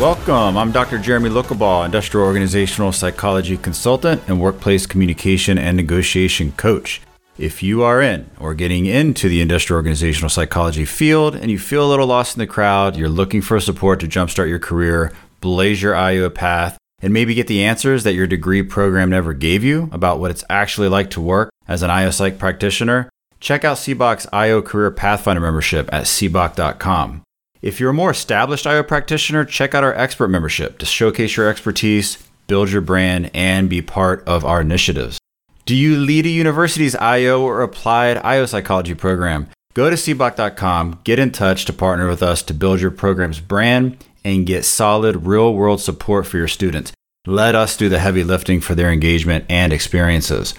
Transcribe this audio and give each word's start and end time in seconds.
Welcome. 0.00 0.58
I'm 0.58 0.72
Dr. 0.72 0.98
Jeremy 0.98 1.30
Lookaball, 1.30 1.84
industrial 1.84 2.26
organizational 2.26 2.90
psychology 2.90 3.56
consultant 3.56 4.22
and 4.26 4.40
workplace 4.40 4.86
communication 4.86 5.56
and 5.56 5.76
negotiation 5.76 6.50
coach. 6.52 7.00
If 7.38 7.62
you 7.62 7.84
are 7.84 8.02
in 8.02 8.28
or 8.40 8.54
getting 8.54 8.86
into 8.86 9.28
the 9.28 9.40
industrial 9.40 9.76
organizational 9.76 10.30
psychology 10.30 10.84
field 10.84 11.36
and 11.36 11.48
you 11.48 11.60
feel 11.60 11.86
a 11.86 11.88
little 11.88 12.08
lost 12.08 12.36
in 12.36 12.40
the 12.40 12.46
crowd, 12.46 12.96
you're 12.96 13.08
looking 13.08 13.40
for 13.40 13.60
support 13.60 14.00
to 14.00 14.08
jumpstart 14.08 14.48
your 14.48 14.58
career, 14.58 15.12
blaze 15.40 15.80
your 15.80 15.94
IO 15.94 16.28
path, 16.28 16.76
and 17.00 17.12
maybe 17.12 17.32
get 17.32 17.46
the 17.46 17.64
answers 17.64 18.02
that 18.02 18.14
your 18.14 18.26
degree 18.26 18.64
program 18.64 19.10
never 19.10 19.32
gave 19.32 19.62
you 19.62 19.88
about 19.92 20.18
what 20.18 20.32
it's 20.32 20.44
actually 20.50 20.88
like 20.88 21.10
to 21.10 21.20
work 21.20 21.50
as 21.68 21.82
an 21.82 21.90
IO 21.90 22.10
psych 22.10 22.36
practitioner, 22.38 23.08
check 23.38 23.64
out 23.64 23.76
SEBOC's 23.76 24.26
IO 24.32 24.60
Career 24.60 24.90
Pathfinder 24.90 25.40
membership 25.40 25.88
at 25.92 26.04
seboc.com. 26.04 27.22
If 27.64 27.80
you're 27.80 27.92
a 27.92 27.94
more 27.94 28.10
established 28.10 28.66
IO 28.66 28.82
practitioner, 28.82 29.42
check 29.46 29.74
out 29.74 29.82
our 29.82 29.94
expert 29.94 30.28
membership 30.28 30.76
to 30.80 30.84
showcase 30.84 31.34
your 31.34 31.48
expertise, 31.48 32.18
build 32.46 32.70
your 32.70 32.82
brand, 32.82 33.30
and 33.32 33.70
be 33.70 33.80
part 33.80 34.22
of 34.28 34.44
our 34.44 34.60
initiatives. 34.60 35.18
Do 35.64 35.74
you 35.74 35.96
lead 35.96 36.26
a 36.26 36.28
university's 36.28 36.94
IO 36.94 37.40
or 37.40 37.62
applied 37.62 38.18
IO 38.18 38.44
psychology 38.44 38.92
program? 38.92 39.48
Go 39.72 39.88
to 39.88 39.96
seboc.com, 39.96 41.00
get 41.04 41.18
in 41.18 41.32
touch 41.32 41.64
to 41.64 41.72
partner 41.72 42.06
with 42.06 42.22
us 42.22 42.42
to 42.42 42.52
build 42.52 42.82
your 42.82 42.90
program's 42.90 43.40
brand 43.40 43.96
and 44.26 44.44
get 44.44 44.66
solid 44.66 45.24
real 45.24 45.54
world 45.54 45.80
support 45.80 46.26
for 46.26 46.36
your 46.36 46.48
students. 46.48 46.92
Let 47.26 47.54
us 47.54 47.78
do 47.78 47.88
the 47.88 47.98
heavy 47.98 48.24
lifting 48.24 48.60
for 48.60 48.74
their 48.74 48.92
engagement 48.92 49.46
and 49.48 49.72
experiences. 49.72 50.52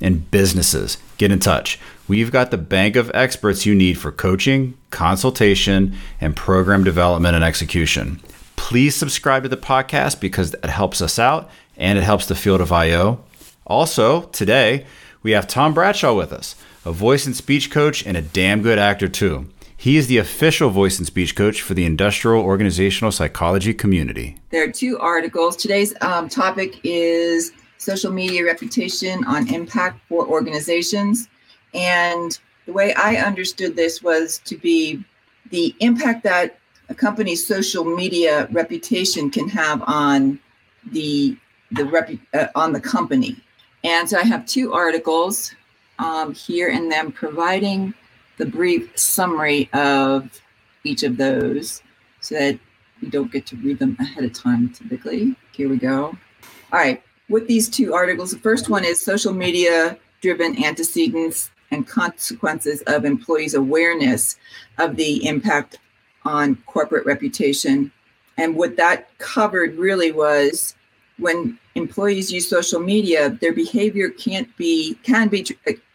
And 0.00 0.30
businesses, 0.30 0.98
get 1.18 1.30
in 1.30 1.38
touch. 1.38 1.78
We've 2.08 2.32
got 2.32 2.50
the 2.50 2.58
bank 2.58 2.96
of 2.96 3.10
experts 3.14 3.66
you 3.66 3.74
need 3.74 3.94
for 3.94 4.10
coaching, 4.10 4.76
consultation, 4.90 5.94
and 6.20 6.34
program 6.34 6.82
development 6.82 7.36
and 7.36 7.44
execution. 7.44 8.20
Please 8.56 8.96
subscribe 8.96 9.44
to 9.44 9.48
the 9.48 9.56
podcast 9.56 10.20
because 10.20 10.54
it 10.54 10.64
helps 10.64 11.00
us 11.00 11.18
out 11.18 11.50
and 11.76 11.98
it 11.98 12.02
helps 12.02 12.26
the 12.26 12.34
field 12.34 12.60
of 12.60 12.72
IO. 12.72 13.24
Also, 13.66 14.22
today, 14.26 14.86
we 15.22 15.32
have 15.32 15.46
Tom 15.46 15.72
Bradshaw 15.72 16.14
with 16.14 16.32
us, 16.32 16.56
a 16.84 16.92
voice 16.92 17.26
and 17.26 17.36
speech 17.36 17.70
coach 17.70 18.04
and 18.04 18.16
a 18.16 18.22
damn 18.22 18.62
good 18.62 18.78
actor, 18.78 19.08
too. 19.08 19.48
He 19.76 19.96
is 19.96 20.06
the 20.06 20.18
official 20.18 20.70
voice 20.70 20.98
and 20.98 21.06
speech 21.06 21.34
coach 21.34 21.60
for 21.60 21.74
the 21.74 21.84
industrial 21.84 22.42
organizational 22.42 23.10
psychology 23.10 23.74
community. 23.74 24.36
There 24.50 24.62
are 24.62 24.70
two 24.70 24.98
articles. 24.98 25.56
Today's 25.56 25.92
um, 26.00 26.28
topic 26.28 26.78
is 26.84 27.50
social 27.82 28.12
media 28.12 28.44
reputation 28.44 29.24
on 29.24 29.52
impact 29.52 30.00
for 30.08 30.26
organizations. 30.26 31.28
And 31.74 32.38
the 32.66 32.72
way 32.72 32.94
I 32.94 33.16
understood 33.16 33.74
this 33.74 34.02
was 34.02 34.38
to 34.44 34.56
be 34.56 35.04
the 35.50 35.74
impact 35.80 36.22
that 36.24 36.58
a 36.88 36.94
company's 36.94 37.44
social 37.44 37.84
media 37.84 38.48
reputation 38.52 39.30
can 39.30 39.48
have 39.48 39.82
on 39.86 40.38
the 40.92 41.36
the 41.72 41.86
rep, 41.86 42.10
uh, 42.34 42.48
on 42.54 42.72
the 42.72 42.80
company. 42.80 43.36
And 43.82 44.08
so 44.08 44.18
I 44.18 44.24
have 44.24 44.44
two 44.44 44.74
articles 44.74 45.54
um, 45.98 46.34
here 46.34 46.68
and 46.68 46.92
them 46.92 47.12
providing 47.12 47.94
the 48.36 48.44
brief 48.44 48.96
summary 48.98 49.70
of 49.72 50.40
each 50.84 51.02
of 51.02 51.16
those 51.16 51.82
so 52.20 52.34
that 52.34 52.58
you 53.00 53.08
don't 53.08 53.32
get 53.32 53.46
to 53.46 53.56
read 53.56 53.78
them 53.78 53.96
ahead 53.98 54.24
of 54.24 54.32
time 54.34 54.68
typically. 54.68 55.34
Here 55.52 55.68
we 55.68 55.78
go. 55.78 56.14
All 56.72 56.78
right. 56.78 57.02
With 57.32 57.48
these 57.48 57.70
two 57.70 57.94
articles, 57.94 58.30
the 58.30 58.38
first 58.38 58.68
one 58.68 58.84
is 58.84 59.00
social 59.00 59.32
media 59.32 59.96
driven 60.20 60.62
antecedents 60.62 61.50
and 61.70 61.88
consequences 61.88 62.82
of 62.82 63.06
employees' 63.06 63.54
awareness 63.54 64.36
of 64.76 64.96
the 64.96 65.26
impact 65.26 65.78
on 66.26 66.56
corporate 66.66 67.06
reputation. 67.06 67.90
And 68.36 68.54
what 68.54 68.76
that 68.76 69.16
covered 69.16 69.76
really 69.76 70.12
was 70.12 70.74
when 71.16 71.58
employees 71.74 72.30
use 72.30 72.50
social 72.50 72.80
media, 72.80 73.30
their 73.40 73.54
behavior 73.54 74.10
can't 74.10 74.54
be 74.58 74.98
can 75.02 75.28
be 75.28 75.46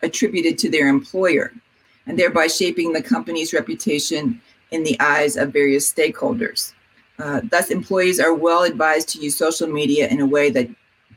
attributed 0.02 0.58
to 0.58 0.72
their 0.72 0.88
employer, 0.88 1.54
and 2.08 2.18
thereby 2.18 2.48
shaping 2.48 2.94
the 2.94 3.04
company's 3.04 3.54
reputation 3.54 4.42
in 4.72 4.82
the 4.82 5.00
eyes 5.00 5.38
of 5.38 5.54
various 5.54 5.92
stakeholders. 5.92 6.74
Uh, 7.20 7.42
thus, 7.52 7.70
employees 7.70 8.20
are 8.20 8.34
well 8.34 8.64
advised 8.64 9.10
to 9.10 9.20
use 9.20 9.36
social 9.36 9.68
media 9.68 10.08
in 10.08 10.20
a 10.20 10.26
way 10.26 10.50
that 10.50 10.68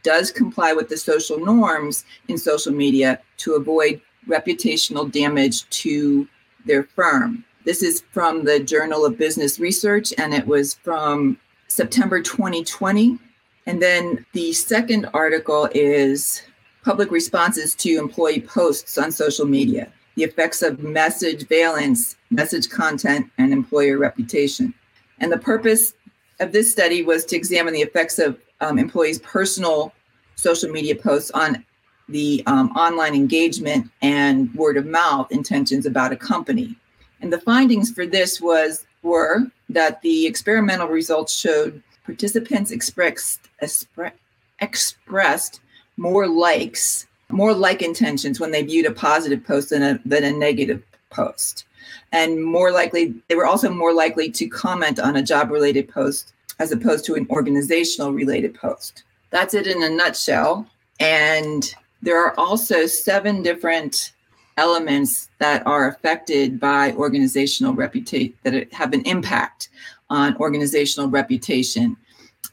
does 0.02 0.30
comply 0.30 0.72
with 0.72 0.88
the 0.88 0.96
social 0.96 1.38
norms 1.38 2.04
in 2.28 2.38
social 2.38 2.72
media 2.72 3.20
to 3.38 3.54
avoid 3.54 4.00
reputational 4.28 5.10
damage 5.10 5.68
to 5.70 6.28
their 6.66 6.84
firm. 6.84 7.44
This 7.64 7.82
is 7.82 8.02
from 8.12 8.44
the 8.44 8.60
Journal 8.60 9.04
of 9.04 9.18
Business 9.18 9.58
Research, 9.58 10.12
and 10.18 10.32
it 10.32 10.46
was 10.46 10.74
from 10.74 11.38
September 11.68 12.20
2020. 12.20 13.18
And 13.66 13.82
then 13.82 14.24
the 14.32 14.52
second 14.52 15.08
article 15.12 15.68
is 15.74 16.42
public 16.84 17.10
responses 17.10 17.74
to 17.76 17.98
employee 17.98 18.40
posts 18.40 18.96
on 18.96 19.12
social 19.12 19.46
media, 19.46 19.92
the 20.16 20.24
effects 20.24 20.62
of 20.62 20.80
message 20.80 21.46
valence, 21.48 22.16
message 22.30 22.70
content, 22.70 23.30
and 23.38 23.52
employer 23.52 23.98
reputation. 23.98 24.72
And 25.18 25.30
the 25.30 25.38
purpose 25.38 25.92
of 26.40 26.52
this 26.52 26.72
study 26.72 27.02
was 27.02 27.24
to 27.26 27.36
examine 27.36 27.74
the 27.74 27.82
effects 27.82 28.18
of 28.18 28.38
um, 28.60 28.78
employees' 28.78 29.18
personal 29.20 29.92
social 30.36 30.70
media 30.70 30.94
posts 30.94 31.30
on 31.32 31.64
the 32.08 32.42
um, 32.46 32.70
online 32.72 33.14
engagement 33.14 33.90
and 34.02 34.52
word 34.54 34.76
of 34.76 34.86
mouth 34.86 35.30
intentions 35.30 35.86
about 35.86 36.12
a 36.12 36.16
company. 36.16 36.76
And 37.20 37.32
the 37.32 37.40
findings 37.40 37.90
for 37.92 38.06
this 38.06 38.40
was 38.40 38.86
were 39.02 39.46
that 39.68 40.02
the 40.02 40.26
experimental 40.26 40.88
results 40.88 41.38
showed 41.38 41.82
participants 42.04 42.70
expressed 42.70 43.40
expre- 43.62 44.12
expressed 44.60 45.60
more 45.96 46.26
likes, 46.26 47.06
more 47.28 47.54
like 47.54 47.82
intentions 47.82 48.40
when 48.40 48.50
they 48.50 48.62
viewed 48.62 48.86
a 48.86 48.92
positive 48.92 49.44
post 49.44 49.70
than 49.70 49.82
a, 49.82 50.00
than 50.04 50.24
a 50.24 50.32
negative 50.32 50.82
post. 51.10 51.64
And 52.12 52.42
more 52.42 52.72
likely, 52.72 53.14
they 53.28 53.34
were 53.34 53.46
also 53.46 53.70
more 53.70 53.92
likely 53.92 54.30
to 54.32 54.48
comment 54.48 54.98
on 54.98 55.16
a 55.16 55.22
job 55.22 55.50
related 55.50 55.88
post 55.88 56.32
as 56.60 56.70
opposed 56.70 57.04
to 57.06 57.14
an 57.16 57.26
organizational 57.30 58.12
related 58.12 58.54
post. 58.54 59.02
That's 59.30 59.54
it 59.54 59.66
in 59.66 59.82
a 59.82 59.90
nutshell. 59.90 60.66
And 61.00 61.74
there 62.02 62.22
are 62.22 62.38
also 62.38 62.86
seven 62.86 63.42
different 63.42 64.12
elements 64.56 65.30
that 65.38 65.66
are 65.66 65.88
affected 65.88 66.60
by 66.60 66.92
organizational 66.92 67.72
reputation 67.72 68.34
that 68.42 68.72
have 68.72 68.92
an 68.92 69.02
impact 69.06 69.70
on 70.10 70.36
organizational 70.36 71.08
reputation. 71.08 71.96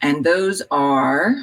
And 0.02 0.24
those 0.24 0.62
are 0.72 1.36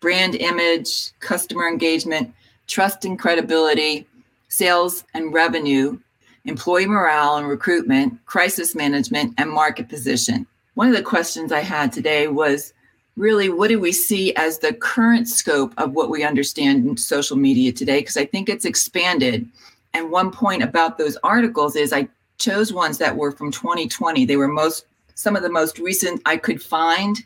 brand 0.00 0.36
image, 0.36 1.12
customer 1.20 1.68
engagement, 1.68 2.32
trust 2.66 3.04
and 3.04 3.18
credibility, 3.18 4.06
sales 4.48 5.04
and 5.12 5.34
revenue, 5.34 5.98
employee 6.46 6.86
morale 6.86 7.36
and 7.36 7.48
recruitment, 7.48 8.24
crisis 8.24 8.74
management, 8.74 9.34
and 9.36 9.50
market 9.50 9.88
position. 9.88 10.46
One 10.76 10.88
of 10.88 10.94
the 10.94 11.02
questions 11.02 11.52
I 11.52 11.60
had 11.60 11.90
today 11.90 12.28
was 12.28 12.74
really 13.16 13.48
what 13.48 13.68
do 13.68 13.80
we 13.80 13.92
see 13.92 14.34
as 14.34 14.58
the 14.58 14.74
current 14.74 15.26
scope 15.26 15.72
of 15.78 15.92
what 15.92 16.10
we 16.10 16.22
understand 16.22 16.86
in 16.86 16.98
social 16.98 17.38
media 17.38 17.72
today? 17.72 18.00
Because 18.00 18.18
I 18.18 18.26
think 18.26 18.50
it's 18.50 18.66
expanded. 18.66 19.48
And 19.94 20.10
one 20.10 20.30
point 20.30 20.62
about 20.62 20.98
those 20.98 21.16
articles 21.24 21.76
is 21.76 21.94
I 21.94 22.08
chose 22.36 22.74
ones 22.74 22.98
that 22.98 23.16
were 23.16 23.32
from 23.32 23.50
2020. 23.50 24.26
They 24.26 24.36
were 24.36 24.48
most 24.48 24.84
some 25.14 25.34
of 25.34 25.42
the 25.42 25.48
most 25.48 25.78
recent 25.78 26.20
I 26.26 26.36
could 26.36 26.62
find. 26.62 27.16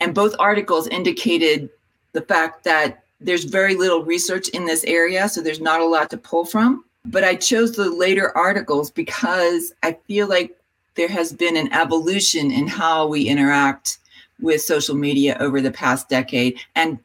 And 0.00 0.12
both 0.12 0.34
articles 0.40 0.88
indicated 0.88 1.70
the 2.10 2.22
fact 2.22 2.64
that 2.64 3.04
there's 3.20 3.44
very 3.44 3.76
little 3.76 4.02
research 4.02 4.48
in 4.48 4.66
this 4.66 4.82
area, 4.82 5.28
so 5.28 5.42
there's 5.42 5.60
not 5.60 5.80
a 5.80 5.86
lot 5.86 6.10
to 6.10 6.16
pull 6.16 6.44
from. 6.44 6.84
But 7.04 7.22
I 7.22 7.36
chose 7.36 7.76
the 7.76 7.88
later 7.88 8.36
articles 8.36 8.90
because 8.90 9.72
I 9.84 9.96
feel 10.08 10.26
like 10.26 10.58
there 10.96 11.08
has 11.08 11.32
been 11.32 11.56
an 11.56 11.72
evolution 11.72 12.50
in 12.50 12.66
how 12.66 13.06
we 13.06 13.28
interact 13.28 13.98
with 14.40 14.60
social 14.60 14.94
media 14.94 15.36
over 15.40 15.60
the 15.60 15.70
past 15.70 16.08
decade 16.08 16.58
and 16.74 16.98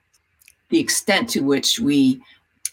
the 0.70 0.80
extent 0.80 1.30
to 1.30 1.42
which 1.42 1.80
we 1.80 2.22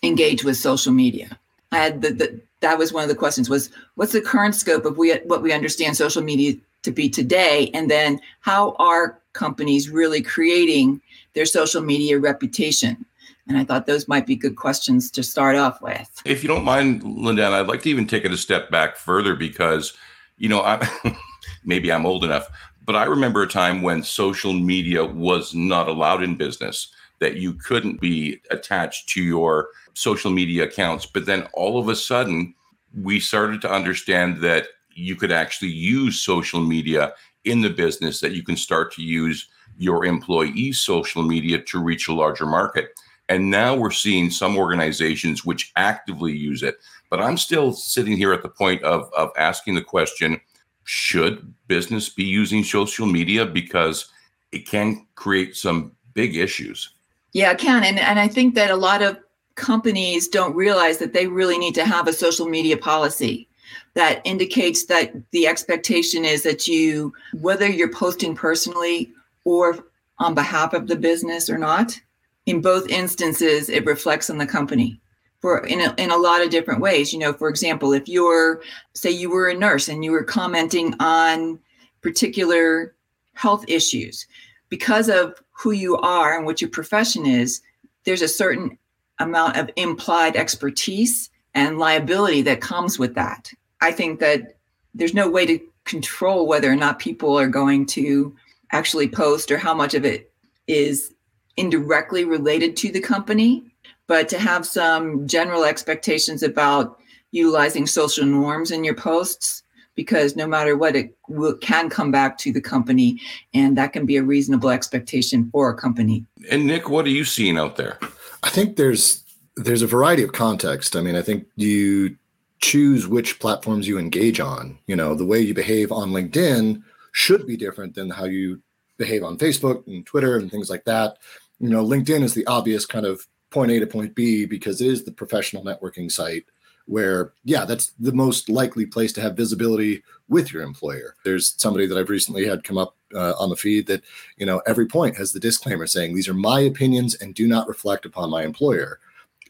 engage 0.03 0.44
with 0.44 0.56
social 0.56 0.93
media. 0.93 1.38
I 1.73 1.79
had 1.79 2.03
the, 2.03 2.11
the, 2.11 2.41
that 2.61 2.79
was 2.79 2.93
one 2.93 3.03
of 3.03 3.09
the 3.09 3.15
questions 3.15 3.50
was 3.50 3.70
what's 3.97 4.12
the 4.12 4.20
current 4.20 4.55
scope 4.55 4.85
of 4.85 4.97
we, 4.97 5.15
what 5.19 5.43
we 5.43 5.53
understand 5.53 5.97
social 5.97 6.23
media 6.23 6.55
to 6.82 6.91
be 6.91 7.09
today? 7.09 7.70
And 7.75 7.91
then 7.91 8.20
how 8.41 8.75
are 8.79 9.19
companies 9.32 9.91
really 9.91 10.23
creating 10.23 11.00
their 11.35 11.47
social 11.47 11.82
media 11.82 12.19
reputation? 12.19 13.05
And 13.49 13.56
i 13.56 13.65
thought 13.65 13.87
those 13.87 14.09
might 14.09 14.26
be 14.26 14.37
good 14.37 14.56
questions 14.56 15.11
to 15.12 15.23
start 15.23 15.56
off 15.56 15.81
with. 15.81 16.23
If 16.26 16.43
you 16.43 16.49
don't 16.49 16.65
mind 16.65 17.03
linda 17.03 17.47
i'd 17.47 17.67
like 17.67 17.82
to 17.82 17.88
even 17.88 18.06
take 18.06 18.26
it 18.26 18.32
a 18.32 18.37
step 18.37 18.70
back 18.70 18.97
further 18.97 19.35
because 19.35 19.94
you 20.38 20.49
know 20.49 20.62
i 20.62 20.88
maybe 21.64 21.93
i'm 21.93 22.06
old 22.06 22.25
enough 22.25 22.49
but 22.85 22.96
i 22.96 23.05
remember 23.05 23.43
a 23.43 23.49
time 23.49 23.82
when 23.82 24.02
social 24.02 24.52
media 24.52 25.05
was 25.05 25.55
not 25.55 25.88
allowed 25.88 26.23
in 26.23 26.37
business 26.37 26.93
that 27.20 27.37
you 27.37 27.52
couldn't 27.52 28.00
be 28.00 28.40
attached 28.50 29.08
to 29.11 29.23
your 29.23 29.69
social 29.94 30.31
media 30.31 30.64
accounts. 30.64 31.06
But 31.06 31.26
then 31.26 31.46
all 31.52 31.79
of 31.79 31.88
a 31.88 31.96
sudden, 31.96 32.55
we 33.02 33.20
started 33.20 33.61
to 33.62 33.73
understand 33.73 34.40
that 34.43 34.69
you 34.94 35.17
could 35.17 35.32
actually 35.32 35.70
use 35.70 36.20
social 36.20 36.61
media 36.61 37.12
in 37.44 37.61
the 37.61 37.70
business, 37.70 38.20
that 38.20 38.32
you 38.32 38.43
can 38.43 38.56
start 38.56 38.93
to 38.94 39.02
use 39.02 39.49
your 39.79 40.05
employees' 40.05 40.81
social 40.81 41.23
media 41.23 41.61
to 41.62 41.82
reach 41.82 42.08
a 42.08 42.12
larger 42.12 42.46
market. 42.46 42.91
And 43.29 43.50
now 43.50 43.76
we're 43.76 43.91
seeing 43.91 44.31
some 44.31 44.56
organizations 44.56 45.44
which 45.44 45.73
actively 45.76 46.32
use 46.32 46.62
it. 46.62 46.79
But 47.10 47.20
I'm 47.20 47.38
still 47.38 47.72
sitting 47.72 48.16
here 48.16 48.32
at 48.32 48.43
the 48.43 48.49
point 48.49 48.82
of, 48.82 49.10
of 49.16 49.31
asking 49.37 49.75
the 49.75 49.82
question 49.82 50.40
should 50.84 51.52
business 51.66 52.08
be 52.08 52.25
using 52.25 52.64
social 52.64 53.06
media? 53.06 53.44
Because 53.44 54.10
it 54.52 54.66
can 54.66 55.06
create 55.16 55.55
some 55.55 55.93
big 56.14 56.37
issues. 56.37 56.94
Yeah, 57.32 57.50
it 57.50 57.58
can. 57.58 57.84
And, 57.84 57.99
and 57.99 58.19
I 58.19 58.26
think 58.26 58.55
that 58.55 58.70
a 58.70 58.76
lot 58.76 59.02
of 59.02 59.19
companies 59.55 60.28
don't 60.28 60.55
realize 60.55 60.99
that 60.99 61.12
they 61.12 61.26
really 61.26 61.58
need 61.58 61.75
to 61.75 61.84
have 61.84 62.08
a 62.08 62.12
social 62.12 62.49
media 62.49 62.76
policy 62.76 63.49
that 63.94 64.22
indicates 64.25 64.87
that 64.87 65.12
the 65.32 65.46
expectation 65.46 66.25
is 66.25 66.43
that 66.44 66.66
you, 66.66 67.12
whether 67.34 67.69
you're 67.69 67.93
posting 67.93 68.34
personally 68.34 69.12
or 69.44 69.84
on 70.19 70.34
behalf 70.34 70.72
of 70.72 70.87
the 70.87 70.96
business 70.96 71.50
or 71.50 71.58
not, 71.58 72.00
in 72.46 72.62
both 72.62 72.88
instances, 72.88 73.69
it 73.69 73.84
reflects 73.84 74.31
on 74.31 74.38
the 74.38 74.46
company 74.46 75.00
for 75.40 75.67
in 75.67 75.81
a, 75.81 75.94
in 75.99 76.11
a 76.11 76.17
lot 76.17 76.43
of 76.43 76.50
different 76.50 76.81
ways. 76.81 77.12
You 77.12 77.19
know, 77.19 77.32
for 77.32 77.49
example, 77.49 77.93
if 77.93 78.08
you're, 78.08 78.62
say, 78.94 79.11
you 79.11 79.31
were 79.31 79.49
a 79.49 79.55
nurse 79.55 79.88
and 79.88 80.05
you 80.05 80.12
were 80.12 80.25
commenting 80.25 80.94
on 81.00 81.58
particular 82.02 82.94
health 83.35 83.64
issues, 83.69 84.26
because 84.69 85.08
of 85.08 85.35
who 85.52 85.73
you 85.73 85.96
are 85.96 86.37
and 86.37 86.44
what 86.44 86.61
your 86.61 86.70
profession 86.70 87.26
is, 87.26 87.62
there's 88.05 88.23
a 88.23 88.29
certain 88.29 88.79
amount 89.19 89.56
of 89.56 89.70
implied 89.76 90.37
expertise 90.37 91.31
and 91.55 91.79
liability 91.79 92.43
that 92.43 92.61
comes 92.61 92.99
with 92.99 93.14
that. 93.14 93.52
I 93.81 93.93
think 93.93 94.20
that 94.20 94.56
there's 94.94 95.14
no 95.14 95.29
way 95.29 95.46
to 95.46 95.61
control 95.84 96.46
whether 96.46 96.70
or 96.70 96.76
not 96.76 96.99
people 96.99 97.38
are 97.38 97.49
going 97.49 97.87
to 97.87 98.34
actually 98.73 99.08
post 99.08 99.50
or 99.50 99.58
how 99.58 99.75
much 99.75 99.94
of 99.94 100.05
it 100.05 100.31
is 100.67 101.14
indirectly 101.56 102.25
related 102.25 102.76
to 102.76 102.93
the 102.93 103.00
company, 103.00 103.64
but 104.08 104.28
to 104.31 104.38
have 104.38 104.66
some 104.66 105.28
general 105.28 105.64
expectations 105.64 106.43
about 106.43 106.99
utilizing 107.31 107.87
social 107.87 108.26
norms 108.26 108.72
in 108.72 108.82
your 108.82 108.94
posts 108.94 109.62
because 109.94 110.37
no 110.37 110.46
matter 110.46 110.76
what 110.76 110.94
it 110.94 111.16
will, 111.28 111.56
can 111.56 111.90
come 111.90 112.12
back 112.12 112.38
to 112.38 112.52
the 112.52 112.60
company 112.60 113.20
and 113.52 113.76
that 113.76 113.93
can 113.93 114.06
be 114.06 114.16
a 114.16 114.22
reasonable 114.22 114.70
expectation 114.70 115.50
for 115.50 115.70
a 115.70 115.76
company. 115.76 116.25
And 116.50 116.66
nick 116.66 116.88
what 116.88 117.05
are 117.05 117.10
you 117.10 117.25
seeing 117.25 117.58
out 117.58 117.76
there? 117.76 117.99
I 118.43 118.49
think 118.49 118.76
there's 118.76 119.25
there's 119.56 119.82
a 119.82 119.88
variety 119.88 120.22
of 120.22 120.32
context. 120.32 120.96
I 120.96 121.00
mean 121.00 121.16
i 121.16 121.22
think 121.22 121.46
you 121.56 122.16
choose 122.60 123.06
which 123.06 123.38
platforms 123.40 123.87
you 123.87 123.99
engage 123.99 124.40
on. 124.40 124.78
You 124.87 124.96
know 124.96 125.14
the 125.14 125.26
way 125.26 125.40
you 125.40 125.52
behave 125.52 125.93
on 125.93 126.10
linkedin 126.10 126.82
should 127.12 127.44
be 127.46 127.56
different 127.56 127.96
than 127.96 128.10
how 128.10 128.25
you 128.25 128.62
behave 128.99 129.25
on 129.25 129.37
facebook 129.37 129.84
and 129.88 130.06
twitter 130.06 130.37
and 130.37 130.49
things 130.49 130.70
like 130.70 130.84
that. 130.84 131.19
You 131.58 131.70
know 131.70 131.84
linkedin 131.84 132.22
is 132.22 132.34
the 132.34 132.46
obvious 132.46 132.87
kind 132.87 133.05
of 133.05 133.26
point 133.50 133.70
a 133.70 133.80
to 133.80 133.86
point 133.86 134.14
b 134.14 134.44
because 134.44 134.80
it 134.80 134.88
is 134.88 135.04
the 135.04 135.12
professional 135.12 135.64
networking 135.64 136.10
site 136.10 136.44
where 136.86 137.32
yeah 137.44 137.64
that's 137.64 137.92
the 138.00 138.12
most 138.12 138.48
likely 138.48 138.86
place 138.86 139.12
to 139.12 139.20
have 139.20 139.36
visibility 139.36 140.02
with 140.28 140.52
your 140.52 140.62
employer. 140.62 141.14
There's 141.24 141.54
somebody 141.58 141.86
that 141.86 141.98
i've 141.98 142.10
recently 142.10 142.46
had 142.46 142.64
come 142.64 142.78
up 142.78 142.96
uh, 143.14 143.32
on 143.38 143.50
the 143.50 143.56
feed 143.56 143.86
that 143.86 144.02
you 144.36 144.46
know 144.46 144.60
every 144.66 144.86
point 144.86 145.16
has 145.16 145.32
the 145.32 145.40
disclaimer 145.40 145.86
saying 145.86 146.14
these 146.14 146.28
are 146.28 146.34
my 146.34 146.60
opinions 146.60 147.14
and 147.14 147.34
do 147.34 147.46
not 147.46 147.68
reflect 147.68 148.04
upon 148.06 148.30
my 148.30 148.42
employer. 148.42 149.00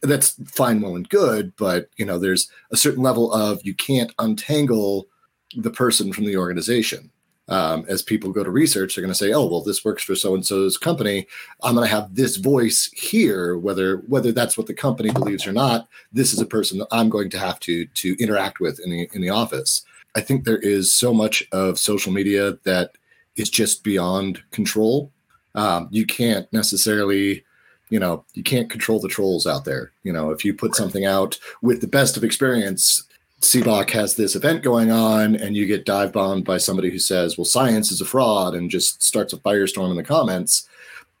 That's 0.01 0.35
fine 0.51 0.81
well 0.81 0.95
and 0.95 1.07
good 1.09 1.55
but 1.57 1.89
you 1.97 2.05
know 2.05 2.19
there's 2.19 2.49
a 2.71 2.77
certain 2.77 3.03
level 3.03 3.33
of 3.33 3.61
you 3.63 3.73
can't 3.73 4.13
untangle 4.19 5.07
the 5.55 5.71
person 5.71 6.13
from 6.13 6.25
the 6.25 6.37
organization 6.37 7.11
um, 7.49 7.85
as 7.87 8.01
people 8.01 8.31
go 8.31 8.43
to 8.43 8.51
research, 8.51 8.95
they're 8.95 9.01
going 9.01 9.11
to 9.11 9.17
say, 9.17 9.33
"Oh, 9.33 9.45
well, 9.45 9.61
this 9.61 9.83
works 9.83 10.03
for 10.03 10.15
so 10.15 10.35
and 10.35 10.45
so's 10.45 10.77
company. 10.77 11.27
I'm 11.63 11.75
going 11.75 11.87
to 11.87 11.93
have 11.93 12.15
this 12.15 12.37
voice 12.37 12.89
here, 12.93 13.57
whether 13.57 13.97
whether 14.07 14.31
that's 14.31 14.57
what 14.57 14.67
the 14.67 14.73
company 14.73 15.11
believes 15.11 15.45
or 15.47 15.51
not. 15.51 15.87
This 16.13 16.33
is 16.33 16.39
a 16.39 16.45
person 16.45 16.77
that 16.79 16.87
I'm 16.91 17.09
going 17.09 17.29
to 17.31 17.39
have 17.39 17.59
to 17.61 17.85
to 17.85 18.15
interact 18.19 18.59
with 18.59 18.79
in 18.79 18.91
the 18.91 19.09
in 19.13 19.21
the 19.21 19.29
office." 19.29 19.83
I 20.15 20.21
think 20.21 20.43
there 20.43 20.57
is 20.57 20.93
so 20.93 21.13
much 21.13 21.43
of 21.51 21.77
social 21.77 22.11
media 22.11 22.57
that 22.63 22.93
is 23.35 23.49
just 23.49 23.83
beyond 23.83 24.41
control. 24.51 25.11
Um, 25.55 25.87
you 25.91 26.05
can't 26.05 26.51
necessarily 26.53 27.43
you 27.89 27.99
know 27.99 28.23
you 28.33 28.43
can't 28.43 28.69
control 28.69 28.99
the 28.99 29.07
trolls 29.07 29.47
out 29.47 29.65
there 29.65 29.91
you 30.03 30.13
know 30.13 30.29
if 30.29 30.45
you 30.45 30.53
put 30.53 30.75
something 30.75 31.05
out 31.05 31.39
with 31.63 31.81
the 31.81 31.87
best 31.87 32.15
of 32.15 32.23
experience 32.23 33.03
SEBOC 33.41 33.89
has 33.91 34.15
this 34.15 34.35
event 34.35 34.63
going 34.63 34.91
on, 34.91 35.35
and 35.35 35.55
you 35.55 35.65
get 35.65 35.85
dive 35.85 36.11
bombed 36.11 36.43
by 36.43 36.57
somebody 36.57 36.89
who 36.89 36.99
says, 36.99 37.37
"Well, 37.37 37.45
science 37.45 37.91
is 37.91 38.01
a 38.01 38.05
fraud," 38.05 38.53
and 38.53 38.69
just 38.69 39.01
starts 39.01 39.33
a 39.33 39.37
firestorm 39.37 39.91
in 39.91 39.97
the 39.97 40.03
comments. 40.03 40.67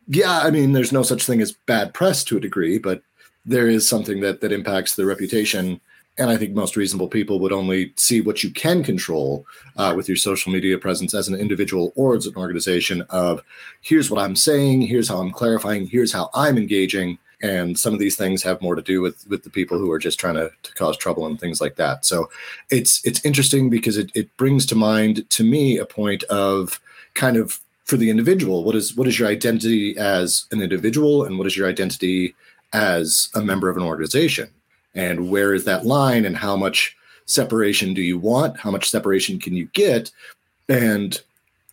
Yeah, 0.07 0.39
I 0.39 0.51
mean, 0.51 0.73
there's 0.73 0.91
no 0.91 1.03
such 1.03 1.25
thing 1.25 1.41
as 1.41 1.51
bad 1.51 1.93
press 1.93 2.23
to 2.25 2.37
a 2.37 2.41
degree, 2.41 2.77
but 2.77 3.03
there 3.45 3.67
is 3.67 3.87
something 3.87 4.19
that 4.21 4.41
that 4.41 4.51
impacts 4.51 4.95
the 4.95 5.05
reputation. 5.05 5.79
And 6.17 6.29
I 6.29 6.35
think 6.35 6.53
most 6.53 6.75
reasonable 6.75 7.07
people 7.07 7.39
would 7.39 7.53
only 7.53 7.93
see 7.95 8.19
what 8.19 8.43
you 8.43 8.51
can 8.51 8.83
control 8.83 9.45
uh, 9.77 9.93
with 9.95 10.09
your 10.09 10.17
social 10.17 10.51
media 10.51 10.77
presence 10.77 11.13
as 11.13 11.29
an 11.29 11.35
individual 11.35 11.93
or 11.95 12.17
as 12.17 12.25
an 12.25 12.35
organization. 12.35 13.03
Of 13.09 13.41
here's 13.79 14.11
what 14.11 14.21
I'm 14.21 14.35
saying, 14.35 14.81
here's 14.81 15.07
how 15.07 15.19
I'm 15.19 15.31
clarifying, 15.31 15.87
here's 15.87 16.11
how 16.11 16.29
I'm 16.33 16.57
engaging 16.57 17.17
and 17.41 17.79
some 17.79 17.93
of 17.93 17.99
these 17.99 18.15
things 18.15 18.43
have 18.43 18.61
more 18.61 18.75
to 18.75 18.81
do 18.81 19.01
with 19.01 19.27
with 19.27 19.43
the 19.43 19.49
people 19.49 19.77
who 19.77 19.91
are 19.91 19.99
just 19.99 20.19
trying 20.19 20.35
to, 20.35 20.51
to 20.63 20.73
cause 20.73 20.97
trouble 20.97 21.25
and 21.25 21.39
things 21.39 21.61
like 21.61 21.75
that. 21.75 22.05
So 22.05 22.29
it's 22.69 23.05
it's 23.05 23.23
interesting 23.25 23.69
because 23.69 23.97
it, 23.97 24.11
it 24.13 24.35
brings 24.37 24.65
to 24.67 24.75
mind 24.75 25.29
to 25.29 25.43
me 25.43 25.77
a 25.77 25.85
point 25.85 26.23
of 26.23 26.81
kind 27.13 27.37
of 27.37 27.59
for 27.85 27.97
the 27.97 28.09
individual 28.09 28.63
what 28.63 28.75
is 28.75 28.95
what 28.95 29.07
is 29.07 29.17
your 29.17 29.27
identity 29.27 29.97
as 29.97 30.45
an 30.51 30.61
individual 30.61 31.23
and 31.23 31.37
what 31.37 31.47
is 31.47 31.57
your 31.57 31.67
identity 31.67 32.35
as 32.73 33.29
a 33.35 33.41
member 33.41 33.69
of 33.69 33.77
an 33.77 33.83
organization? 33.83 34.49
And 34.95 35.29
where 35.29 35.53
is 35.53 35.65
that 35.65 35.85
line 35.85 36.25
and 36.25 36.35
how 36.35 36.57
much 36.57 36.95
separation 37.25 37.93
do 37.93 38.01
you 38.01 38.17
want? 38.17 38.57
How 38.57 38.71
much 38.71 38.89
separation 38.89 39.39
can 39.39 39.55
you 39.55 39.65
get? 39.73 40.11
And 40.67 41.19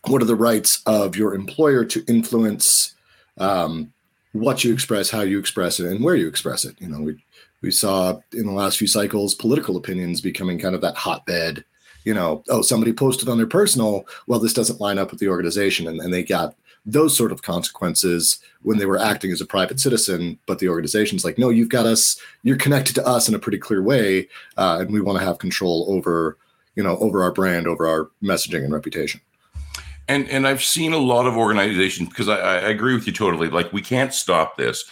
what 0.05 0.21
are 0.21 0.25
the 0.25 0.35
rights 0.35 0.81
of 0.85 1.15
your 1.15 1.33
employer 1.33 1.83
to 1.85 2.03
influence 2.07 2.95
um, 3.37 3.91
what 4.33 4.63
you 4.63 4.73
express, 4.73 5.09
how 5.09 5.21
you 5.21 5.39
express 5.39 5.79
it, 5.79 5.87
and 5.87 6.03
where 6.03 6.15
you 6.15 6.27
express 6.27 6.65
it. 6.65 6.75
You 6.79 6.87
know, 6.87 7.01
we 7.01 7.23
we 7.61 7.71
saw 7.71 8.19
in 8.33 8.45
the 8.45 8.51
last 8.51 8.77
few 8.77 8.87
cycles 8.87 9.33
political 9.33 9.77
opinions 9.77 10.21
becoming 10.21 10.59
kind 10.59 10.75
of 10.75 10.81
that 10.81 10.95
hotbed. 10.95 11.63
You 12.03 12.13
know, 12.13 12.43
oh, 12.49 12.61
somebody 12.61 12.93
posted 12.93 13.27
on 13.27 13.37
their 13.37 13.47
personal, 13.47 14.07
well, 14.27 14.39
this 14.39 14.53
doesn't 14.53 14.79
line 14.79 14.97
up 14.97 15.11
with 15.11 15.19
the 15.19 15.27
organization, 15.27 15.87
and, 15.87 15.99
and 15.99 16.13
they 16.13 16.23
got 16.23 16.55
those 16.85 17.17
sort 17.17 17.33
of 17.33 17.41
consequences 17.41 18.39
when 18.61 18.77
they 18.77 18.85
were 18.85 18.97
acting 18.97 19.29
as 19.31 19.41
a 19.41 19.45
private 19.45 19.77
citizen. 19.77 20.39
But 20.45 20.59
the 20.59 20.69
organization's 20.69 21.25
like, 21.25 21.37
no, 21.37 21.49
you've 21.49 21.67
got 21.67 21.85
us, 21.85 22.17
you're 22.43 22.55
connected 22.55 22.95
to 22.95 23.05
us 23.05 23.27
in 23.27 23.35
a 23.35 23.39
pretty 23.39 23.57
clear 23.57 23.83
way, 23.83 24.29
uh, 24.55 24.77
and 24.79 24.91
we 24.91 25.01
want 25.01 25.19
to 25.19 25.25
have 25.25 25.39
control 25.39 25.85
over, 25.89 26.37
you 26.75 26.83
know, 26.83 26.97
over 26.99 27.23
our 27.23 27.31
brand, 27.31 27.67
over 27.67 27.85
our 27.85 28.09
messaging 28.23 28.63
and 28.63 28.73
reputation 28.73 29.19
and 30.07 30.29
and 30.29 30.47
I've 30.47 30.63
seen 30.63 30.93
a 30.93 30.97
lot 30.97 31.27
of 31.27 31.35
organizations 31.35 32.09
because 32.09 32.29
I, 32.29 32.37
I, 32.37 32.69
agree 32.69 32.93
with 32.93 33.07
you 33.07 33.13
totally. 33.13 33.49
Like 33.49 33.71
we 33.73 33.81
can't 33.81 34.13
stop 34.13 34.57
this, 34.57 34.85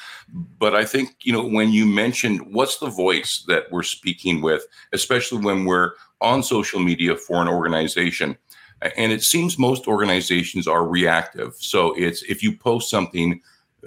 but 0.59 0.75
I 0.75 0.85
think 0.85 1.15
you 1.23 1.33
know 1.33 1.45
when 1.45 1.71
you 1.71 1.85
mentioned 1.85 2.53
what's 2.53 2.79
the 2.79 2.89
voice 2.89 3.43
that 3.47 3.71
we're 3.71 3.83
speaking 3.83 4.41
with, 4.41 4.65
especially 4.93 5.39
when 5.39 5.65
we're 5.65 5.91
on 6.21 6.43
social 6.43 6.79
media 6.79 7.15
for 7.15 7.41
an 7.41 7.47
organization, 7.47 8.37
and 8.97 9.11
it 9.11 9.23
seems 9.23 9.57
most 9.57 9.87
organizations 9.87 10.67
are 10.67 10.85
reactive. 10.85 11.55
So 11.55 11.93
it's 11.93 12.23
if 12.23 12.43
you 12.43 12.55
post 12.57 12.89
something, 12.89 13.41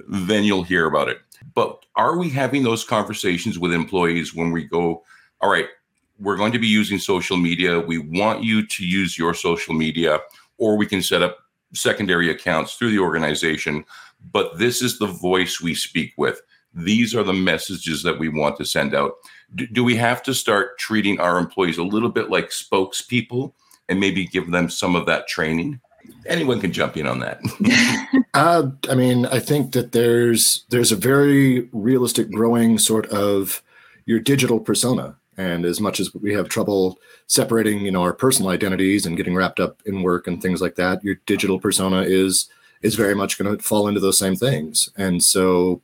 then 0.08 0.44
you'll 0.44 0.62
hear 0.62 0.86
about 0.86 1.08
it. 1.08 1.18
But 1.54 1.84
are 1.96 2.16
we 2.16 2.30
having 2.30 2.62
those 2.62 2.84
conversations 2.84 3.58
with 3.58 3.72
employees 3.72 4.34
when 4.34 4.50
we 4.50 4.64
go, 4.64 5.02
all 5.40 5.50
right, 5.50 5.66
we're 6.20 6.36
going 6.36 6.52
to 6.52 6.58
be 6.58 6.66
using 6.66 6.98
social 6.98 7.36
media. 7.36 7.78
We 7.78 7.98
want 7.98 8.42
you 8.42 8.66
to 8.66 8.84
use 8.84 9.16
your 9.16 9.34
social 9.34 9.74
media 9.74 10.18
or 10.58 10.76
we 10.76 10.86
can 10.86 11.02
set 11.02 11.22
up 11.22 11.38
secondary 11.74 12.30
accounts 12.30 12.74
through 12.74 12.90
the 12.90 12.98
organization. 12.98 13.84
But 14.32 14.58
this 14.58 14.82
is 14.82 14.98
the 14.98 15.06
voice 15.06 15.60
we 15.60 15.74
speak 15.74 16.12
with. 16.16 16.40
These 16.74 17.14
are 17.14 17.22
the 17.22 17.32
messages 17.32 18.02
that 18.02 18.18
we 18.18 18.28
want 18.28 18.56
to 18.58 18.64
send 18.64 18.94
out. 18.94 19.12
do, 19.54 19.66
do 19.66 19.84
we 19.84 19.96
have 19.96 20.22
to 20.24 20.34
start 20.34 20.78
treating 20.78 21.18
our 21.18 21.38
employees 21.38 21.78
a 21.78 21.82
little 21.82 22.10
bit 22.10 22.30
like 22.30 22.50
spokespeople 22.50 23.52
and 23.88 23.98
maybe 23.98 24.26
give 24.26 24.50
them 24.50 24.68
some 24.68 24.94
of 24.94 25.06
that 25.06 25.28
training? 25.28 25.80
Anyone 26.26 26.60
can 26.60 26.72
jump 26.72 26.96
in 26.96 27.06
on 27.06 27.20
that. 27.20 27.40
uh, 28.34 28.68
I 28.88 28.94
mean, 28.94 29.26
I 29.26 29.40
think 29.40 29.72
that 29.72 29.92
there's 29.92 30.64
there's 30.70 30.92
a 30.92 30.96
very 30.96 31.68
realistic, 31.72 32.30
growing 32.30 32.78
sort 32.78 33.06
of 33.06 33.62
your 34.06 34.20
digital 34.20 34.60
persona, 34.60 35.16
and 35.38 35.64
as 35.64 35.80
much 35.80 36.00
as 36.00 36.12
we 36.12 36.34
have 36.34 36.48
trouble 36.48 36.98
separating, 37.28 37.80
you 37.82 37.92
know, 37.92 38.02
our 38.02 38.12
personal 38.12 38.50
identities 38.50 39.06
and 39.06 39.16
getting 39.16 39.36
wrapped 39.36 39.60
up 39.60 39.80
in 39.86 40.02
work 40.02 40.26
and 40.26 40.42
things 40.42 40.60
like 40.60 40.74
that, 40.74 41.02
your 41.04 41.14
digital 41.26 41.60
persona 41.60 42.02
is 42.02 42.50
is 42.82 42.96
very 42.96 43.14
much 43.14 43.38
going 43.38 43.56
to 43.56 43.62
fall 43.62 43.88
into 43.88 44.00
those 44.00 44.18
same 44.18 44.36
things. 44.36 44.88
And 44.96 45.22
so, 45.22 45.80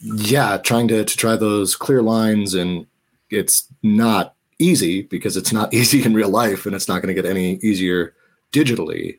yeah, 0.00 0.56
trying 0.56 0.88
to 0.88 1.04
to 1.04 1.16
try 1.16 1.36
those 1.36 1.76
clear 1.76 2.02
lines, 2.02 2.54
and 2.54 2.86
it's 3.30 3.68
not 3.82 4.34
easy 4.58 5.02
because 5.02 5.36
it's 5.36 5.52
not 5.52 5.72
easy 5.80 6.02
in 6.02 6.14
real 6.14 6.30
life, 6.30 6.64
and 6.64 6.74
it's 6.74 6.88
not 6.88 7.02
going 7.02 7.14
to 7.14 7.22
get 7.22 7.30
any 7.30 7.56
easier 7.56 8.14
digitally 8.52 9.18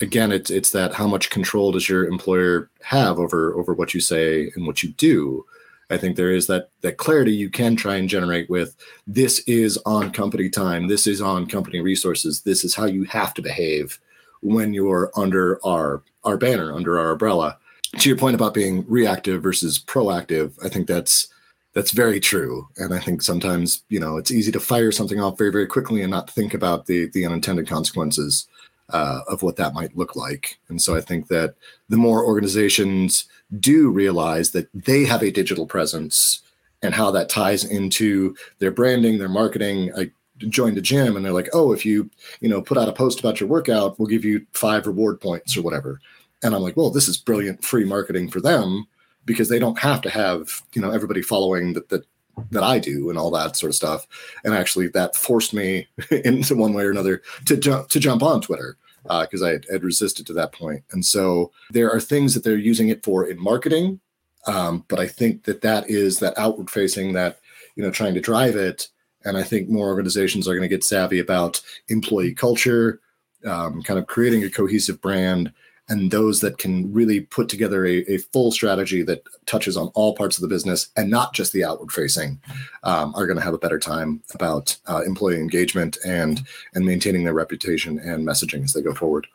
again 0.00 0.32
it's 0.32 0.50
it's 0.50 0.72
that 0.72 0.94
how 0.94 1.06
much 1.06 1.30
control 1.30 1.72
does 1.72 1.88
your 1.88 2.06
employer 2.06 2.68
have 2.82 3.18
over 3.18 3.54
over 3.54 3.72
what 3.72 3.94
you 3.94 4.00
say 4.00 4.50
and 4.54 4.66
what 4.66 4.82
you 4.82 4.90
do 4.94 5.44
i 5.90 5.96
think 5.96 6.16
there 6.16 6.30
is 6.30 6.46
that 6.46 6.70
that 6.80 6.96
clarity 6.96 7.32
you 7.32 7.50
can 7.50 7.76
try 7.76 7.96
and 7.96 8.08
generate 8.08 8.48
with 8.50 8.76
this 9.06 9.40
is 9.40 9.78
on 9.86 10.10
company 10.10 10.48
time. 10.48 10.88
This 10.88 11.06
is 11.06 11.20
on 11.20 11.46
company 11.46 11.80
resources. 11.80 12.42
This 12.42 12.64
is 12.64 12.74
how 12.74 12.86
you 12.86 13.04
have 13.04 13.34
to 13.34 13.42
behave 13.42 13.98
when 14.42 14.74
you're 14.74 15.10
under 15.16 15.64
our 15.64 16.02
our 16.24 16.36
banner 16.36 16.72
under 16.72 16.98
our 16.98 17.12
umbrella. 17.12 17.58
To 17.98 18.08
your 18.08 18.18
point 18.18 18.34
about 18.34 18.54
being 18.54 18.84
reactive 18.88 19.42
versus 19.42 19.78
proactive 19.78 20.52
i 20.64 20.68
think 20.68 20.86
that's 20.86 21.28
that's 21.72 21.92
very 21.92 22.20
true. 22.20 22.68
And 22.78 22.92
i 22.92 22.98
think 23.00 23.22
sometimes 23.22 23.84
you 23.88 24.00
know 24.00 24.16
it's 24.16 24.30
easy 24.30 24.52
to 24.52 24.60
fire 24.60 24.92
something 24.92 25.20
off 25.20 25.38
very 25.38 25.52
very 25.52 25.66
quickly 25.66 26.02
and 26.02 26.10
not 26.10 26.30
think 26.30 26.54
about 26.54 26.86
the 26.86 27.08
the 27.10 27.24
unintended 27.24 27.68
consequences 27.68 28.48
uh, 28.90 29.20
of 29.28 29.42
what 29.42 29.56
that 29.56 29.74
might 29.74 29.96
look 29.96 30.16
like. 30.16 30.58
And 30.68 30.80
so 30.80 30.96
I 30.96 31.00
think 31.00 31.28
that 31.28 31.54
the 31.88 31.96
more 31.96 32.24
organizations 32.24 33.26
do 33.58 33.90
realize 33.90 34.50
that 34.52 34.68
they 34.74 35.04
have 35.04 35.22
a 35.22 35.30
digital 35.30 35.66
presence 35.66 36.42
and 36.82 36.94
how 36.94 37.10
that 37.10 37.28
ties 37.28 37.64
into 37.64 38.34
their 38.58 38.70
branding, 38.70 39.18
their 39.18 39.28
marketing. 39.28 39.92
I 39.96 40.10
joined 40.38 40.78
a 40.78 40.82
gym 40.82 41.16
and 41.16 41.24
they're 41.24 41.32
like, 41.32 41.48
oh, 41.52 41.72
if 41.72 41.86
you, 41.86 42.10
you 42.40 42.48
know, 42.48 42.60
put 42.60 42.78
out 42.78 42.88
a 42.88 42.92
post 42.92 43.20
about 43.20 43.40
your 43.40 43.48
workout, 43.48 43.98
we'll 43.98 44.08
give 44.08 44.24
you 44.24 44.46
five 44.52 44.86
reward 44.86 45.20
points 45.20 45.56
or 45.56 45.62
whatever. 45.62 46.00
And 46.42 46.54
I'm 46.54 46.62
like, 46.62 46.76
well, 46.76 46.90
this 46.90 47.08
is 47.08 47.16
brilliant 47.16 47.64
free 47.64 47.84
marketing 47.84 48.30
for 48.30 48.40
them 48.40 48.86
because 49.24 49.48
they 49.48 49.58
don't 49.58 49.78
have 49.78 50.00
to 50.02 50.10
have, 50.10 50.62
you 50.74 50.82
know, 50.82 50.90
everybody 50.90 51.22
following 51.22 51.72
that 51.72 51.88
that 51.88 52.04
that 52.50 52.62
I 52.62 52.78
do 52.78 53.10
and 53.10 53.18
all 53.18 53.30
that 53.32 53.56
sort 53.56 53.70
of 53.70 53.76
stuff. 53.76 54.06
And 54.44 54.54
actually, 54.54 54.88
that 54.88 55.16
forced 55.16 55.54
me 55.54 55.88
into 56.10 56.56
one 56.56 56.74
way 56.74 56.84
or 56.84 56.90
another 56.90 57.22
to 57.46 57.56
jump 57.56 57.88
to 57.88 58.00
jump 58.00 58.22
on 58.22 58.40
Twitter 58.40 58.76
because 59.02 59.42
uh, 59.42 59.46
I 59.46 59.50
had, 59.52 59.66
had, 59.70 59.84
resisted 59.84 60.26
to 60.26 60.32
that 60.32 60.52
point. 60.52 60.82
And 60.90 61.04
so 61.04 61.52
there 61.70 61.90
are 61.92 62.00
things 62.00 62.34
that 62.34 62.42
they're 62.42 62.56
using 62.56 62.88
it 62.88 63.04
for 63.04 63.24
in 63.24 63.40
marketing, 63.40 64.00
um, 64.48 64.84
but 64.88 64.98
I 64.98 65.06
think 65.06 65.44
that 65.44 65.60
that 65.60 65.88
is 65.88 66.18
that 66.18 66.36
outward 66.36 66.70
facing 66.70 67.12
that 67.12 67.38
you 67.76 67.82
know 67.82 67.90
trying 67.90 68.14
to 68.14 68.20
drive 68.20 68.56
it. 68.56 68.88
And 69.24 69.36
I 69.36 69.42
think 69.42 69.68
more 69.68 69.88
organizations 69.88 70.46
are 70.46 70.54
going 70.54 70.62
to 70.62 70.68
get 70.68 70.84
savvy 70.84 71.18
about 71.18 71.60
employee 71.88 72.34
culture, 72.34 73.00
um, 73.44 73.82
kind 73.82 73.98
of 73.98 74.06
creating 74.06 74.44
a 74.44 74.50
cohesive 74.50 75.00
brand 75.00 75.52
and 75.88 76.10
those 76.10 76.40
that 76.40 76.58
can 76.58 76.92
really 76.92 77.20
put 77.20 77.48
together 77.48 77.86
a, 77.86 77.98
a, 78.12 78.18
full 78.18 78.50
strategy 78.50 79.02
that 79.02 79.22
touches 79.46 79.76
on 79.76 79.88
all 79.94 80.14
parts 80.14 80.36
of 80.36 80.42
the 80.42 80.48
business 80.48 80.88
and 80.96 81.10
not 81.10 81.32
just 81.32 81.52
the 81.52 81.64
outward 81.64 81.92
facing 81.92 82.40
um, 82.82 83.14
are 83.14 83.26
going 83.26 83.36
to 83.36 83.44
have 83.44 83.54
a 83.54 83.58
better 83.58 83.78
time 83.78 84.20
about 84.34 84.76
uh, 84.88 85.02
employee 85.06 85.36
engagement 85.36 85.96
and 86.04 86.44
and 86.74 86.84
maintaining 86.84 87.24
their 87.24 87.34
reputation 87.34 87.98
and 87.98 88.26
messaging 88.26 88.64
as 88.64 88.72
they 88.72 88.82
go 88.82 88.94
forward. 88.94 89.26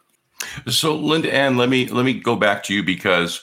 So 0.68 0.98
LindaAnn 0.98 1.58
let 1.58 1.70
me 1.70 1.88
let 1.88 2.06
me 2.06 2.14
go 2.14 2.36
back 2.36 2.64
to 2.64 2.74
you 2.74 2.84
because 2.84 3.42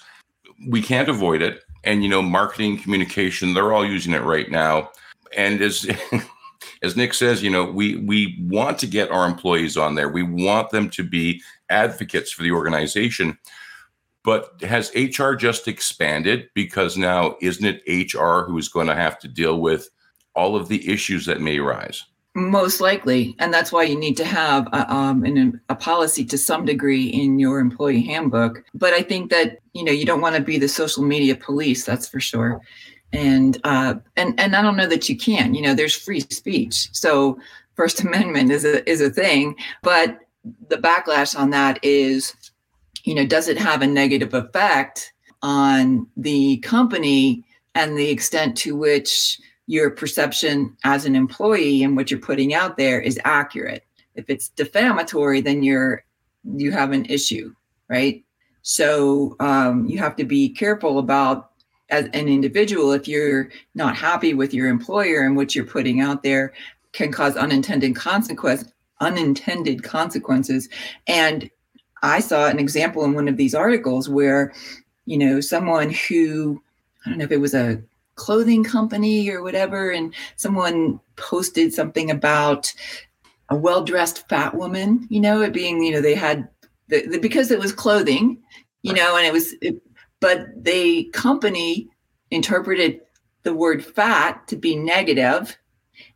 we 0.66 0.82
can't 0.82 1.08
avoid 1.08 1.42
it. 1.42 1.62
And 1.84 2.02
you 2.02 2.08
know 2.08 2.22
marketing 2.22 2.78
communication 2.78 3.54
they're 3.54 3.72
all 3.72 3.86
using 3.86 4.12
it 4.12 4.22
right 4.22 4.50
now. 4.50 4.90
And 5.36 5.60
as 5.62 5.86
as 6.82 6.96
Nic 6.96 7.14
says, 7.14 7.42
you 7.42 7.50
know, 7.50 7.64
we 7.64 7.96
we 7.96 8.38
want 8.40 8.78
to 8.80 8.86
get 8.86 9.10
our 9.10 9.26
employees 9.26 9.76
on 9.76 9.94
there. 9.94 10.08
We 10.08 10.22
want 10.22 10.70
them 10.70 10.90
to 10.90 11.02
be 11.02 11.42
advocates 11.68 12.32
for 12.32 12.42
the 12.42 12.52
organization. 12.52 13.38
But 14.24 14.60
has 14.62 14.92
HR 14.94 15.34
just 15.34 15.68
expanded 15.68 16.50
because 16.54 16.96
now 16.96 17.36
isn't 17.40 17.64
it 17.64 18.14
HR 18.14 18.42
who 18.42 18.58
is 18.58 18.68
going 18.68 18.88
to 18.88 18.94
have 18.94 19.18
to 19.20 19.28
deal 19.28 19.60
with 19.60 19.88
all 20.34 20.56
of 20.56 20.68
the 20.68 20.90
issues 20.90 21.24
that 21.26 21.40
may 21.40 21.58
arise? 21.58 22.04
Most 22.34 22.80
likely, 22.80 23.34
and 23.38 23.52
that's 23.52 23.72
why 23.72 23.84
you 23.84 23.98
need 23.98 24.16
to 24.18 24.24
have 24.24 24.66
a, 24.68 24.92
um, 24.92 25.24
an, 25.24 25.60
a 25.70 25.74
policy 25.74 26.24
to 26.26 26.38
some 26.38 26.64
degree 26.64 27.06
in 27.06 27.38
your 27.38 27.58
employee 27.58 28.02
handbook. 28.02 28.62
But 28.74 28.92
I 28.92 29.02
think 29.02 29.30
that 29.30 29.58
you 29.72 29.82
know 29.82 29.92
you 29.92 30.04
don't 30.04 30.20
want 30.20 30.36
to 30.36 30.42
be 30.42 30.58
the 30.58 30.68
social 30.68 31.02
media 31.02 31.34
police. 31.34 31.84
That's 31.84 32.06
for 32.06 32.20
sure 32.20 32.60
and 33.12 33.58
uh, 33.64 33.94
and 34.16 34.38
and 34.38 34.54
I 34.54 34.62
don't 34.62 34.76
know 34.76 34.86
that 34.86 35.08
you 35.08 35.16
can. 35.16 35.54
You 35.54 35.62
know, 35.62 35.74
there's 35.74 35.94
free 35.94 36.20
speech, 36.20 36.88
so 36.92 37.38
First 37.74 38.00
Amendment 38.00 38.50
is 38.50 38.64
a 38.64 38.88
is 38.88 39.00
a 39.00 39.10
thing, 39.10 39.56
but 39.82 40.18
the 40.68 40.76
backlash 40.76 41.38
on 41.38 41.50
that 41.50 41.78
is, 41.82 42.34
you 43.04 43.14
know, 43.14 43.26
does 43.26 43.48
it 43.48 43.58
have 43.58 43.82
a 43.82 43.86
negative 43.86 44.34
effect 44.34 45.12
on 45.42 46.06
the 46.16 46.58
company 46.58 47.44
and 47.74 47.96
the 47.96 48.10
extent 48.10 48.56
to 48.58 48.74
which 48.74 49.38
your 49.66 49.90
perception 49.90 50.74
as 50.84 51.04
an 51.04 51.14
employee 51.14 51.82
and 51.82 51.96
what 51.96 52.10
you're 52.10 52.20
putting 52.20 52.54
out 52.54 52.76
there 52.76 53.00
is 53.00 53.20
accurate? 53.24 53.84
If 54.14 54.28
it's 54.28 54.48
defamatory, 54.50 55.40
then 55.40 55.62
you're 55.62 56.04
you 56.56 56.72
have 56.72 56.92
an 56.92 57.04
issue, 57.06 57.54
right? 57.88 58.24
So 58.62 59.36
um, 59.40 59.86
you 59.86 59.98
have 59.98 60.16
to 60.16 60.24
be 60.24 60.48
careful 60.48 60.98
about 60.98 61.47
as 61.90 62.06
an 62.06 62.28
individual, 62.28 62.92
if 62.92 63.08
you're 63.08 63.50
not 63.74 63.96
happy 63.96 64.34
with 64.34 64.52
your 64.52 64.68
employer 64.68 65.22
and 65.22 65.36
what 65.36 65.54
you're 65.54 65.64
putting 65.64 66.00
out 66.00 66.22
there, 66.22 66.52
can 66.92 67.12
cause 67.12 67.36
unintended 67.36 67.94
consequence 67.94 68.64
unintended 69.00 69.82
consequences. 69.84 70.68
And 71.06 71.50
I 72.02 72.20
saw 72.20 72.48
an 72.48 72.58
example 72.58 73.04
in 73.04 73.14
one 73.14 73.28
of 73.28 73.36
these 73.36 73.54
articles 73.54 74.08
where, 74.08 74.52
you 75.06 75.16
know, 75.16 75.40
someone 75.40 75.90
who 75.90 76.60
I 77.04 77.10
don't 77.10 77.18
know 77.18 77.24
if 77.24 77.32
it 77.32 77.40
was 77.40 77.54
a 77.54 77.80
clothing 78.16 78.64
company 78.64 79.30
or 79.30 79.42
whatever, 79.42 79.90
and 79.90 80.12
someone 80.36 81.00
posted 81.16 81.72
something 81.72 82.10
about 82.10 82.72
a 83.48 83.56
well-dressed 83.56 84.28
fat 84.28 84.54
woman, 84.54 85.06
you 85.08 85.20
know, 85.20 85.40
it 85.40 85.52
being, 85.52 85.82
you 85.82 85.92
know, 85.92 86.00
they 86.00 86.14
had 86.14 86.48
the, 86.88 87.06
the 87.06 87.18
because 87.18 87.50
it 87.50 87.58
was 87.58 87.72
clothing, 87.72 88.36
you 88.82 88.92
know, 88.92 89.16
and 89.16 89.26
it 89.26 89.32
was 89.32 89.54
it, 89.62 89.80
but 90.20 90.46
the 90.64 91.04
company 91.12 91.88
interpreted 92.30 93.00
the 93.42 93.54
word 93.54 93.84
fat 93.84 94.46
to 94.48 94.56
be 94.56 94.76
negative 94.76 95.56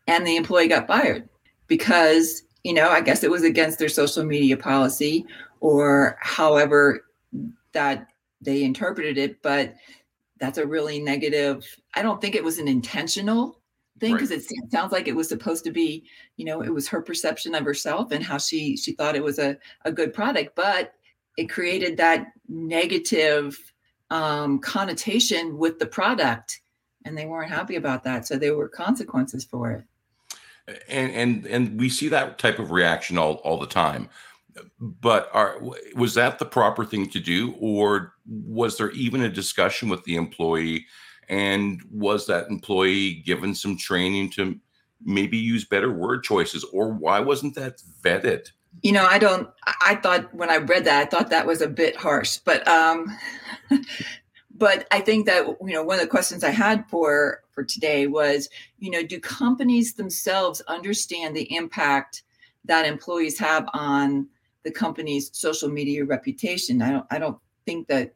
and 0.06 0.26
the 0.26 0.37
employee 0.37 0.68
got 0.68 0.87
fired 0.87 1.28
because 1.66 2.42
you 2.64 2.75
know 2.75 2.88
i 2.90 3.00
guess 3.00 3.25
it 3.25 3.30
was 3.30 3.44
against 3.44 3.78
their 3.78 3.88
social 3.88 4.25
media 4.25 4.56
policy 4.56 5.25
or 5.61 6.18
however 6.21 7.04
that 7.73 8.06
they 8.40 8.64
interpreted 8.64 9.16
it 9.16 9.40
but 9.42 9.75
that's 10.38 10.59
a 10.59 10.66
really 10.66 11.00
negative 11.00 11.64
i 11.94 12.02
don't 12.02 12.21
think 12.21 12.35
it 12.35 12.44
was 12.44 12.59
an 12.59 12.68
intentional 12.68 13.61
thing 14.00 14.14
because 14.14 14.30
right. 14.30 14.40
it 14.40 14.71
sounds 14.73 14.92
like 14.92 15.06
it 15.06 15.16
was 15.16 15.28
supposed 15.28 15.64
to 15.64 15.71
be 15.71 16.04
you 16.37 16.44
know 16.44 16.62
it 16.62 16.73
was 16.73 16.88
her 16.88 17.00
perception 17.00 17.54
of 17.54 17.64
herself 17.64 18.11
and 18.11 18.25
how 18.25 18.37
she 18.37 18.76
she 18.76 18.92
thought 18.92 19.16
it 19.16 19.23
was 19.23 19.38
a, 19.38 19.56
a 19.85 19.92
good 19.92 20.12
product 20.12 20.54
but 20.56 20.92
it 21.38 21.49
created 21.49 21.97
that 21.97 22.26
negative 22.49 23.72
um, 24.12 24.59
connotation 24.59 25.57
with 25.57 25.78
the 25.78 25.87
product, 25.87 26.61
and 27.07 27.16
they 27.16 27.25
weren't 27.25 27.50
happy 27.50 27.76
about 27.76 28.04
that. 28.04 28.26
So 28.26 28.37
there 28.37 28.54
were 28.54 28.69
consequences 28.69 29.42
for 29.42 29.71
it. 29.73 29.85
And 30.88 31.11
and 31.12 31.47
and 31.47 31.81
we 31.81 31.88
see 31.88 32.09
that 32.09 32.38
type 32.38 32.59
of 32.59 32.71
reaction 32.71 33.16
all 33.16 33.37
all 33.37 33.59
the 33.59 33.66
time. 33.66 34.09
But 34.78 35.31
are, 35.33 35.57
was 35.97 36.12
that 36.14 36.38
the 36.38 36.45
proper 36.45 36.85
thing 36.85 37.09
to 37.09 37.21
do, 37.21 37.54
or 37.59 38.12
was 38.26 38.76
there 38.76 38.90
even 38.90 39.23
a 39.23 39.31
discussion 39.31 39.88
with 39.88 40.04
the 40.04 40.16
employee? 40.16 40.87
And 41.28 41.81
was 41.90 42.26
that 42.26 42.50
employee 42.50 43.14
given 43.25 43.54
some 43.54 43.78
training 43.78 44.31
to 44.33 44.61
maybe 45.02 45.38
use 45.38 45.64
better 45.64 45.90
word 45.90 46.23
choices, 46.23 46.64
or 46.64 46.92
why 46.92 47.19
wasn't 47.21 47.54
that 47.54 47.81
vetted? 48.04 48.52
You 48.81 48.93
know 48.93 49.05
i 49.05 49.19
don't 49.19 49.49
i 49.83 49.95
thought 49.97 50.33
when 50.35 50.50
i 50.50 50.57
read 50.57 50.85
that 50.85 51.02
i 51.02 51.05
thought 51.05 51.31
that 51.31 51.47
was 51.47 51.61
a 51.61 51.69
bit 51.69 51.97
harsh 51.97 52.38
but 52.38 52.67
um 52.67 53.07
but 54.55 54.87
i 54.91 55.00
think 55.00 55.26
that 55.26 55.47
you 55.47 55.75
know 55.75 55.83
one 55.83 55.97
of 55.97 56.02
the 56.02 56.09
questions 56.09 56.43
i 56.43 56.50
had 56.50 56.88
for 56.88 57.43
for 57.52 57.62
today 57.62 58.07
was 58.07 58.49
you 58.79 58.91
know 58.91 59.02
do 59.02 59.21
companies 59.21 59.95
themselves 59.95 60.61
understand 60.62 61.37
the 61.37 61.55
impact 61.55 62.23
that 62.64 62.87
employees 62.87 63.38
have 63.38 63.69
on 63.75 64.26
the 64.62 64.71
company's 64.71 65.31
social 65.33 65.69
media 65.69 66.05
reputation? 66.05 66.83
I 66.83 66.91
don't 66.91 67.07
i 67.11 67.19
don't 67.19 67.38
think 67.67 67.88
that 67.88 68.14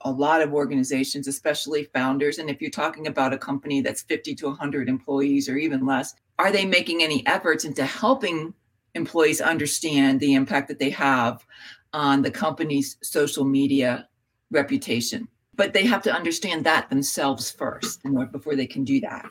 a 0.00 0.10
lot 0.10 0.40
of 0.40 0.54
organizations, 0.54 1.28
especially 1.28 1.84
founders, 1.84 2.38
and 2.38 2.48
if 2.48 2.62
you're 2.62 2.70
talking 2.70 3.06
about 3.06 3.34
a 3.34 3.38
company 3.38 3.82
that's 3.82 4.00
50 4.02 4.34
to 4.36 4.46
100 4.46 4.88
employees 4.88 5.46
or 5.46 5.58
even 5.58 5.84
less, 5.84 6.14
are 6.38 6.50
they 6.50 6.64
making 6.64 7.02
any 7.02 7.24
efforts 7.26 7.66
into 7.66 7.84
helping 7.84 8.54
employees 8.94 9.40
understand 9.40 10.20
the 10.20 10.34
impact 10.34 10.68
that 10.68 10.78
they 10.78 10.90
have 10.90 11.44
on 11.92 12.22
the 12.22 12.30
company's 12.30 12.96
social 13.02 13.44
media 13.44 14.08
reputation? 14.50 15.28
But 15.54 15.72
they 15.72 15.84
have 15.84 16.02
to 16.02 16.12
understand 16.12 16.64
that 16.64 16.88
themselves 16.88 17.50
first 17.50 18.04
in 18.04 18.16
order, 18.16 18.30
before 18.30 18.54
they 18.54 18.66
can 18.66 18.84
do 18.84 19.00
that. 19.00 19.28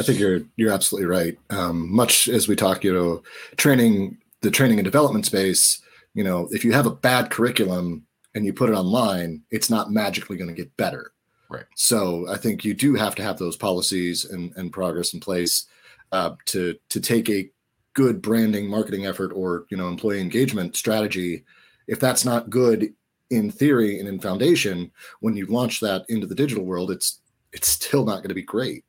I 0.00 0.02
think 0.02 0.18
you're 0.18 0.40
you're 0.56 0.72
absolutely 0.72 1.06
right. 1.06 1.38
Um, 1.50 1.92
much 1.92 2.28
as 2.28 2.48
we 2.48 2.56
talk, 2.56 2.84
you 2.84 2.92
know, 2.92 3.22
training 3.56 4.18
the 4.42 4.50
training 4.50 4.78
and 4.78 4.84
development 4.84 5.26
space, 5.26 5.80
you 6.14 6.22
know, 6.24 6.48
if 6.50 6.64
you 6.64 6.72
have 6.72 6.86
a 6.86 6.90
bad 6.90 7.30
curriculum 7.30 8.06
and 8.34 8.44
you 8.44 8.52
put 8.52 8.70
it 8.70 8.74
online, 8.74 9.42
it's 9.50 9.70
not 9.70 9.90
magically 9.90 10.36
going 10.36 10.48
to 10.48 10.54
get 10.54 10.76
better. 10.76 11.12
Right. 11.50 11.64
So 11.76 12.28
I 12.28 12.36
think 12.36 12.64
you 12.64 12.74
do 12.74 12.94
have 12.94 13.14
to 13.16 13.22
have 13.22 13.38
those 13.38 13.56
policies 13.56 14.24
and, 14.24 14.52
and 14.56 14.72
progress 14.72 15.14
in 15.14 15.20
place 15.20 15.66
uh, 16.12 16.32
to 16.46 16.76
to 16.90 17.00
take 17.00 17.28
a 17.30 17.50
good 17.98 18.22
branding 18.22 18.70
marketing 18.70 19.06
effort 19.06 19.32
or 19.34 19.66
you 19.70 19.76
know 19.76 19.88
employee 19.88 20.20
engagement 20.20 20.76
strategy. 20.76 21.44
If 21.88 21.98
that's 21.98 22.24
not 22.24 22.48
good 22.48 22.94
in 23.30 23.50
theory 23.50 23.98
and 23.98 24.08
in 24.08 24.20
foundation, 24.20 24.92
when 25.18 25.36
you 25.36 25.46
launch 25.46 25.80
that 25.80 26.04
into 26.08 26.28
the 26.28 26.34
digital 26.36 26.64
world, 26.64 26.92
it's 26.92 27.20
it's 27.52 27.66
still 27.68 28.04
not 28.04 28.18
going 28.18 28.28
to 28.28 28.34
be 28.36 28.42
great. 28.42 28.84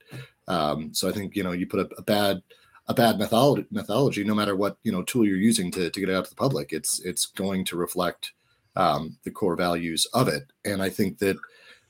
Um, 0.47 0.93
so 0.93 1.09
I 1.09 1.11
think 1.11 1.35
you 1.35 1.41
know 1.41 1.53
you 1.53 1.65
put 1.65 1.79
a, 1.79 1.89
a 1.97 2.03
bad 2.03 2.43
a 2.87 2.93
bad 2.93 3.17
methodology, 3.17 3.65
methodology, 3.71 4.23
no 4.23 4.35
matter 4.35 4.55
what 4.55 4.77
you 4.83 4.91
know 4.91 5.01
tool 5.01 5.25
you're 5.25 5.37
using 5.37 5.71
to, 5.71 5.89
to 5.89 5.99
get 5.99 6.09
it 6.09 6.15
out 6.15 6.25
to 6.25 6.29
the 6.29 6.35
public, 6.35 6.71
it's 6.71 6.99
it's 6.99 7.25
going 7.25 7.65
to 7.65 7.77
reflect 7.77 8.33
um, 8.75 9.17
the 9.23 9.31
core 9.31 9.55
values 9.55 10.05
of 10.13 10.27
it. 10.27 10.51
And 10.65 10.83
I 10.83 10.89
think 10.89 11.17
that 11.17 11.37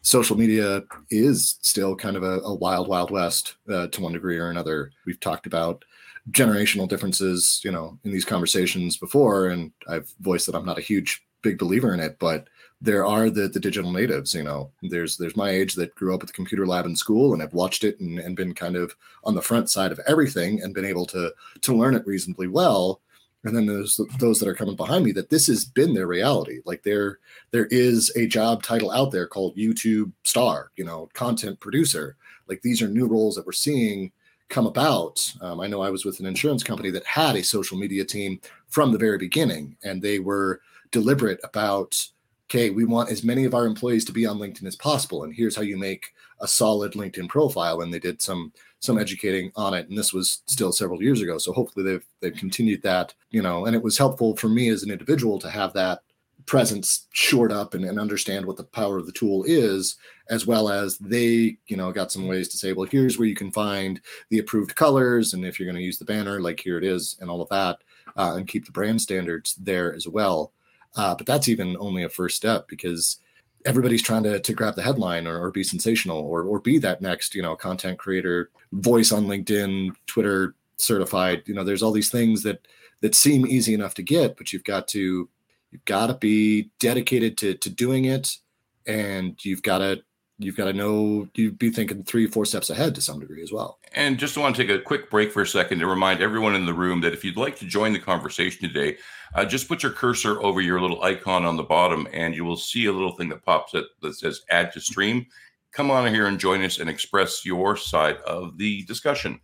social 0.04 0.38
media 0.38 0.84
is 1.12 1.60
still 1.62 1.98
kind 1.98 2.16
of 2.16 2.24
a, 2.24 2.40
a 2.40 2.56
wild, 2.56 2.88
wild 2.88 3.12
west 3.12 3.56
uh, 3.70 3.88
to 3.88 4.02
one 4.02 4.14
degree 4.14 4.38
or 4.38 4.50
another. 4.50 4.92
We've 5.06 5.20
talked 5.20 5.48
about 5.48 5.84
generational 6.32 6.88
differences, 6.88 7.62
you 7.64 7.72
know, 7.72 7.98
in 8.04 8.12
these 8.12 8.26
conversations 8.26 8.98
before, 8.98 9.48
and 9.48 9.72
I've 9.88 10.14
voiced 10.20 10.46
that 10.48 10.56
I'm 10.56 10.66
not 10.66 10.78
a 10.78 10.82
huge 10.82 11.24
big 11.42 11.58
believer 11.58 11.94
in 11.94 12.00
it, 12.00 12.18
but 12.20 12.48
there 12.82 13.06
are 13.06 13.30
the 13.30 13.48
the 13.48 13.60
digital 13.60 13.92
natives 13.92 14.34
you 14.34 14.44
know. 14.44 14.72
There's 14.82 15.18
there's 15.18 15.36
my 15.36 15.50
age 15.50 15.76
that 15.76 15.96
grew 15.96 16.14
up 16.14 16.22
at 16.22 16.28
the 16.28 16.34
computer 16.34 16.66
lab 16.66 16.86
in 16.86 16.96
school 16.96 17.34
and 17.34 17.42
have 17.42 17.54
watched 17.54 17.84
it 17.84 18.00
and, 18.00 18.20
and 18.20 18.36
been 18.36 18.54
kind 18.54 18.76
of 18.76 18.96
on 19.24 19.36
the 19.36 19.42
front 19.42 19.70
side 19.70 19.92
of 19.92 20.00
everything 20.08 20.62
and 20.62 20.74
been 20.74 20.86
able 20.86 21.06
to 21.08 21.34
to 21.62 21.76
learn 21.76 21.96
it 21.96 22.08
reasonably 22.08 22.48
well. 22.48 23.02
And 23.46 23.56
then 23.56 23.68
there's 23.68 24.00
those 24.20 24.40
that 24.40 24.50
are 24.50 24.56
coming 24.56 24.76
behind 24.76 25.06
me 25.06 25.14
that 25.14 25.30
this 25.30 25.48
has 25.48 25.64
been 25.64 25.94
their 25.94 26.08
reality. 26.08 26.60
Like 26.66 26.84
there 26.84 27.20
there 27.52 27.68
is 27.68 28.12
a 28.16 28.28
job 28.28 28.64
title 28.64 28.92
out 28.92 29.12
there 29.12 29.28
called 29.28 29.58
youtube 29.58 30.12
star 30.24 30.72
you 30.76 30.84
know 30.86 31.10
content 31.14 31.60
producer. 31.60 32.16
Like 32.48 32.62
these 32.62 32.82
are 32.82 32.88
new 32.88 33.08
roles 33.08 33.36
that 33.36 33.46
we're 33.46 33.52
seeing 33.52 34.12
come 34.50 34.66
about 34.66 35.34
um, 35.42 35.60
i 35.60 35.68
know 35.68 35.82
i 35.82 35.90
was 35.90 36.06
with 36.06 36.20
an 36.20 36.26
insurance 36.26 36.64
company 36.64 36.90
that 36.90 37.06
had 37.06 37.36
a 37.36 37.44
social 37.44 37.78
media 37.78 38.04
team 38.04 38.40
from 38.68 38.92
the 38.92 38.98
very 38.98 39.18
beginning 39.18 39.76
and 39.84 40.02
they 40.02 40.20
were 40.20 40.62
deliberate 40.92 41.40
about 41.44 42.10
okay, 42.50 42.72
we 42.72 42.84
want 42.84 43.12
as 43.12 43.24
many 43.24 43.46
of 43.46 43.54
our 43.54 43.66
employees 43.68 44.04
to 44.06 44.12
be 44.12 44.26
on 44.26 44.40
LinkedIn 44.40 44.66
as 44.66 44.76
possible, 44.76 45.24
and 45.24 45.34
here's 45.34 45.56
how 45.56 45.62
you 45.62 45.78
make 45.78 46.14
a 46.42 46.48
solid 46.48 46.94
LinkedIn 46.94 47.30
profile. 47.30 47.82
And 47.82 47.94
they 47.94 48.00
did 48.00 48.22
some 48.22 48.52
some 48.80 48.98
educating 48.98 49.52
on 49.56 49.74
it, 49.74 49.90
and 49.90 49.98
this 49.98 50.14
was 50.14 50.42
still 50.48 50.72
several 50.72 51.04
years 51.04 51.22
ago. 51.22 51.38
So 51.38 51.54
hopefully 51.54 51.86
they've 51.86 52.06
they've 52.22 52.40
continued 52.40 52.82
that, 52.84 53.14
you 53.30 53.42
know, 53.42 53.66
and 53.66 53.76
it 53.76 53.84
was 53.84 53.98
helpful 53.98 54.36
for 54.36 54.50
me 54.50 54.70
as 54.70 54.84
an 54.84 54.92
individual 54.92 55.38
to 55.40 55.50
have 55.50 55.74
that 55.74 56.02
presence 56.50 57.08
shored 57.14 57.52
up 57.52 57.76
and, 57.76 57.86
and 57.86 58.00
understand 58.00 58.44
what 58.44 58.58
the 58.58 58.64
power 58.64 58.98
of 58.98 59.06
the 59.06 59.12
tool 59.12 59.44
is 59.46 59.98
as 60.30 60.48
well 60.48 60.68
as 60.70 60.98
they 60.98 61.58
you 61.68 61.78
know 61.78 61.92
got 61.92 62.12
some 62.12 62.28
ways 62.28 62.48
to 62.48 62.58
say 62.58 62.74
well 62.74 62.88
here's 62.90 63.20
where 63.20 63.28
you 63.28 63.36
can 63.36 63.52
find 63.52 64.02
the 64.30 64.40
approved 64.40 64.76
colors 64.76 65.34
and 65.34 65.46
if 65.46 65.60
you're 65.60 65.68
going 65.68 65.76
to 65.76 65.84
use 65.84 66.00
the 66.00 66.06
banner 66.06 66.42
like 66.42 66.60
here 66.60 66.78
it 66.78 66.84
is 66.84 67.18
and 67.22 67.30
all 67.30 67.42
of 67.42 67.50
that 67.50 67.78
uh, 68.18 68.34
and 68.36 68.48
keep 68.48 68.66
the 68.66 68.72
brand 68.72 69.00
standards 69.00 69.56
there 69.56 69.94
as 69.94 70.08
well 70.08 70.52
uh, 70.96 71.14
but 71.14 71.28
that's 71.28 71.48
even 71.48 71.78
only 71.80 72.04
a 72.04 72.10
first 72.10 72.36
step 72.36 72.68
because 72.68 73.20
everybody's 73.66 74.02
trying 74.02 74.24
to, 74.24 74.40
to 74.40 74.54
grab 74.54 74.76
the 74.76 74.82
headline 74.82 75.28
or, 75.28 75.40
or 75.40 75.52
be 75.52 75.64
sensational 75.64 76.20
or, 76.20 76.44
or 76.44 76.60
be 76.60 76.78
that 76.80 77.02
next, 77.02 77.36
you 77.36 77.42
know, 77.42 77.56
content 77.56 78.00
creator, 78.00 78.50
voice 78.72 79.12
on 79.12 79.26
LinkedIn, 79.26 79.92
Twitter 80.08 80.56
certified. 80.78 81.44
You 81.46 81.54
know, 81.54 81.64
there's 81.64 81.84
all 81.84 81.92
these 81.92 82.10
things 82.10 82.44
that 82.44 82.66
that 83.02 83.16
seem 83.16 83.48
easy 83.48 83.74
enough 83.74 83.94
to 83.94 84.04
get, 84.04 84.36
but 84.38 84.52
you've 84.52 84.64
got 84.66 84.88
to 84.90 85.30
you've 85.72 85.86
got 85.86 86.08
to 86.08 86.16
be 86.16 86.72
dedicated 86.80 87.38
to 87.40 87.56
to 87.56 87.70
doing 87.70 88.06
it 88.06 88.38
and 88.86 89.38
you've 89.44 89.64
got 89.64 89.80
to 89.80 90.02
you've 90.40 90.56
got 90.56 90.66
to 90.66 90.74
know 90.74 91.28
you'd 91.36 91.60
be 91.60 91.70
thinking 91.70 92.04
three 92.04 92.26
four 92.26 92.46
steps 92.46 92.70
ahead 92.70 92.96
to 92.96 93.02
some 93.02 93.20
degree 93.20 93.44
as 93.44 93.52
well. 93.52 93.78
And 93.94 94.18
just 94.18 94.38
want 94.38 94.56
to 94.56 94.62
take 94.62 94.72
a 94.72 94.82
quick 94.82 95.10
break 95.10 95.32
for 95.32 95.42
a 95.42 95.48
second 95.48 95.80
to 95.80 95.88
remind 95.88 96.22
everyone 96.22 96.56
in 96.56 96.66
the 96.66 96.74
room 96.74 97.02
that 97.02 97.14
if 97.14 97.26
you'd 97.26 97.38
like 97.38 97.58
to 97.58 97.66
join 97.66 97.94
the 97.94 98.00
conversation 98.00 98.68
today 98.68 98.98
uh, 99.36 99.46
just 99.46 99.68
put 99.68 99.84
your 99.84 99.92
cursor 99.92 100.42
over 100.42 100.62
your 100.62 100.82
little 100.82 101.04
icon 101.04 101.46
on 101.46 101.58
the 101.58 101.64
bottom 101.64 102.08
and 102.14 102.34
you 102.34 102.46
will 102.46 102.58
see 102.58 102.86
a 102.86 102.92
little 102.92 103.12
thing 103.12 103.30
that 103.30 103.46
pops 103.46 103.76
up 103.76 103.86
that 104.02 104.16
says 104.16 104.42
add 104.50 104.72
to 104.72 104.82
stream. 104.82 105.26
Come 105.72 105.92
on 105.92 106.12
here 106.12 106.26
and 106.26 106.40
join 106.40 106.64
us 106.64 106.80
and 106.80 106.90
express 106.90 107.46
your 107.46 107.78
side 107.78 108.18
of 108.26 108.58
the 108.58 108.84
discussion 108.86 109.40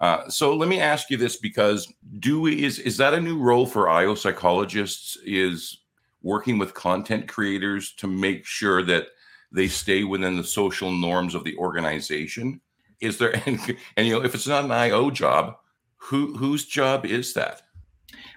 uh, 0.00 0.28
so 0.28 0.54
let 0.54 0.68
me 0.68 0.80
ask 0.80 1.10
you 1.10 1.16
this 1.16 1.36
because 1.36 1.92
do 2.20 2.46
is 2.46 2.78
is 2.78 2.96
that 2.98 3.14
a 3.14 3.20
new 3.20 3.38
role 3.38 3.66
for 3.66 3.88
IO 3.88 4.14
psychologists 4.14 5.16
is 5.24 5.78
working 6.22 6.58
with 6.58 6.74
content 6.74 7.26
creators 7.26 7.92
to 7.94 8.06
make 8.06 8.44
sure 8.44 8.82
that 8.82 9.08
they 9.50 9.66
stay 9.66 10.04
within 10.04 10.36
the 10.36 10.44
social 10.44 10.92
norms 10.92 11.34
of 11.34 11.42
the 11.42 11.56
organization? 11.56 12.60
Is 13.00 13.18
there 13.18 13.34
and, 13.46 13.76
and 13.96 14.06
you 14.06 14.12
know 14.12 14.24
if 14.24 14.34
it's 14.34 14.46
not 14.46 14.64
an 14.64 14.70
io 14.72 15.10
job 15.10 15.56
who 15.96 16.36
whose 16.36 16.64
job 16.66 17.04
is 17.04 17.34
that? 17.34 17.62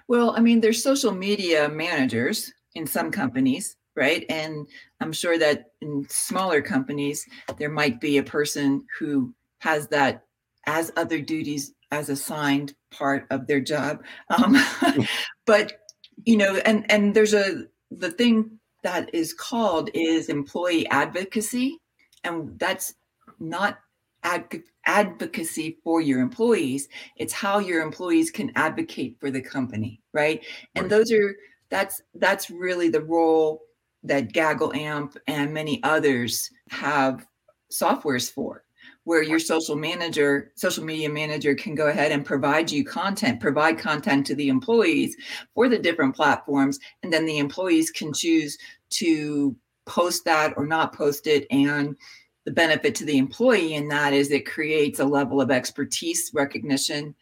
Well 0.08 0.34
i 0.36 0.40
mean 0.40 0.60
there's 0.60 0.82
social 0.82 1.12
media 1.12 1.68
managers 1.68 2.52
in 2.74 2.86
some 2.86 3.10
companies 3.10 3.76
right? 3.94 4.24
And 4.30 4.66
i'm 5.00 5.12
sure 5.12 5.38
that 5.38 5.66
in 5.80 6.06
smaller 6.08 6.62
companies 6.62 7.24
there 7.58 7.70
might 7.70 8.00
be 8.00 8.18
a 8.18 8.22
person 8.22 8.84
who 8.98 9.34
has 9.58 9.86
that 9.88 10.24
as 10.66 10.92
other 10.96 11.20
duties 11.20 11.72
as 11.90 12.08
assigned 12.08 12.74
part 12.90 13.26
of 13.30 13.46
their 13.46 13.60
job 13.60 14.02
um, 14.30 14.56
but 15.46 15.80
you 16.24 16.36
know 16.36 16.56
and 16.64 16.90
and 16.90 17.14
there's 17.14 17.34
a 17.34 17.64
the 17.90 18.10
thing 18.10 18.58
that 18.82 19.14
is 19.14 19.32
called 19.32 19.90
is 19.94 20.28
employee 20.28 20.88
advocacy. 20.88 21.78
And 22.24 22.58
that's 22.58 22.94
not 23.40 23.78
ad- 24.22 24.62
advocacy 24.86 25.78
for 25.82 26.00
your 26.00 26.20
employees. 26.20 26.88
It's 27.16 27.32
how 27.32 27.58
your 27.58 27.82
employees 27.82 28.30
can 28.30 28.52
advocate 28.56 29.16
for 29.20 29.30
the 29.30 29.40
company, 29.40 30.00
right? 30.12 30.44
And 30.74 30.90
those 30.90 31.10
are 31.12 31.34
that's 31.70 32.02
that's 32.14 32.50
really 32.50 32.88
the 32.88 33.00
role 33.02 33.62
that 34.04 34.32
GaggleAmp 34.32 35.16
and 35.26 35.54
many 35.54 35.82
others 35.82 36.50
have 36.70 37.26
softwares 37.72 38.30
for 38.30 38.64
where 39.04 39.22
your 39.22 39.38
social 39.38 39.76
manager, 39.76 40.52
social 40.54 40.84
media 40.84 41.08
manager 41.08 41.54
can 41.54 41.74
go 41.74 41.88
ahead 41.88 42.12
and 42.12 42.24
provide 42.24 42.70
you 42.70 42.84
content, 42.84 43.40
provide 43.40 43.78
content 43.78 44.26
to 44.26 44.34
the 44.34 44.48
employees 44.48 45.16
for 45.54 45.68
the 45.68 45.78
different 45.78 46.14
platforms. 46.14 46.78
And 47.02 47.12
then 47.12 47.26
the 47.26 47.38
employees 47.38 47.90
can 47.90 48.12
choose 48.12 48.56
to 48.90 49.56
post 49.86 50.24
that 50.24 50.54
or 50.56 50.66
not 50.66 50.94
post 50.94 51.26
it. 51.26 51.46
And 51.50 51.96
the 52.44 52.52
benefit 52.52 52.94
to 52.96 53.04
the 53.04 53.18
employee 53.18 53.74
in 53.74 53.88
that 53.88 54.12
is 54.12 54.30
it 54.30 54.46
creates 54.46 55.00
a 55.00 55.04
level 55.04 55.40
of 55.40 55.50
expertise 55.50 56.30
recognition 56.32 57.14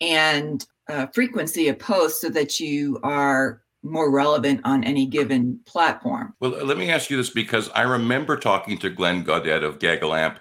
and 0.00 0.66
uh, 0.88 1.06
frequency 1.08 1.68
of 1.68 1.78
posts 1.78 2.20
so 2.20 2.28
that 2.30 2.60
you 2.60 2.98
are 3.02 3.62
more 3.82 4.10
relevant 4.10 4.60
on 4.64 4.84
any 4.84 5.06
given 5.06 5.60
platform. 5.64 6.34
Well, 6.40 6.64
let 6.64 6.76
me 6.76 6.90
ask 6.90 7.08
you 7.08 7.16
this 7.16 7.30
because 7.30 7.70
I 7.70 7.82
remember 7.82 8.36
talking 8.36 8.78
to 8.78 8.90
Glenn 8.90 9.22
Gaudet 9.22 9.62
of 9.62 9.78
GaggleAmp 9.78 10.38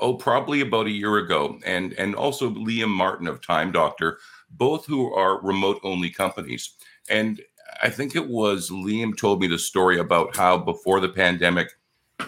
oh, 0.00 0.14
probably 0.14 0.60
about 0.60 0.86
a 0.86 0.90
year 0.90 1.18
ago, 1.18 1.58
and 1.64 1.92
and 1.94 2.14
also 2.14 2.50
Liam 2.50 2.88
Martin 2.88 3.26
of 3.26 3.40
Time 3.40 3.72
Doctor, 3.72 4.18
both 4.50 4.86
who 4.86 5.12
are 5.14 5.42
remote 5.42 5.80
only 5.82 6.10
companies. 6.10 6.74
And 7.10 7.40
I 7.82 7.90
think 7.90 8.16
it 8.16 8.28
was 8.28 8.70
Liam 8.70 9.16
told 9.16 9.40
me 9.40 9.46
the 9.46 9.58
story 9.58 9.98
about 9.98 10.36
how 10.36 10.58
before 10.58 11.00
the 11.00 11.08
pandemic, 11.08 11.68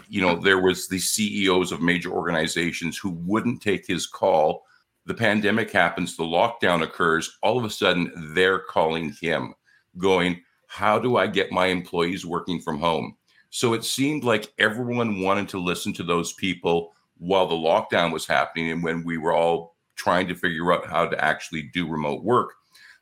you 0.08 0.20
know, 0.20 0.36
there 0.36 0.60
was 0.60 0.88
the 0.88 0.98
CEOs 0.98 1.72
of 1.72 1.80
major 1.80 2.10
organizations 2.10 2.96
who 2.96 3.10
wouldn't 3.10 3.62
take 3.62 3.86
his 3.86 4.06
call. 4.06 4.64
The 5.06 5.14
pandemic 5.14 5.70
happens, 5.70 6.16
the 6.16 6.22
lockdown 6.24 6.82
occurs. 6.82 7.38
All 7.42 7.58
of 7.58 7.64
a 7.64 7.70
sudden, 7.70 8.12
they're 8.34 8.60
calling 8.60 9.14
him, 9.20 9.54
going, 9.98 10.42
How 10.66 10.98
do 10.98 11.16
I 11.16 11.26
get 11.26 11.52
my 11.52 11.66
employees 11.66 12.26
working 12.26 12.60
from 12.60 12.78
home? 12.78 13.16
So 13.50 13.72
it 13.74 13.84
seemed 13.84 14.22
like 14.22 14.52
everyone 14.58 15.22
wanted 15.22 15.48
to 15.48 15.58
listen 15.58 15.92
to 15.94 16.04
those 16.04 16.34
people 16.34 16.92
while 17.20 17.46
the 17.46 17.54
lockdown 17.54 18.12
was 18.12 18.26
happening 18.26 18.70
and 18.70 18.82
when 18.82 19.04
we 19.04 19.18
were 19.18 19.32
all 19.32 19.76
trying 19.94 20.26
to 20.26 20.34
figure 20.34 20.72
out 20.72 20.86
how 20.86 21.06
to 21.06 21.24
actually 21.24 21.62
do 21.74 21.86
remote 21.86 22.24
work. 22.24 22.54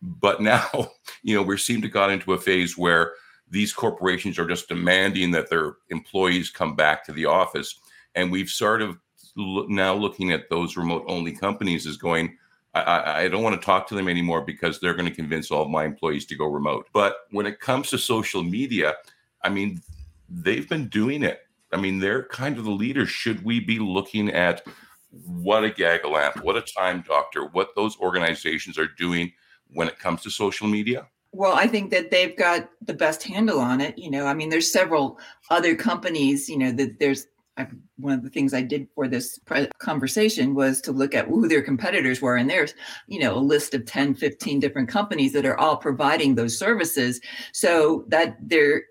But 0.03 0.41
now, 0.43 0.91
you 1.23 1.35
know, 1.35 1.43
we 1.43 1.57
seem 1.57 1.81
to 1.83 1.89
got 1.89 2.11
into 2.11 2.35
a 2.35 2.39
phase 2.39 2.77
where 2.77 3.15
these 3.51 3.73
corporations 3.73 4.39
are 4.39 4.47
just 4.47 4.69
demanding 4.69 5.31
that 5.31 5.49
their 5.49 5.77
employees 5.89 6.51
come 6.51 6.77
back 6.77 7.05
to 7.05 7.13
the 7.13 7.25
office. 7.25 7.81
And 8.15 8.31
we've 8.31 8.51
sort 8.51 8.83
of 8.83 8.99
now 9.37 9.95
looking 9.95 10.33
at 10.33 10.51
those 10.51 10.77
remote 10.77 11.05
only 11.07 11.33
companies 11.33 11.87
as 11.87 11.97
going, 11.97 12.37
I, 12.75 13.23
I, 13.23 13.29
don't 13.29 13.43
want 13.43 13.59
to 13.59 13.65
talk 13.65 13.87
to 13.89 13.95
them 13.95 14.09
anymore 14.09 14.43
because 14.43 14.79
they're 14.79 14.95
going 14.95 15.09
to 15.09 15.15
convince 15.15 15.51
all 15.51 15.63
of 15.63 15.71
my 15.71 15.85
employees 15.85 16.27
to 16.27 16.37
go 16.37 16.47
remote. 16.47 16.89
But 16.93 17.17
when 17.31 17.47
it 17.47 17.61
comes 17.61 17.91
to 17.91 17.99
social 17.99 18.43
media, 18.43 18.95
I 19.43 19.49
mean, 19.49 19.81
they've 20.29 20.69
been 20.69 20.89
doing 20.89 21.23
it. 21.23 21.41
I 21.73 21.77
mean, 21.77 21.99
they're 21.99 22.25
kind 22.25 22.59
of 22.59 22.65
the 22.65 22.71
leaders. 22.71 23.09
Should 23.09 23.45
we 23.45 23.61
be 23.61 23.79
looking 23.79 24.31
at 24.31 24.67
what 25.11 25.65
a 25.65 25.71
gaggle 25.71 26.13
GaggleAmp, 26.13 26.43
what 26.43 26.57
a 26.57 26.63
Time 26.63 27.05
Doctor, 27.07 27.47
what 27.47 27.75
those 27.77 27.99
organizations 27.99 28.79
are 28.79 28.89
doing 28.99 29.33
when 29.69 29.89
it 29.89 29.99
comes 29.99 30.23
to 30.23 30.31
social 30.31 30.67
media? 30.67 31.07
Well, 31.33 31.55
I 31.55 31.67
think 31.67 31.91
that 31.91 32.11
they've 32.11 32.37
got 32.37 32.71
the 32.81 32.95
best 32.95 33.23
handle 33.23 33.61
on 33.61 33.81
it. 33.81 33.99
You 33.99 34.11
know, 34.11 34.27
I 34.27 34.35
mean, 34.35 34.49
there's 34.49 34.73
several 34.73 35.19
other 35.51 35.75
companies. 35.75 36.49
You 36.49 36.59
know, 36.59 36.73
that 36.73 36.99
there's 36.99 37.27
I, 37.59 37.67
one 37.97 38.15
of 38.15 38.23
the 38.23 38.31
things 38.31 38.55
I 38.55 38.63
did 38.63 38.89
for 38.95 39.09
this 39.09 39.39
pre- 39.39 39.69
conversation 39.79 40.55
was 40.55 40.81
to 40.83 40.93
look 40.93 41.15
at 41.15 41.27
who 41.27 41.49
their 41.49 41.61
competitors 41.61 42.23
were. 42.23 42.37
And 42.37 42.49
there's, 42.49 42.73
you 43.09 43.19
know, 43.19 43.37
a 43.37 43.41
list 43.41 43.75
of 43.75 43.85
10, 43.85 44.15
15 44.15 44.61
different 44.61 44.89
companies 44.89 45.33
that 45.33 45.45
are 45.45 45.59
all 45.59 45.77
providing 45.77 46.35
those 46.35 46.57
services. 46.57 47.21
So 47.53 48.05
that 48.09 48.37
there 48.41 48.85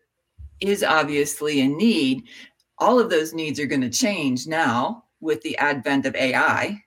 is 0.59 0.83
obviously 0.83 1.61
a 1.61 1.67
need. 1.67 2.23
All 2.79 2.99
of 2.99 3.09
those 3.09 3.33
needs 3.33 3.59
are 3.59 3.65
going 3.65 3.81
to 3.81 3.89
change 3.89 4.47
now 4.47 5.05
with 5.19 5.41
the 5.41 5.57
advent 5.57 6.05
of 6.05 6.15
AI. 6.15 6.83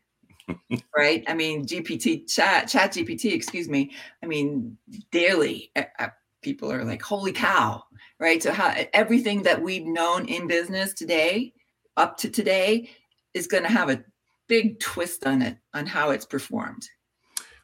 right? 0.96 1.24
I 1.29 1.35
mean, 1.35 1.66
GPT, 1.66 2.33
chat, 2.33 2.68
chat 2.68 2.92
GPT, 2.92 3.33
excuse 3.33 3.68
me. 3.68 3.92
I 4.22 4.26
mean, 4.26 4.76
daily 5.11 5.70
eh, 5.76 5.85
eh, 5.98 6.09
people 6.42 6.70
are 6.72 6.85
like, 6.85 7.03
holy 7.03 7.33
cow, 7.33 7.83
right? 8.18 8.42
So 8.42 8.53
how 8.53 8.68
eh, 8.68 8.87
everything 8.92 9.42
that 9.44 9.61
we've 9.61 9.87
known 9.87 10.26
in 10.26 10.46
business 10.46 10.94
today 10.94 11.53
up 11.96 12.16
to 12.18 12.31
today 12.31 12.90
is 13.35 13.46
going 13.46 13.62
to 13.62 13.68
have 13.68 13.90
a 13.90 14.03
big 14.48 14.81
twist 14.81 15.26
on 15.26 15.42
it 15.42 15.57
on 15.74 15.87
how 15.87 16.11
it's 16.11 16.26
performed. 16.26 16.88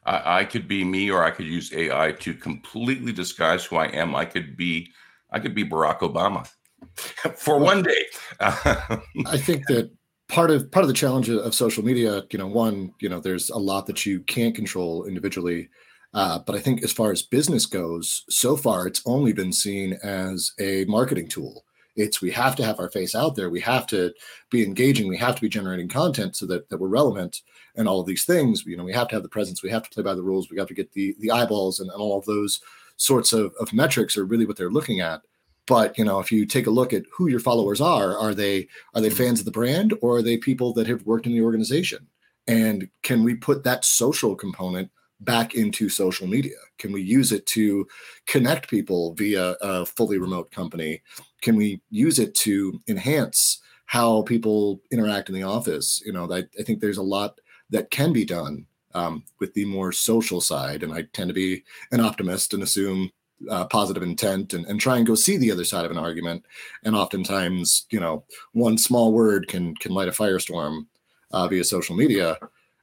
I, 0.05 0.39
I 0.39 0.45
could 0.45 0.67
be 0.67 0.83
me, 0.83 1.11
or 1.11 1.23
I 1.23 1.31
could 1.31 1.45
use 1.45 1.73
AI 1.73 2.13
to 2.13 2.33
completely 2.33 3.11
disguise 3.11 3.65
who 3.65 3.75
I 3.75 3.87
am. 3.87 4.15
I 4.15 4.25
could 4.25 4.55
be, 4.55 4.91
I 5.31 5.39
could 5.39 5.53
be 5.53 5.65
Barack 5.65 5.99
Obama 5.99 6.49
for 7.35 7.59
one 7.59 7.83
day. 7.83 8.05
I 8.39 9.37
think 9.37 9.67
that 9.67 9.91
part 10.27 10.51
of 10.51 10.69
part 10.71 10.83
of 10.83 10.87
the 10.87 10.93
challenge 10.93 11.29
of 11.29 11.53
social 11.53 11.83
media, 11.83 12.23
you 12.31 12.39
know, 12.39 12.47
one, 12.47 12.93
you 12.99 13.09
know, 13.09 13.19
there's 13.19 13.49
a 13.49 13.57
lot 13.57 13.85
that 13.87 14.05
you 14.05 14.21
can't 14.21 14.55
control 14.55 15.05
individually. 15.05 15.69
Uh, 16.13 16.39
but 16.39 16.55
I 16.55 16.59
think 16.59 16.83
as 16.83 16.91
far 16.91 17.11
as 17.11 17.21
business 17.21 17.65
goes, 17.65 18.23
so 18.29 18.55
far 18.55 18.87
it's 18.87 19.03
only 19.05 19.33
been 19.33 19.53
seen 19.53 19.93
as 20.03 20.53
a 20.59 20.85
marketing 20.85 21.27
tool. 21.27 21.63
It's 21.95 22.21
we 22.21 22.31
have 22.31 22.55
to 22.57 22.63
have 22.63 22.79
our 22.79 22.89
face 22.89 23.15
out 23.15 23.35
there. 23.35 23.49
We 23.49 23.59
have 23.61 23.87
to 23.87 24.13
be 24.51 24.63
engaging. 24.63 25.07
We 25.07 25.17
have 25.17 25.35
to 25.35 25.41
be 25.41 25.49
generating 25.49 25.89
content 25.89 26.35
so 26.35 26.45
that, 26.45 26.69
that 26.69 26.77
we're 26.77 26.87
relevant 26.87 27.41
and 27.75 27.87
all 27.87 27.99
of 27.99 28.05
these 28.05 28.23
things. 28.23 28.63
You 28.65 28.77
know, 28.77 28.83
we 28.83 28.93
have 28.93 29.07
to 29.09 29.15
have 29.15 29.23
the 29.23 29.29
presence. 29.29 29.63
We 29.63 29.71
have 29.71 29.83
to 29.83 29.89
play 29.89 30.03
by 30.03 30.13
the 30.13 30.23
rules. 30.23 30.49
We 30.49 30.59
have 30.59 30.67
to 30.67 30.75
get 30.75 30.91
the 30.91 31.15
the 31.19 31.31
eyeballs 31.31 31.79
and, 31.79 31.89
and 31.89 31.99
all 31.99 32.19
of 32.19 32.25
those 32.25 32.61
sorts 32.97 33.33
of, 33.33 33.53
of 33.59 33.73
metrics 33.73 34.17
are 34.17 34.25
really 34.25 34.45
what 34.45 34.57
they're 34.57 34.71
looking 34.71 34.99
at. 34.99 35.21
But 35.67 35.97
you 35.97 36.05
know, 36.05 36.19
if 36.19 36.31
you 36.31 36.45
take 36.45 36.65
a 36.65 36.71
look 36.71 36.93
at 36.93 37.03
who 37.11 37.27
your 37.27 37.39
followers 37.39 37.81
are, 37.81 38.17
are 38.17 38.33
they 38.33 38.67
are 38.95 39.01
they 39.01 39.09
fans 39.09 39.39
of 39.39 39.45
the 39.45 39.51
brand 39.51 39.93
or 40.01 40.17
are 40.17 40.21
they 40.21 40.37
people 40.37 40.73
that 40.73 40.87
have 40.87 41.05
worked 41.05 41.27
in 41.27 41.33
the 41.33 41.43
organization? 41.43 42.07
And 42.47 42.89
can 43.03 43.23
we 43.23 43.35
put 43.35 43.63
that 43.65 43.85
social 43.85 44.35
component 44.35 44.89
back 45.19 45.55
into 45.55 45.89
social 45.89 46.27
media? 46.27 46.55
Can 46.77 46.91
we 46.91 47.01
use 47.01 47.31
it 47.31 47.45
to 47.47 47.85
connect 48.25 48.69
people 48.69 49.13
via 49.13 49.55
a 49.61 49.85
fully 49.85 50.17
remote 50.17 50.51
company? 50.51 51.01
Can 51.41 51.55
we 51.55 51.81
use 51.89 52.19
it 52.19 52.33
to 52.35 52.79
enhance 52.87 53.61
how 53.85 54.21
people 54.21 54.81
interact 54.91 55.27
in 55.27 55.35
the 55.35 55.43
office? 55.43 56.01
You 56.05 56.13
know, 56.13 56.31
I, 56.31 56.45
I 56.57 56.63
think 56.63 56.79
there's 56.79 56.97
a 56.97 57.03
lot 57.03 57.39
that 57.69 57.91
can 57.91 58.13
be 58.13 58.23
done 58.23 58.65
um, 58.93 59.23
with 59.39 59.53
the 59.53 59.65
more 59.65 59.91
social 59.91 60.39
side. 60.39 60.83
And 60.83 60.93
I 60.93 61.03
tend 61.13 61.29
to 61.29 61.33
be 61.33 61.63
an 61.91 61.99
optimist 61.99 62.53
and 62.53 62.63
assume 62.63 63.11
uh, 63.49 63.65
positive 63.65 64.03
intent 64.03 64.53
and, 64.53 64.65
and 64.65 64.79
try 64.79 64.97
and 64.97 65.05
go 65.05 65.15
see 65.15 65.37
the 65.37 65.51
other 65.51 65.63
side 65.63 65.85
of 65.85 65.91
an 65.91 65.97
argument. 65.97 66.45
And 66.83 66.95
oftentimes, 66.95 67.85
you 67.91 67.99
know, 67.99 68.23
one 68.53 68.77
small 68.77 69.13
word 69.13 69.47
can 69.47 69.75
can 69.75 69.91
light 69.93 70.07
a 70.07 70.11
firestorm 70.11 70.87
uh, 71.31 71.47
via 71.47 71.63
social 71.63 71.95
media. 71.95 72.37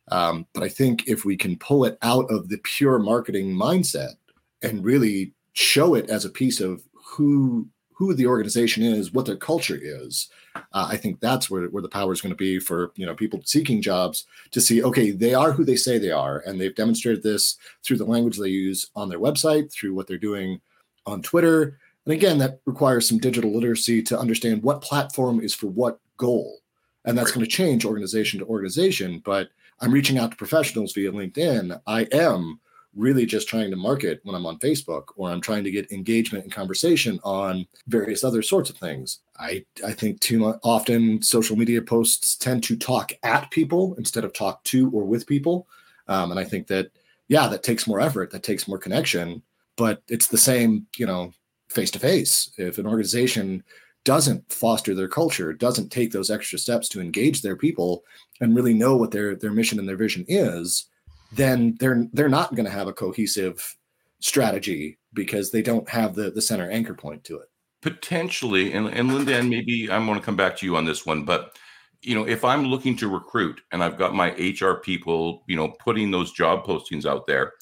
Um, 0.09 0.47
but 0.53 0.63
I 0.63 0.69
think 0.69 1.09
if 1.09 1.25
we 1.25 1.37
can 1.37 1.57
pull 1.59 1.85
it 1.85 1.99
out 2.03 2.31
of 2.31 2.49
the 2.49 2.59
pure 2.59 2.99
marketing 2.99 3.55
mindset 3.55 4.15
and 4.63 4.85
really 4.85 5.33
show 5.55 5.95
it 5.95 6.11
as 6.11 6.25
a 6.25 6.31
piece 6.31 6.61
of 6.61 6.83
who 6.93 7.69
who 8.07 8.15
the 8.15 8.27
organization 8.27 8.83
is, 8.83 9.13
what 9.13 9.27
their 9.27 9.37
culture 9.37 9.79
is, 9.81 10.29
uh, 10.55 10.89
I 10.91 10.97
think 10.97 11.21
that's 11.21 11.51
where, 11.51 11.67
where 11.67 11.83
the 11.83 11.89
power 11.89 12.13
is 12.13 12.21
going 12.21 12.33
to 12.33 12.37
be 12.37 12.59
for 12.59 12.93
you 12.97 13.07
know 13.07 13.15
people 13.15 13.41
seeking 13.45 13.83
jobs 13.83 14.27
to 14.53 14.61
see 14.61 14.83
okay 14.83 15.11
they 15.11 15.35
are 15.35 15.53
who 15.53 15.65
they 15.65 15.77
say 15.77 15.99
they 15.99 16.11
are, 16.11 16.43
and 16.47 16.61
they've 16.61 16.75
demonstrated 16.75 17.23
this 17.23 17.57
through 17.83 17.99
the 17.99 18.05
language 18.05 18.39
they 18.39 18.49
use 18.49 18.91
on 18.95 19.09
their 19.09 19.19
website, 19.19 19.73
through 19.73 19.95
what 19.95 20.07
they're 20.07 20.19
doing 20.19 20.61
on 21.07 21.23
Twitter, 21.23 21.79
and 22.05 22.13
again 22.13 22.39
that 22.39 22.61
requires 22.67 23.09
some 23.09 23.19
digital 23.19 23.53
literacy 23.53 24.03
to 24.03 24.19
understand 24.19 24.63
what 24.63 24.83
platform 24.83 25.41
is 25.41 25.55
for 25.55 25.67
what 25.69 25.99
goal, 26.17 26.59
and 27.05 27.17
that's 27.17 27.33
going 27.33 27.45
to 27.45 27.51
change 27.51 27.85
organization 27.85 28.39
to 28.39 28.47
organization, 28.47 29.21
but 29.25 29.49
I'm 29.81 29.93
reaching 29.93 30.19
out 30.19 30.31
to 30.31 30.37
professionals 30.37 30.93
via 30.93 31.11
LinkedIn. 31.11 31.81
I 31.87 32.03
am 32.13 32.61
really 32.97 33.27
just 33.27 33.49
trying 33.49 33.71
to 33.71 33.77
market 33.77 34.21
when 34.25 34.35
I'm 34.35 34.47
on 34.47 34.59
Facebook 34.59 35.05
or 35.17 35.31
I'm 35.31 35.41
trying 35.41 35.65
to 35.65 35.71
get 35.71 35.91
engagement 35.93 36.45
and 36.45 36.53
conversation 36.53 37.19
on 37.25 37.67
various 37.89 38.25
other 38.25 38.43
sorts 38.43 38.71
of 38.71 38.77
things. 38.77 39.21
I, 39.39 39.65
I 39.85 39.93
think 39.93 40.21
too 40.21 40.45
often 40.63 41.23
social 41.23 41.57
media 41.57 41.83
posts 41.83 42.37
tend 42.37 42.63
to 42.65 42.77
talk 42.77 43.13
at 43.23 43.51
people 43.51 43.95
instead 43.99 44.25
of 44.25 44.33
talk 44.33 44.63
to 44.65 44.91
or 44.91 45.05
with 45.05 45.27
people. 45.27 45.67
Um, 46.09 46.31
and 46.31 46.41
I 46.41 46.45
think 46.45 46.67
that, 46.69 46.91
yeah, 47.29 47.49
that 47.49 47.63
takes 47.63 47.87
more 47.87 48.01
effort, 48.01 48.31
that 48.31 48.43
takes 48.43 48.69
more 48.69 48.79
connection, 48.79 49.43
but 49.77 50.03
it's 50.09 50.29
the 50.29 50.39
same, 50.39 50.87
you 50.97 51.07
know, 51.07 51.33
face 51.69 51.91
to 51.93 51.99
face. 51.99 52.51
If 52.59 52.79
an 52.79 52.87
organization 52.87 53.65
doesn't 54.05 54.53
foster 54.53 54.95
their 54.95 55.09
culture, 55.09 55.53
doesn't 55.53 55.91
take 55.91 56.13
those 56.13 56.31
extra 56.31 56.59
steps 56.59 56.89
to 56.91 57.01
engage 57.01 57.41
their 57.41 57.57
people 57.57 58.05
and 58.41 58.55
really 58.55 58.75
know 58.75 58.97
what 58.97 59.11
their 59.11 59.35
their 59.35 59.51
mission 59.51 59.79
and 59.79 59.89
their 59.89 59.97
vision 59.97 60.25
is, 60.29 60.89
then 61.37 61.77
they're 61.79 62.07
they're 62.13 62.29
not 62.29 62.55
going 62.55 62.67
to 62.67 62.71
have 62.71 62.89
a 62.89 62.93
cohesive 62.93 63.77
strategy 64.21 64.99
because 65.13 65.51
they 65.51 65.63
don't 65.63 65.89
have 65.89 66.15
the 66.15 66.31
the 66.31 66.43
center 66.43 66.71
anchor 66.71 66.95
point 66.95 67.25
to 67.25 67.39
it. 67.39 67.49
Potentially, 67.83 68.73
and 68.73 68.89
and 68.89 69.13
Linda, 69.13 69.39
and 69.39 69.51
maybe 69.51 69.91
I'm 69.91 70.07
going 70.07 70.19
to 70.19 70.25
come 70.25 70.37
back 70.37 70.57
to 70.59 70.67
you 70.67 70.77
on 70.77 70.85
this 70.85 71.05
one, 71.05 71.25
but 71.25 71.57
you 72.03 72.15
know, 72.15 72.27
if 72.27 72.45
I'm 72.45 72.67
looking 72.67 72.97
to 72.99 73.09
recruit 73.09 73.63
and 73.73 73.83
I've 73.83 73.97
got 73.97 74.15
my 74.15 74.31
HR 74.33 74.75
people, 74.75 75.43
you 75.47 75.57
know, 75.57 75.69
putting 75.69 76.11
those 76.11 76.33
job 76.33 76.67
postings 76.67 77.07
out 77.07 77.27
there, 77.27 77.55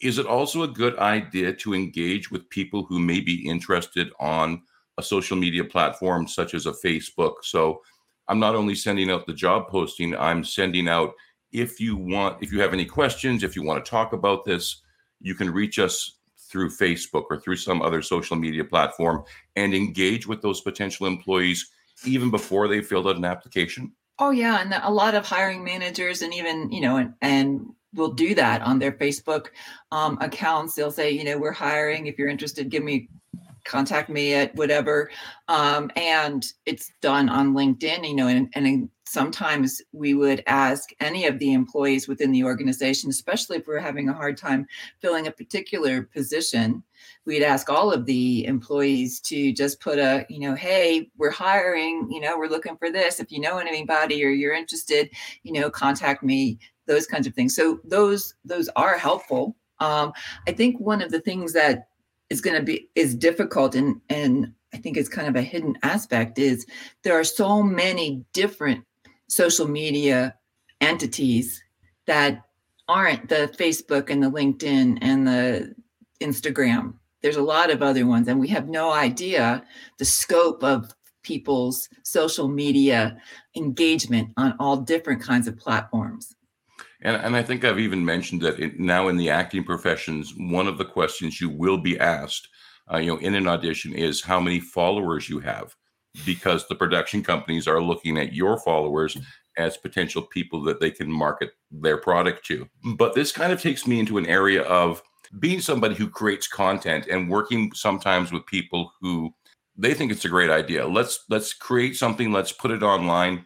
is 0.00 0.18
it 0.18 0.26
also 0.26 0.62
a 0.62 0.68
good 0.68 0.98
idea 0.98 1.52
to 1.52 1.74
engage 1.74 2.30
with 2.30 2.48
people 2.50 2.84
who 2.84 2.98
may 2.98 3.20
be 3.20 3.48
interested 3.48 4.10
on 4.18 4.62
a 4.98 5.02
social 5.02 5.36
media 5.36 5.64
platform 5.64 6.26
such 6.26 6.54
as 6.54 6.66
a 6.66 6.72
Facebook. 6.72 7.34
So 7.42 7.82
I'm 8.28 8.38
not 8.38 8.54
only 8.54 8.74
sending 8.74 9.10
out 9.10 9.26
the 9.26 9.32
job 9.32 9.68
posting, 9.68 10.16
I'm 10.16 10.44
sending 10.44 10.88
out 10.88 11.12
if 11.54 11.80
you 11.80 11.96
want, 11.96 12.42
if 12.42 12.52
you 12.52 12.60
have 12.60 12.74
any 12.74 12.84
questions, 12.84 13.42
if 13.42 13.54
you 13.54 13.62
want 13.62 13.82
to 13.82 13.88
talk 13.88 14.12
about 14.12 14.44
this, 14.44 14.82
you 15.20 15.34
can 15.34 15.48
reach 15.48 15.78
us 15.78 16.18
through 16.36 16.68
Facebook 16.68 17.24
or 17.30 17.38
through 17.38 17.56
some 17.56 17.80
other 17.80 18.02
social 18.02 18.36
media 18.36 18.64
platform 18.64 19.22
and 19.56 19.72
engage 19.72 20.26
with 20.26 20.42
those 20.42 20.60
potential 20.60 21.06
employees 21.06 21.70
even 22.04 22.30
before 22.30 22.68
they 22.68 22.82
filled 22.82 23.06
out 23.06 23.16
an 23.16 23.24
application. 23.24 23.92
Oh 24.18 24.30
yeah, 24.30 24.60
and 24.60 24.74
a 24.82 24.90
lot 24.90 25.14
of 25.14 25.26
hiring 25.26 25.64
managers 25.64 26.22
and 26.22 26.34
even 26.34 26.70
you 26.70 26.80
know 26.80 26.98
and, 26.98 27.14
and 27.22 27.66
will 27.94 28.12
do 28.12 28.34
that 28.34 28.60
on 28.62 28.78
their 28.78 28.92
Facebook 28.92 29.46
um, 29.92 30.18
accounts. 30.20 30.74
They'll 30.74 30.90
say, 30.90 31.12
you 31.12 31.24
know, 31.24 31.38
we're 31.38 31.52
hiring. 31.52 32.06
If 32.06 32.18
you're 32.18 32.28
interested, 32.28 32.68
give 32.68 32.82
me 32.82 33.08
contact 33.64 34.08
me 34.08 34.34
at 34.34 34.54
whatever. 34.54 35.10
Um, 35.48 35.90
and 35.96 36.44
it's 36.66 36.92
done 37.00 37.28
on 37.28 37.54
LinkedIn, 37.54 38.06
you 38.06 38.14
know, 38.14 38.28
and, 38.28 38.48
and 38.54 38.88
sometimes 39.06 39.80
we 39.92 40.14
would 40.14 40.42
ask 40.46 40.90
any 41.00 41.26
of 41.26 41.38
the 41.38 41.52
employees 41.52 42.08
within 42.08 42.32
the 42.32 42.44
organization, 42.44 43.10
especially 43.10 43.58
if 43.58 43.66
we're 43.66 43.78
having 43.78 44.08
a 44.08 44.14
hard 44.14 44.36
time 44.36 44.66
filling 45.00 45.26
a 45.26 45.30
particular 45.30 46.02
position, 46.02 46.82
we'd 47.24 47.42
ask 47.42 47.70
all 47.70 47.92
of 47.92 48.06
the 48.06 48.44
employees 48.46 49.20
to 49.20 49.52
just 49.52 49.80
put 49.80 49.98
a, 49.98 50.26
you 50.28 50.40
know, 50.40 50.54
hey, 50.54 51.10
we're 51.16 51.30
hiring, 51.30 52.08
you 52.10 52.20
know, 52.20 52.36
we're 52.38 52.48
looking 52.48 52.76
for 52.76 52.90
this. 52.90 53.20
If 53.20 53.30
you 53.30 53.40
know 53.40 53.58
anybody 53.58 54.24
or 54.24 54.30
you're 54.30 54.54
interested, 54.54 55.10
you 55.42 55.52
know, 55.52 55.70
contact 55.70 56.22
me, 56.22 56.58
those 56.86 57.06
kinds 57.06 57.26
of 57.26 57.34
things. 57.34 57.54
So 57.54 57.80
those 57.84 58.34
those 58.44 58.68
are 58.76 58.98
helpful. 58.98 59.56
Um, 59.80 60.12
I 60.46 60.52
think 60.52 60.78
one 60.78 61.02
of 61.02 61.10
the 61.10 61.20
things 61.20 61.52
that 61.54 61.88
is 62.30 62.40
going 62.40 62.56
to 62.56 62.62
be 62.62 62.88
is 62.94 63.14
difficult 63.14 63.74
and 63.74 64.00
and 64.08 64.52
I 64.72 64.78
think 64.78 64.96
it's 64.96 65.08
kind 65.08 65.28
of 65.28 65.36
a 65.36 65.42
hidden 65.42 65.78
aspect 65.82 66.38
is 66.38 66.66
there 67.02 67.18
are 67.18 67.24
so 67.24 67.62
many 67.62 68.24
different 68.32 68.84
social 69.28 69.68
media 69.68 70.34
entities 70.80 71.62
that 72.06 72.42
aren't 72.88 73.28
the 73.28 73.52
Facebook 73.56 74.10
and 74.10 74.22
the 74.22 74.30
LinkedIn 74.30 74.98
and 75.00 75.26
the 75.26 75.74
Instagram 76.20 76.94
there's 77.24 77.36
a 77.36 77.42
lot 77.42 77.70
of 77.70 77.82
other 77.82 78.04
ones, 78.04 78.28
and 78.28 78.38
we 78.38 78.48
have 78.48 78.68
no 78.68 78.92
idea 78.92 79.64
the 79.98 80.04
scope 80.04 80.62
of 80.62 80.94
people's 81.22 81.88
social 82.02 82.48
media 82.48 83.16
engagement 83.56 84.28
on 84.36 84.54
all 84.60 84.76
different 84.76 85.22
kinds 85.22 85.48
of 85.48 85.56
platforms. 85.56 86.36
And, 87.04 87.16
and 87.16 87.36
I 87.36 87.42
think 87.42 87.64
I've 87.64 87.78
even 87.78 88.04
mentioned 88.04 88.40
that 88.42 88.58
it, 88.58 88.80
now 88.80 89.08
in 89.08 89.16
the 89.16 89.30
acting 89.30 89.62
professions, 89.62 90.34
one 90.36 90.66
of 90.66 90.78
the 90.78 90.84
questions 90.84 91.40
you 91.40 91.50
will 91.50 91.78
be 91.78 91.98
asked, 92.00 92.48
uh, 92.92 92.96
you 92.96 93.08
know, 93.08 93.18
in 93.18 93.34
an 93.34 93.46
audition 93.46 93.92
is 93.92 94.22
how 94.22 94.40
many 94.40 94.58
followers 94.58 95.28
you 95.28 95.38
have, 95.40 95.76
because 96.24 96.66
the 96.66 96.74
production 96.74 97.22
companies 97.22 97.68
are 97.68 97.80
looking 97.80 98.18
at 98.18 98.32
your 98.32 98.58
followers 98.58 99.16
as 99.56 99.76
potential 99.76 100.22
people 100.22 100.62
that 100.62 100.80
they 100.80 100.90
can 100.90 101.10
market 101.10 101.52
their 101.70 101.98
product 101.98 102.44
to. 102.46 102.68
But 102.96 103.14
this 103.14 103.32
kind 103.32 103.52
of 103.52 103.62
takes 103.62 103.86
me 103.86 104.00
into 104.00 104.18
an 104.18 104.26
area 104.26 104.62
of 104.62 105.02
being 105.38 105.60
somebody 105.60 105.94
who 105.94 106.08
creates 106.08 106.48
content 106.48 107.06
and 107.08 107.30
working 107.30 107.72
sometimes 107.74 108.32
with 108.32 108.46
people 108.46 108.92
who 109.00 109.32
they 109.76 109.94
think 109.94 110.12
it's 110.12 110.24
a 110.24 110.28
great 110.28 110.50
idea. 110.50 110.86
Let's 110.86 111.24
let's 111.28 111.52
create 111.52 111.96
something, 111.96 112.32
let's 112.32 112.52
put 112.52 112.70
it 112.70 112.82
online. 112.82 113.44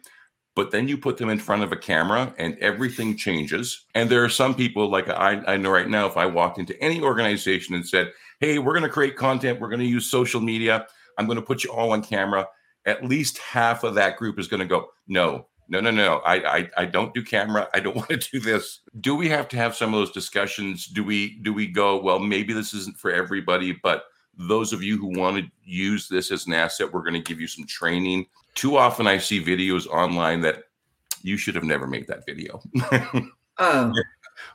But 0.55 0.71
then 0.71 0.87
you 0.87 0.97
put 0.97 1.17
them 1.17 1.29
in 1.29 1.39
front 1.39 1.63
of 1.63 1.71
a 1.71 1.77
camera 1.77 2.33
and 2.37 2.57
everything 2.59 3.15
changes. 3.15 3.85
And 3.95 4.09
there 4.09 4.23
are 4.23 4.29
some 4.29 4.55
people 4.55 4.89
like 4.89 5.07
I, 5.07 5.41
I 5.47 5.57
know 5.57 5.71
right 5.71 5.87
now, 5.87 6.05
if 6.05 6.17
I 6.17 6.25
walked 6.25 6.59
into 6.59 6.79
any 6.81 7.01
organization 7.01 7.75
and 7.75 7.87
said, 7.87 8.11
Hey, 8.39 8.59
we're 8.59 8.73
going 8.73 8.83
to 8.83 8.89
create 8.89 9.15
content, 9.15 9.59
we're 9.59 9.69
going 9.69 9.79
to 9.79 9.85
use 9.85 10.09
social 10.09 10.41
media, 10.41 10.87
I'm 11.17 11.25
going 11.25 11.37
to 11.37 11.41
put 11.41 11.63
you 11.63 11.71
all 11.71 11.91
on 11.91 12.03
camera, 12.03 12.47
at 12.85 13.05
least 13.05 13.37
half 13.37 13.83
of 13.83 13.95
that 13.95 14.17
group 14.17 14.39
is 14.39 14.47
going 14.47 14.61
to 14.61 14.65
go, 14.65 14.89
No, 15.07 15.47
no, 15.69 15.79
no, 15.79 15.91
no. 15.91 16.17
I, 16.25 16.57
I, 16.57 16.69
I 16.77 16.85
don't 16.85 17.13
do 17.13 17.23
camera. 17.23 17.69
I 17.73 17.79
don't 17.79 17.95
want 17.95 18.09
to 18.09 18.17
do 18.17 18.39
this. 18.39 18.79
Do 18.99 19.15
we 19.15 19.29
have 19.29 19.47
to 19.49 19.57
have 19.57 19.75
some 19.75 19.93
of 19.93 19.99
those 19.99 20.11
discussions? 20.11 20.87
Do 20.87 21.03
we, 21.03 21.37
do 21.41 21.53
we 21.53 21.67
go, 21.67 22.01
well, 22.01 22.19
maybe 22.19 22.53
this 22.53 22.73
isn't 22.73 22.97
for 22.97 23.11
everybody, 23.11 23.77
but 23.83 24.05
those 24.35 24.73
of 24.73 24.81
you 24.81 24.97
who 24.97 25.19
want 25.19 25.37
to 25.37 25.51
use 25.63 26.07
this 26.07 26.31
as 26.31 26.47
an 26.47 26.53
asset, 26.53 26.91
we're 26.91 27.01
going 27.01 27.13
to 27.13 27.19
give 27.19 27.39
you 27.39 27.47
some 27.47 27.67
training. 27.67 28.25
Too 28.55 28.77
often 28.77 29.07
I 29.07 29.17
see 29.17 29.43
videos 29.43 29.87
online 29.87 30.41
that 30.41 30.65
you 31.21 31.37
should 31.37 31.55
have 31.55 31.63
never 31.63 31.87
made 31.87 32.07
that 32.07 32.25
video. 32.25 32.61
oh. 32.81 33.31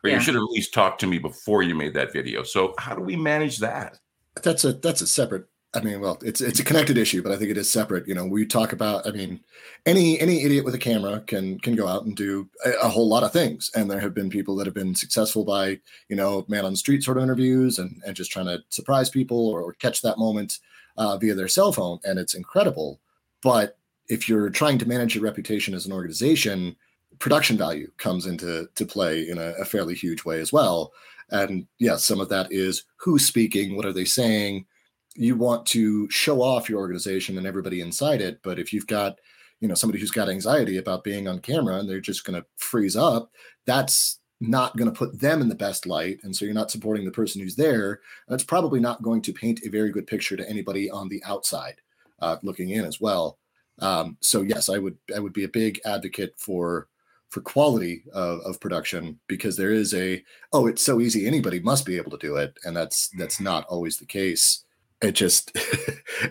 or 0.02 0.10
yeah. 0.10 0.14
you 0.14 0.20
should 0.20 0.34
have 0.34 0.42
at 0.42 0.50
least 0.50 0.74
talked 0.74 1.00
to 1.00 1.06
me 1.06 1.18
before 1.18 1.62
you 1.62 1.74
made 1.74 1.94
that 1.94 2.12
video. 2.12 2.42
So 2.42 2.74
how 2.78 2.94
do 2.94 3.02
we 3.02 3.16
manage 3.16 3.58
that? 3.58 3.98
That's 4.42 4.64
a 4.64 4.72
that's 4.72 5.00
a 5.00 5.06
separate 5.06 5.46
I 5.74 5.80
mean, 5.80 6.00
well, 6.00 6.18
it's 6.22 6.40
it's 6.40 6.60
a 6.60 6.64
connected 6.64 6.96
issue, 6.96 7.20
but 7.20 7.32
I 7.32 7.36
think 7.36 7.50
it 7.50 7.58
is 7.58 7.70
separate. 7.70 8.06
You 8.06 8.14
know, 8.14 8.24
we 8.24 8.46
talk 8.46 8.72
about. 8.72 9.06
I 9.08 9.10
mean, 9.10 9.40
any 9.84 10.20
any 10.20 10.44
idiot 10.44 10.64
with 10.64 10.74
a 10.74 10.78
camera 10.78 11.20
can 11.26 11.58
can 11.58 11.74
go 11.74 11.88
out 11.88 12.04
and 12.04 12.14
do 12.14 12.48
a, 12.64 12.70
a, 12.82 12.88
whole 12.88 13.08
lot 13.08 13.24
of 13.24 13.32
things, 13.32 13.72
and 13.74 13.90
there 13.90 13.98
have 13.98 14.14
been 14.14 14.30
people 14.30 14.54
that 14.56 14.66
have 14.66 14.74
been 14.74 14.94
successful 14.94 15.44
by 15.44 15.80
you 16.08 16.14
know 16.14 16.44
man 16.48 16.64
on 16.64 16.72
the 16.72 16.76
street 16.76 17.02
sort 17.02 17.16
of 17.16 17.24
interviews 17.24 17.80
and 17.80 18.00
and 18.06 18.14
just 18.14 18.30
trying 18.30 18.46
to 18.46 18.62
surprise 18.68 19.10
people 19.10 19.48
or, 19.48 19.62
or 19.62 19.72
catch 19.72 20.00
that 20.02 20.16
moment 20.16 20.60
uh, 20.96 21.16
via 21.16 21.34
their 21.34 21.48
cell 21.48 21.72
phone, 21.72 21.98
and 22.04 22.20
it's 22.20 22.34
incredible. 22.34 23.00
But 23.42 23.76
if 24.08 24.28
you're 24.28 24.50
trying 24.50 24.78
to 24.78 24.88
manage 24.88 25.14
your 25.14 25.24
reputation 25.24 25.74
as 25.74 25.86
an 25.86 25.92
organization, 25.92 26.76
production 27.18 27.56
value 27.56 27.90
comes 27.96 28.26
into 28.26 28.68
to 28.74 28.86
play 28.86 29.28
in 29.28 29.38
a, 29.38 29.52
a 29.60 29.64
fairly 29.64 29.94
huge 29.94 30.24
way 30.24 30.40
as 30.40 30.52
well. 30.52 30.92
And 31.30 31.66
yes, 31.78 31.90
yeah, 31.90 31.96
some 31.96 32.20
of 32.20 32.28
that 32.28 32.52
is 32.52 32.84
who's 32.96 33.26
speaking, 33.26 33.76
what 33.76 33.86
are 33.86 33.92
they 33.92 34.04
saying 34.04 34.66
you 35.14 35.36
want 35.36 35.64
to 35.66 36.10
show 36.10 36.42
off 36.42 36.68
your 36.68 36.80
organization 36.80 37.38
and 37.38 37.46
everybody 37.46 37.80
inside 37.80 38.20
it 38.20 38.40
but 38.42 38.58
if 38.58 38.72
you've 38.72 38.86
got 38.86 39.18
you 39.60 39.68
know 39.68 39.74
somebody 39.74 40.00
who's 40.00 40.10
got 40.10 40.28
anxiety 40.28 40.78
about 40.78 41.04
being 41.04 41.28
on 41.28 41.38
camera 41.38 41.76
and 41.76 41.88
they're 41.88 42.00
just 42.00 42.24
going 42.24 42.40
to 42.40 42.46
freeze 42.56 42.96
up 42.96 43.30
that's 43.64 44.18
not 44.40 44.76
going 44.76 44.90
to 44.90 44.96
put 44.96 45.18
them 45.18 45.40
in 45.40 45.48
the 45.48 45.54
best 45.54 45.86
light 45.86 46.18
and 46.24 46.34
so 46.34 46.44
you're 46.44 46.52
not 46.52 46.70
supporting 46.70 47.04
the 47.04 47.10
person 47.10 47.40
who's 47.40 47.56
there 47.56 48.00
that's 48.28 48.44
probably 48.44 48.80
not 48.80 49.02
going 49.02 49.22
to 49.22 49.32
paint 49.32 49.60
a 49.64 49.70
very 49.70 49.90
good 49.90 50.06
picture 50.06 50.36
to 50.36 50.48
anybody 50.48 50.90
on 50.90 51.08
the 51.08 51.22
outside 51.24 51.76
uh, 52.20 52.36
looking 52.42 52.70
in 52.70 52.84
as 52.84 53.00
well 53.00 53.38
um, 53.80 54.16
so 54.20 54.42
yes 54.42 54.68
i 54.68 54.78
would 54.78 54.96
i 55.14 55.18
would 55.18 55.32
be 55.32 55.44
a 55.44 55.48
big 55.48 55.80
advocate 55.84 56.34
for 56.36 56.88
for 57.34 57.40
quality 57.40 58.04
of, 58.12 58.38
of 58.42 58.60
production 58.60 59.18
because 59.26 59.56
there 59.56 59.72
is 59.72 59.92
a 59.92 60.22
oh 60.52 60.68
it's 60.68 60.84
so 60.84 61.00
easy. 61.00 61.26
Anybody 61.26 61.58
must 61.58 61.84
be 61.84 61.96
able 61.96 62.12
to 62.12 62.18
do 62.18 62.36
it. 62.36 62.56
And 62.64 62.76
that's 62.76 63.08
that's 63.18 63.40
not 63.40 63.66
always 63.66 63.96
the 63.96 64.06
case. 64.06 64.64
It 65.02 65.12
just 65.12 65.50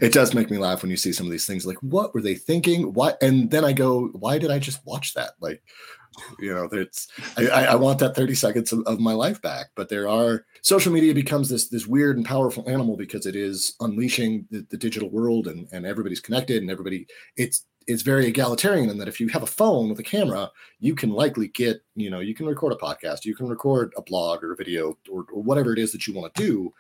it 0.02 0.14
does 0.14 0.34
make 0.34 0.50
me 0.50 0.58
laugh 0.58 0.82
when 0.82 0.90
you 0.90 0.96
see 0.96 1.12
some 1.12 1.26
of 1.26 1.32
these 1.32 1.46
things 1.46 1.66
like 1.66 1.76
what 1.82 2.14
were 2.14 2.22
they 2.22 2.36
thinking? 2.36 2.94
Why 2.94 3.16
and 3.22 3.52
then 3.52 3.66
i 3.66 3.74
go 3.74 4.08
why 4.14 4.38
did 4.38 4.50
i 4.50 4.60
just 4.60 4.80
watch 4.86 5.14
that? 5.16 5.32
Like 5.42 5.62
you 6.40 6.54
know 6.54 6.68
it's 6.72 7.08
i, 7.38 7.48
I 7.48 7.76
want 7.76 8.00
that 8.00 8.16
30 8.16 8.36
seconds 8.36 8.72
of, 8.72 8.82
of, 8.86 9.00
my 9.00 9.14
life 9.14 9.42
back 9.42 9.68
but 9.76 9.90
there 9.90 10.08
are 10.08 10.46
social 10.62 10.92
media 10.92 11.14
becomes 11.14 11.50
this 11.50 11.70
this 11.70 11.88
weird 11.88 12.18
and 12.18 12.26
powerful 12.26 12.68
animal 12.70 12.98
because 12.98 13.26
it 13.26 13.36
is 13.36 13.76
unleashing 13.80 14.48
the, 14.52 14.66
the 14.70 14.78
digital 14.78 15.10
world 15.10 15.48
and 15.48 15.68
and 15.72 15.86
everybody's 15.86 16.20
connected 16.20 16.62
and 16.62 16.72
everybody 16.72 17.08
it's 17.36 17.66
it's 17.88 18.02
very 18.02 18.28
egalitarian 18.28 18.90
in 18.90 18.98
that 18.98 19.08
if 19.08 19.20
you 19.20 19.28
have 19.30 19.44
a 19.44 19.48
phone 19.48 19.90
with 19.90 20.00
a 20.00 20.04
camera, 20.04 20.50
you 20.80 20.96
can 20.96 21.10
likely 21.10 21.50
get, 21.50 21.82
you 21.96 22.10
know, 22.10 22.20
you 22.20 22.34
can 22.34 22.46
record 22.46 22.74
a 22.74 22.78
podcast, 22.78 23.26
you 23.26 23.36
can 23.36 23.48
record 23.48 23.94
a 23.98 24.02
blog 24.02 24.44
or 24.44 24.54
a 24.54 24.56
video 24.56 24.98
or, 25.12 25.26
or 25.34 25.42
whatever 25.42 25.74
it 25.74 25.80
is 25.80 25.92
that 25.92 26.08
you 26.08 26.14
want 26.14 26.34
to 26.34 26.42
do. 26.42 26.74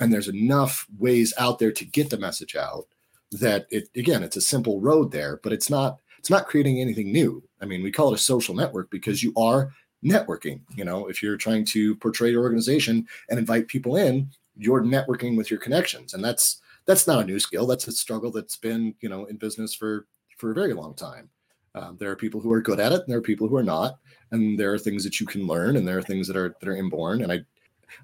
And 0.00 0.12
there's 0.12 0.28
enough 0.28 0.86
ways 0.98 1.34
out 1.38 1.58
there 1.58 1.72
to 1.72 1.84
get 1.84 2.10
the 2.10 2.18
message 2.18 2.56
out 2.56 2.86
that 3.32 3.66
it 3.70 3.88
again, 3.96 4.22
it's 4.22 4.36
a 4.36 4.40
simple 4.40 4.80
road 4.80 5.10
there, 5.10 5.40
but 5.42 5.52
it's 5.52 5.70
not 5.70 5.98
it's 6.24 6.30
not 6.30 6.46
creating 6.46 6.80
anything 6.80 7.12
new. 7.12 7.42
I 7.60 7.66
mean, 7.66 7.82
we 7.82 7.92
call 7.92 8.10
it 8.10 8.18
a 8.18 8.22
social 8.22 8.54
network 8.54 8.90
because 8.90 9.22
you 9.22 9.34
are 9.36 9.74
networking. 10.02 10.62
You 10.74 10.86
know, 10.86 11.06
if 11.06 11.22
you're 11.22 11.36
trying 11.36 11.66
to 11.66 11.96
portray 11.96 12.30
your 12.30 12.42
organization 12.42 13.06
and 13.28 13.38
invite 13.38 13.68
people 13.68 13.96
in, 13.96 14.30
you're 14.56 14.82
networking 14.82 15.36
with 15.36 15.50
your 15.50 15.60
connections. 15.60 16.14
And 16.14 16.24
that's 16.24 16.62
that's 16.86 17.06
not 17.06 17.22
a 17.22 17.26
new 17.26 17.38
skill. 17.38 17.66
That's 17.66 17.88
a 17.88 17.92
struggle 17.92 18.30
that's 18.30 18.56
been, 18.56 18.94
you 19.02 19.10
know, 19.10 19.26
in 19.26 19.36
business 19.36 19.74
for 19.74 20.06
for 20.38 20.50
a 20.50 20.54
very 20.54 20.72
long 20.72 20.94
time. 20.94 21.28
Um, 21.74 21.98
there 22.00 22.10
are 22.10 22.16
people 22.16 22.40
who 22.40 22.54
are 22.54 22.62
good 22.62 22.80
at 22.80 22.92
it, 22.92 23.02
and 23.02 23.08
there 23.08 23.18
are 23.18 23.20
people 23.30 23.46
who 23.46 23.56
are 23.56 23.62
not, 23.62 23.98
and 24.30 24.58
there 24.58 24.72
are 24.72 24.78
things 24.78 25.04
that 25.04 25.20
you 25.20 25.26
can 25.26 25.46
learn, 25.46 25.76
and 25.76 25.86
there 25.86 25.98
are 25.98 26.02
things 26.02 26.26
that 26.28 26.38
are 26.38 26.56
that 26.58 26.68
are 26.70 26.76
inborn. 26.76 27.20
And 27.20 27.30
I, 27.30 27.40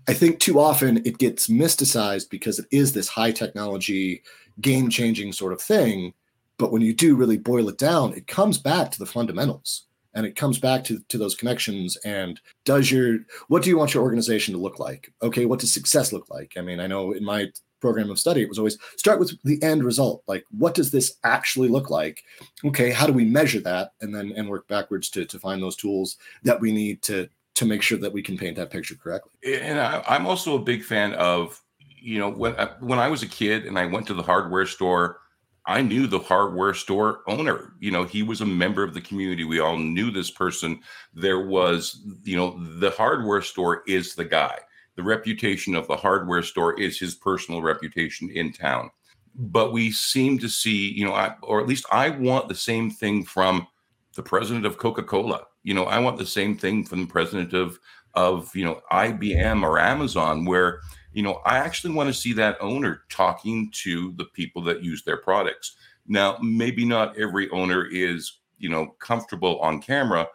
I 0.06 0.12
think 0.12 0.40
too 0.40 0.60
often 0.60 0.98
it 1.06 1.16
gets 1.16 1.46
mysticized 1.46 2.28
because 2.28 2.58
it 2.58 2.66
is 2.70 2.92
this 2.92 3.08
high 3.08 3.32
technology, 3.32 4.24
game 4.60 4.90
changing 4.90 5.32
sort 5.32 5.54
of 5.54 5.62
thing. 5.62 6.12
But 6.60 6.70
when 6.70 6.82
you 6.82 6.94
do 6.94 7.16
really 7.16 7.38
boil 7.38 7.68
it 7.68 7.78
down, 7.78 8.12
it 8.12 8.28
comes 8.28 8.58
back 8.58 8.92
to 8.92 8.98
the 8.98 9.06
fundamentals 9.06 9.86
and 10.14 10.24
it 10.24 10.36
comes 10.36 10.58
back 10.58 10.84
to, 10.84 11.00
to 11.08 11.18
those 11.18 11.34
connections 11.34 11.96
and 12.04 12.40
does 12.64 12.90
your 12.90 13.18
what 13.48 13.62
do 13.62 13.70
you 13.70 13.78
want 13.78 13.94
your 13.94 14.02
organization 14.02 14.52
to 14.52 14.58
look 14.58 14.80
like 14.80 15.12
okay 15.22 15.46
what 15.46 15.60
does 15.60 15.72
success 15.72 16.12
look 16.12 16.28
like 16.28 16.54
i 16.56 16.60
mean 16.60 16.80
i 16.80 16.86
know 16.88 17.12
in 17.12 17.24
my 17.24 17.46
program 17.80 18.10
of 18.10 18.18
study, 18.18 18.42
it 18.42 18.48
was 18.48 18.58
always 18.58 18.78
start 18.96 19.18
with 19.18 19.32
the 19.42 19.60
end 19.62 19.82
result. 19.82 20.22
Like, 20.26 20.44
what 20.50 20.74
does 20.74 20.90
this 20.90 21.16
actually 21.24 21.68
look 21.68 21.90
like? 21.90 22.22
Okay, 22.64 22.90
how 22.90 23.06
do 23.06 23.12
we 23.12 23.24
measure 23.24 23.60
that? 23.60 23.92
And 24.00 24.14
then 24.14 24.32
and 24.36 24.48
work 24.48 24.68
backwards 24.68 25.08
to 25.10 25.24
to 25.24 25.38
find 25.38 25.62
those 25.62 25.76
tools 25.76 26.16
that 26.44 26.60
we 26.60 26.72
need 26.72 27.02
to 27.02 27.28
to 27.54 27.64
make 27.64 27.82
sure 27.82 27.98
that 27.98 28.12
we 28.12 28.22
can 28.22 28.38
paint 28.38 28.56
that 28.56 28.70
picture 28.70 28.94
correctly. 28.94 29.32
And 29.44 29.80
I, 29.80 30.02
I'm 30.06 30.26
also 30.26 30.54
a 30.56 30.62
big 30.62 30.84
fan 30.84 31.14
of, 31.14 31.60
you 32.00 32.18
know, 32.18 32.30
when 32.30 32.54
uh, 32.56 32.76
when 32.80 32.98
I 32.98 33.08
was 33.08 33.22
a 33.22 33.28
kid 33.28 33.66
and 33.66 33.78
I 33.78 33.86
went 33.86 34.06
to 34.08 34.14
the 34.14 34.22
hardware 34.22 34.66
store. 34.66 35.18
I 35.66 35.82
knew 35.82 36.06
the 36.06 36.18
hardware 36.18 36.74
store 36.74 37.20
owner. 37.26 37.74
You 37.80 37.90
know, 37.90 38.04
he 38.04 38.22
was 38.22 38.40
a 38.40 38.46
member 38.46 38.82
of 38.82 38.94
the 38.94 39.00
community. 39.00 39.44
We 39.44 39.60
all 39.60 39.76
knew 39.76 40.10
this 40.10 40.30
person. 40.30 40.80
There 41.14 41.46
was, 41.46 42.02
you 42.24 42.36
know, 42.36 42.58
the 42.78 42.90
hardware 42.90 43.42
store 43.42 43.82
is 43.86 44.14
the 44.14 44.24
guy 44.24 44.58
the 45.00 45.02
reputation 45.02 45.74
of 45.74 45.86
the 45.86 45.96
hardware 45.96 46.42
store 46.42 46.78
is 46.78 46.98
his 46.98 47.14
personal 47.14 47.62
reputation 47.62 48.28
in 48.30 48.52
town. 48.52 48.90
But 49.34 49.72
we 49.72 49.92
seem 49.92 50.38
to 50.40 50.48
see, 50.48 50.92
you 50.92 51.06
know, 51.06 51.14
I, 51.14 51.34
or 51.42 51.58
at 51.58 51.66
least 51.66 51.86
I 51.90 52.10
want 52.10 52.48
the 52.48 52.54
same 52.54 52.90
thing 52.90 53.24
from 53.24 53.66
the 54.14 54.22
president 54.22 54.66
of 54.66 54.76
Coca 54.76 55.02
Cola. 55.02 55.44
You 55.62 55.72
know, 55.72 55.84
I 55.84 56.00
want 56.00 56.18
the 56.18 56.26
same 56.26 56.54
thing 56.54 56.84
from 56.84 57.00
the 57.00 57.06
president 57.06 57.54
of 57.54 57.78
of 58.14 58.54
you 58.54 58.64
know 58.64 58.80
IBM 58.92 59.62
or 59.62 59.78
Amazon, 59.78 60.44
where 60.44 60.80
you 61.12 61.22
know 61.22 61.40
I 61.44 61.58
actually 61.58 61.94
want 61.94 62.08
to 62.08 62.14
see 62.14 62.32
that 62.34 62.56
owner 62.60 63.02
talking 63.08 63.70
to 63.82 64.12
the 64.16 64.26
people 64.26 64.62
that 64.62 64.82
use 64.82 65.02
their 65.02 65.16
products. 65.16 65.76
Now, 66.06 66.38
maybe 66.42 66.84
not 66.84 67.18
every 67.18 67.48
owner 67.50 67.86
is 67.86 68.40
you 68.58 68.68
know 68.68 68.94
comfortable 68.98 69.58
on 69.60 69.80
camera, 69.80 70.28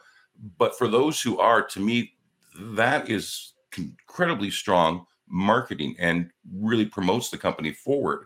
but 0.57 0.77
for 0.77 0.87
those 0.87 1.21
who 1.21 1.39
are, 1.39 1.61
to 1.61 1.79
me, 1.79 2.13
that 2.59 3.09
is 3.09 3.53
incredibly 3.77 4.51
strong 4.51 5.05
marketing 5.27 5.95
and 5.99 6.29
really 6.53 6.85
promotes 6.85 7.29
the 7.29 7.37
company 7.37 7.71
forward. 7.71 8.25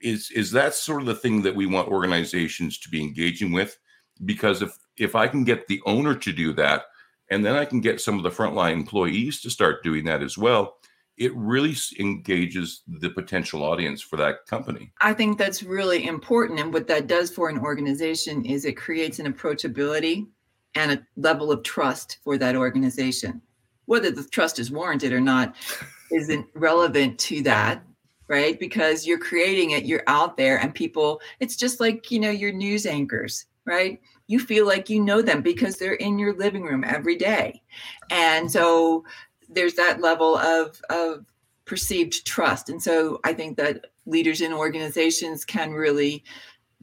Is 0.00 0.30
is 0.30 0.50
that 0.52 0.74
sort 0.74 1.02
of 1.02 1.06
the 1.06 1.14
thing 1.14 1.42
that 1.42 1.54
we 1.54 1.66
want 1.66 1.88
organizations 1.88 2.78
to 2.78 2.88
be 2.88 3.02
engaging 3.02 3.52
with? 3.52 3.78
Because 4.24 4.62
if 4.62 4.76
if 4.96 5.14
I 5.14 5.28
can 5.28 5.44
get 5.44 5.66
the 5.66 5.80
owner 5.86 6.14
to 6.14 6.32
do 6.32 6.52
that, 6.54 6.84
and 7.30 7.44
then 7.44 7.56
I 7.56 7.64
can 7.64 7.80
get 7.80 8.00
some 8.00 8.16
of 8.16 8.22
the 8.22 8.30
frontline 8.30 8.72
employees 8.72 9.40
to 9.42 9.50
start 9.50 9.82
doing 9.82 10.04
that 10.04 10.22
as 10.22 10.38
well, 10.38 10.77
it 11.18 11.34
really 11.34 11.74
engages 11.98 12.82
the 12.86 13.10
potential 13.10 13.62
audience 13.62 14.00
for 14.00 14.16
that 14.16 14.46
company. 14.46 14.92
I 15.00 15.12
think 15.12 15.38
that's 15.38 15.62
really 15.62 16.06
important. 16.06 16.60
And 16.60 16.72
what 16.72 16.86
that 16.88 17.06
does 17.06 17.30
for 17.30 17.48
an 17.48 17.58
organization 17.58 18.44
is 18.44 18.64
it 18.64 18.76
creates 18.76 19.18
an 19.18 19.32
approachability 19.32 20.26
and 20.74 20.92
a 20.92 21.06
level 21.16 21.50
of 21.50 21.62
trust 21.62 22.18
for 22.22 22.38
that 22.38 22.56
organization 22.56 23.42
whether 23.88 24.10
the 24.10 24.22
trust 24.24 24.58
is 24.58 24.70
warranted 24.70 25.14
or 25.14 25.20
not 25.20 25.56
isn't 26.12 26.46
relevant 26.54 27.18
to 27.18 27.42
that 27.42 27.82
right? 28.28 28.60
Because 28.60 29.06
you're 29.06 29.18
creating 29.18 29.70
it, 29.70 29.86
you're 29.86 30.02
out 30.06 30.36
there, 30.36 30.58
and 30.58 30.74
people, 30.74 31.18
it's 31.40 31.56
just 31.56 31.80
like, 31.80 32.10
you 32.10 32.20
know, 32.20 32.28
your 32.28 32.52
news 32.52 32.84
anchors, 32.84 33.46
right? 33.64 34.02
You 34.26 34.38
feel 34.38 34.66
like 34.66 34.90
you 34.90 35.00
know 35.00 35.22
them 35.22 35.40
because 35.40 35.76
they're 35.76 35.94
in 35.94 36.18
your 36.18 36.36
living 36.36 36.62
room 36.62 36.84
every 36.86 37.16
day. 37.16 37.62
And 38.10 38.50
so 38.50 39.02
there's 39.48 39.74
that 39.74 40.00
level 40.00 40.36
of, 40.36 40.80
of 40.90 41.24
perceived 41.64 42.26
trust. 42.26 42.68
And 42.68 42.82
so 42.82 43.20
I 43.24 43.32
think 43.32 43.56
that 43.56 43.86
leaders 44.06 44.40
in 44.40 44.52
organizations 44.52 45.44
can 45.44 45.72
really 45.72 46.24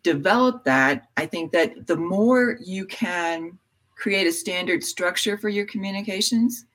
develop 0.03 0.63
that. 0.63 1.07
I 1.17 1.25
think 1.25 1.51
that 1.51 1.87
the 1.87 1.95
more 1.95 2.57
you 2.63 2.85
can 2.85 3.57
create 3.95 4.27
a 4.27 4.31
standard 4.31 4.83
structure 4.83 5.37
for 5.37 5.49
your 5.49 5.65
communications 5.65 6.65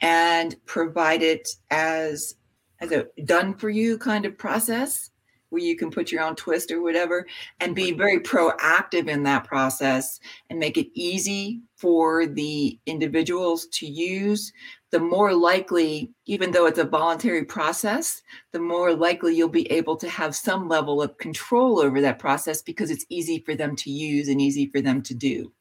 and 0.00 0.54
provide 0.66 1.22
it 1.22 1.48
as 1.70 2.36
as 2.80 2.90
a 2.92 3.06
done 3.24 3.54
for 3.54 3.70
you 3.70 3.96
kind 3.96 4.26
of 4.26 4.36
process 4.36 5.10
where 5.54 5.62
you 5.62 5.76
can 5.76 5.90
put 5.90 6.12
your 6.12 6.22
own 6.22 6.36
twist 6.36 6.70
or 6.70 6.82
whatever 6.82 7.26
and 7.60 7.74
be 7.74 7.92
very 7.92 8.20
proactive 8.20 9.08
in 9.08 9.22
that 9.22 9.44
process 9.44 10.20
and 10.50 10.58
make 10.58 10.76
it 10.76 10.88
easy 10.94 11.60
for 11.76 12.26
the 12.26 12.78
individuals 12.86 13.66
to 13.68 13.86
use 13.86 14.52
the 14.90 15.00
more 15.00 15.34
likely 15.34 16.10
even 16.26 16.50
though 16.50 16.66
it's 16.66 16.78
a 16.78 16.84
voluntary 16.84 17.44
process 17.44 18.22
the 18.52 18.58
more 18.58 18.94
likely 18.94 19.34
you'll 19.34 19.48
be 19.48 19.70
able 19.72 19.96
to 19.96 20.08
have 20.08 20.36
some 20.36 20.68
level 20.68 21.00
of 21.00 21.16
control 21.18 21.80
over 21.80 22.00
that 22.00 22.18
process 22.18 22.60
because 22.60 22.90
it's 22.90 23.06
easy 23.08 23.38
for 23.46 23.54
them 23.54 23.74
to 23.76 23.90
use 23.90 24.28
and 24.28 24.40
easy 24.40 24.66
for 24.66 24.80
them 24.80 25.02
to 25.02 25.14
do. 25.14 25.52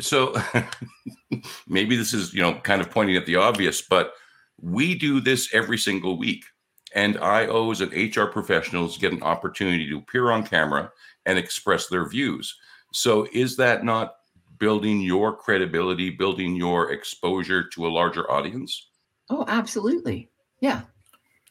So 0.00 0.34
maybe 1.68 1.96
this 1.96 2.14
is 2.14 2.32
you 2.34 2.42
know 2.42 2.54
kind 2.60 2.80
of 2.80 2.90
pointing 2.90 3.16
at 3.16 3.26
the 3.26 3.36
obvious 3.36 3.82
but 3.82 4.14
we 4.60 4.94
do 4.94 5.20
this 5.20 5.54
every 5.54 5.78
single 5.78 6.18
week, 6.18 6.44
and 6.94 7.16
IOs 7.16 7.80
and 7.80 8.16
HR 8.16 8.30
professionals 8.30 8.98
get 8.98 9.12
an 9.12 9.22
opportunity 9.22 9.88
to 9.88 9.98
appear 9.98 10.30
on 10.30 10.46
camera 10.46 10.90
and 11.26 11.38
express 11.38 11.88
their 11.88 12.08
views. 12.08 12.56
So, 12.92 13.26
is 13.32 13.56
that 13.56 13.84
not 13.84 14.14
building 14.58 15.00
your 15.00 15.36
credibility, 15.36 16.10
building 16.10 16.56
your 16.56 16.92
exposure 16.92 17.68
to 17.68 17.86
a 17.86 17.88
larger 17.88 18.30
audience? 18.30 18.88
Oh, 19.30 19.44
absolutely. 19.46 20.30
Yeah. 20.60 20.82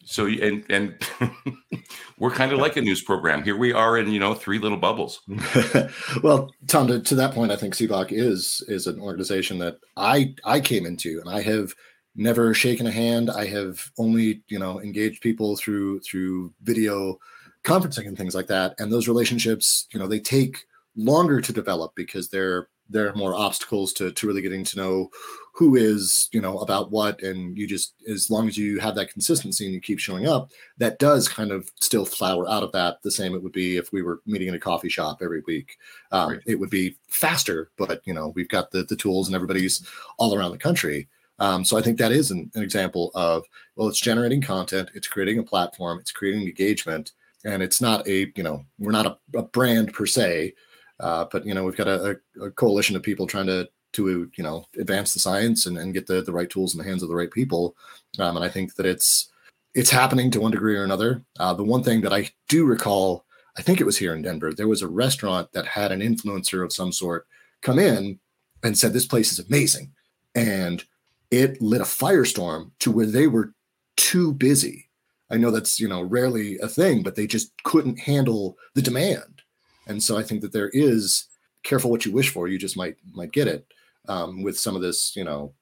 So 0.08 0.26
and 0.26 0.64
and 0.70 0.96
we're 2.18 2.32
kind 2.32 2.54
of 2.54 2.60
like 2.60 2.78
a 2.78 2.82
news 2.82 3.04
program. 3.04 3.44
Here 3.44 3.58
we 3.58 3.74
are 3.74 3.98
in 3.98 4.10
you 4.10 4.22
know 4.22 4.34
three 4.34 4.58
little 4.58 4.78
bubbles. 4.78 5.20
well, 6.24 6.50
Tom, 6.68 6.88
to, 6.88 7.02
to 7.02 7.16
that 7.16 7.34
point, 7.34 7.52
I 7.52 7.58
think 7.58 7.76
SEBOC 7.76 8.14
is 8.14 8.64
is 8.70 8.88
an 8.88 9.02
organization 9.02 9.60
that 9.60 9.80
I 9.98 10.34
I 10.46 10.62
came 10.62 10.86
into, 10.86 11.20
and 11.20 11.30
I 11.30 11.42
have 11.42 11.76
never 12.18 12.54
shaken 12.54 12.88
a 12.88 12.92
hand. 12.92 13.30
I 13.30 13.46
have 13.46 13.92
only, 13.98 14.42
you 14.50 14.60
know, 14.60 14.82
engaged 14.82 15.22
people 15.22 15.56
through 15.56 16.00
through 16.02 16.54
video 16.64 17.20
conferencing 17.64 18.08
and 18.08 18.18
things 18.18 18.36
like 18.36 18.48
that. 18.48 18.76
And 18.80 18.92
those 18.92 19.08
relationships, 19.08 19.88
you 19.94 20.00
know, 20.00 20.08
they 20.08 20.20
take 20.20 20.66
longer 20.96 21.40
to 21.40 21.54
develop 21.54 21.94
because 21.96 22.30
there 22.30 22.70
there 22.90 23.10
are 23.10 23.16
more 23.16 23.36
obstacles 23.36 23.94
to 23.94 24.12
to 24.12 24.28
really 24.28 24.42
getting 24.42 24.64
to 24.64 24.78
know 24.78 25.10
who 25.54 25.76
is, 25.76 26.30
you 26.32 26.42
know, 26.42 26.60
about 26.60 26.92
what. 26.92 27.22
And 27.22 27.58
you 27.58 27.68
just 27.68 27.94
as 28.10 28.32
long 28.32 28.48
as 28.48 28.58
you 28.58 28.80
have 28.80 28.96
that 28.96 29.12
consistency 29.12 29.66
and 29.66 29.74
you 29.74 29.82
keep 29.82 30.00
showing 30.00 30.28
up, 30.28 30.52
that 30.78 30.98
does 30.98 31.28
kind 31.28 31.52
of 31.52 31.70
still 31.82 32.06
flower 32.06 32.50
out 32.50 32.64
of 32.64 32.72
that. 32.72 33.02
The 33.04 33.12
same 33.12 33.36
it 33.36 33.44
would 33.44 33.52
be 33.52 33.78
if 33.78 33.92
we 33.92 34.02
were 34.02 34.22
meeting 34.26 34.48
in 34.48 34.56
a 34.56 34.60
coffee 34.60 34.90
shop 34.90 35.20
every 35.22 35.44
week. 35.46 35.78
Um, 36.12 36.32
right. 36.32 36.40
It 36.48 36.60
would 36.60 36.70
be 36.70 36.98
faster, 37.10 37.70
but 37.78 38.02
you 38.06 38.14
know, 38.14 38.30
we've 38.30 38.50
got 38.50 38.72
the 38.72 38.84
the 38.84 38.96
tools 38.96 39.28
and 39.28 39.36
everybody's 39.36 39.86
all 40.18 40.36
around 40.36 40.52
the 40.52 40.58
country. 40.58 41.08
Um, 41.40 41.64
so 41.64 41.78
I 41.78 41.82
think 41.82 41.98
that 42.00 42.12
is 42.12 42.32
an, 42.32 42.50
an, 42.56 42.64
example 42.64 43.12
of 43.14 43.46
well, 43.76 43.88
it's 43.88 44.00
generating 44.00 44.42
content, 44.42 44.90
it's 44.96 45.08
creating 45.08 45.38
a 45.40 45.44
platform, 45.44 46.00
it's 46.00 46.12
creating 46.12 46.42
engagement, 46.42 47.12
and 47.46 47.62
it's 47.62 47.80
not 47.80 48.08
a 48.08 48.32
you 48.36 48.44
know 48.44 48.64
we're 48.80 48.92
not 48.92 49.06
a, 49.06 49.38
a 49.38 49.44
brand 49.44 49.94
per 49.94 50.06
se, 50.06 50.54
uh, 51.00 51.26
but 51.32 51.46
you 51.46 51.54
know 51.54 51.64
we've 51.64 51.78
got 51.78 51.88
a, 51.88 52.20
a, 52.42 52.52
coalition 52.52 52.96
of 52.96 53.04
people 53.04 53.28
trying 53.28 53.48
to 53.48 53.70
to 53.94 54.30
you 54.36 54.44
know 54.44 54.66
advance 54.80 55.14
the 55.14 55.20
science 55.20 55.66
and, 55.66 55.78
and 55.78 55.94
get 55.94 56.08
the 56.08 56.22
the 56.22 56.32
right 56.32 56.50
tools 56.50 56.74
in 56.74 56.80
the 56.80 56.88
hands 56.88 57.04
of 57.04 57.10
the 57.10 57.16
right 57.16 57.32
people, 57.32 57.76
um, 58.20 58.36
and 58.36 58.46
I 58.46 58.50
think 58.50 58.76
that 58.76 58.88
it's 58.88 59.30
it's 59.76 59.92
happening 59.92 60.32
to 60.32 60.42
one 60.42 60.52
degree 60.52 60.76
or 60.76 60.84
another. 60.84 61.24
Uh, 61.40 61.54
the 61.54 61.64
one 61.64 61.84
thing 61.84 62.02
that 62.02 62.14
I 62.14 62.32
do 62.50 62.66
recall, 62.66 63.26
I 63.58 63.62
think 63.62 63.80
it 63.80 63.86
was 63.86 63.98
here 63.98 64.16
in 64.16 64.24
Denver, 64.24 64.52
there 64.52 64.68
was 64.68 64.82
a 64.82 64.88
restaurant 64.88 65.52
that 65.52 65.68
had 65.68 65.92
an 65.92 66.02
influencer 66.02 66.64
of 66.64 66.74
some 66.74 66.92
sort 66.92 67.28
come 67.62 67.78
in 67.78 68.20
and 68.64 68.76
said 68.76 68.92
this 68.92 69.06
place 69.06 69.32
is 69.32 69.46
amazing, 69.46 69.94
and 70.34 70.84
it 71.32 71.62
lit 71.62 71.82
a 71.82 71.86
firestorm 71.86 72.72
to 72.80 72.92
where 72.92 73.06
they 73.06 73.28
were 73.28 73.54
too 73.96 74.34
busy. 74.34 74.90
I 75.30 75.38
know 75.38 75.52
that's 75.52 75.80
you 75.80 75.88
know 75.88 76.04
rarely 76.04 76.58
a 76.60 76.68
thing, 76.68 77.04
but 77.04 77.16
they 77.16 77.28
just 77.28 77.52
couldn't 77.64 78.00
handle 78.00 78.58
the 78.76 78.82
demand. 78.82 79.42
And 79.88 80.02
so 80.02 80.18
I 80.18 80.24
think 80.24 80.42
that 80.42 80.54
there 80.54 80.70
is 80.74 81.26
careful 81.64 81.92
what 81.92 82.06
you 82.06 82.12
wish 82.12 82.30
for. 82.30 82.48
You 82.48 82.58
just 82.58 82.78
might 82.78 82.96
might 83.14 83.32
get 83.32 83.48
it 83.48 83.66
um, 84.08 84.44
with 84.44 84.58
some 84.58 84.76
of 84.76 84.82
this. 84.82 85.16
You 85.16 85.26
know, 85.26 85.54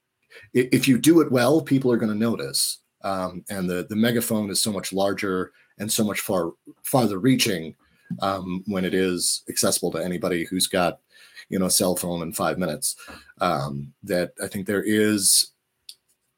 if 0.53 0.87
you 0.87 0.97
do 0.97 1.21
it 1.21 1.31
well, 1.31 1.61
people 1.61 1.91
are 1.91 1.97
going 1.97 2.11
to 2.11 2.17
notice. 2.17 2.79
Um, 3.03 3.43
and 3.49 3.69
the 3.69 3.85
the 3.89 3.95
megaphone 3.95 4.49
is 4.49 4.61
so 4.61 4.71
much 4.71 4.93
larger 4.93 5.51
and 5.79 5.91
so 5.91 6.03
much 6.03 6.21
far 6.21 6.53
farther 6.83 7.19
reaching 7.19 7.75
um, 8.21 8.63
when 8.67 8.85
it 8.85 8.93
is 8.93 9.43
accessible 9.49 9.91
to 9.91 10.03
anybody 10.03 10.45
who's 10.45 10.67
got 10.67 10.99
you 11.49 11.59
know 11.59 11.65
a 11.65 11.71
cell 11.71 11.95
phone 11.95 12.21
in 12.21 12.33
five 12.33 12.57
minutes. 12.57 12.95
Um, 13.41 13.93
that 14.03 14.33
I 14.43 14.47
think 14.47 14.65
there 14.65 14.83
is 14.83 15.51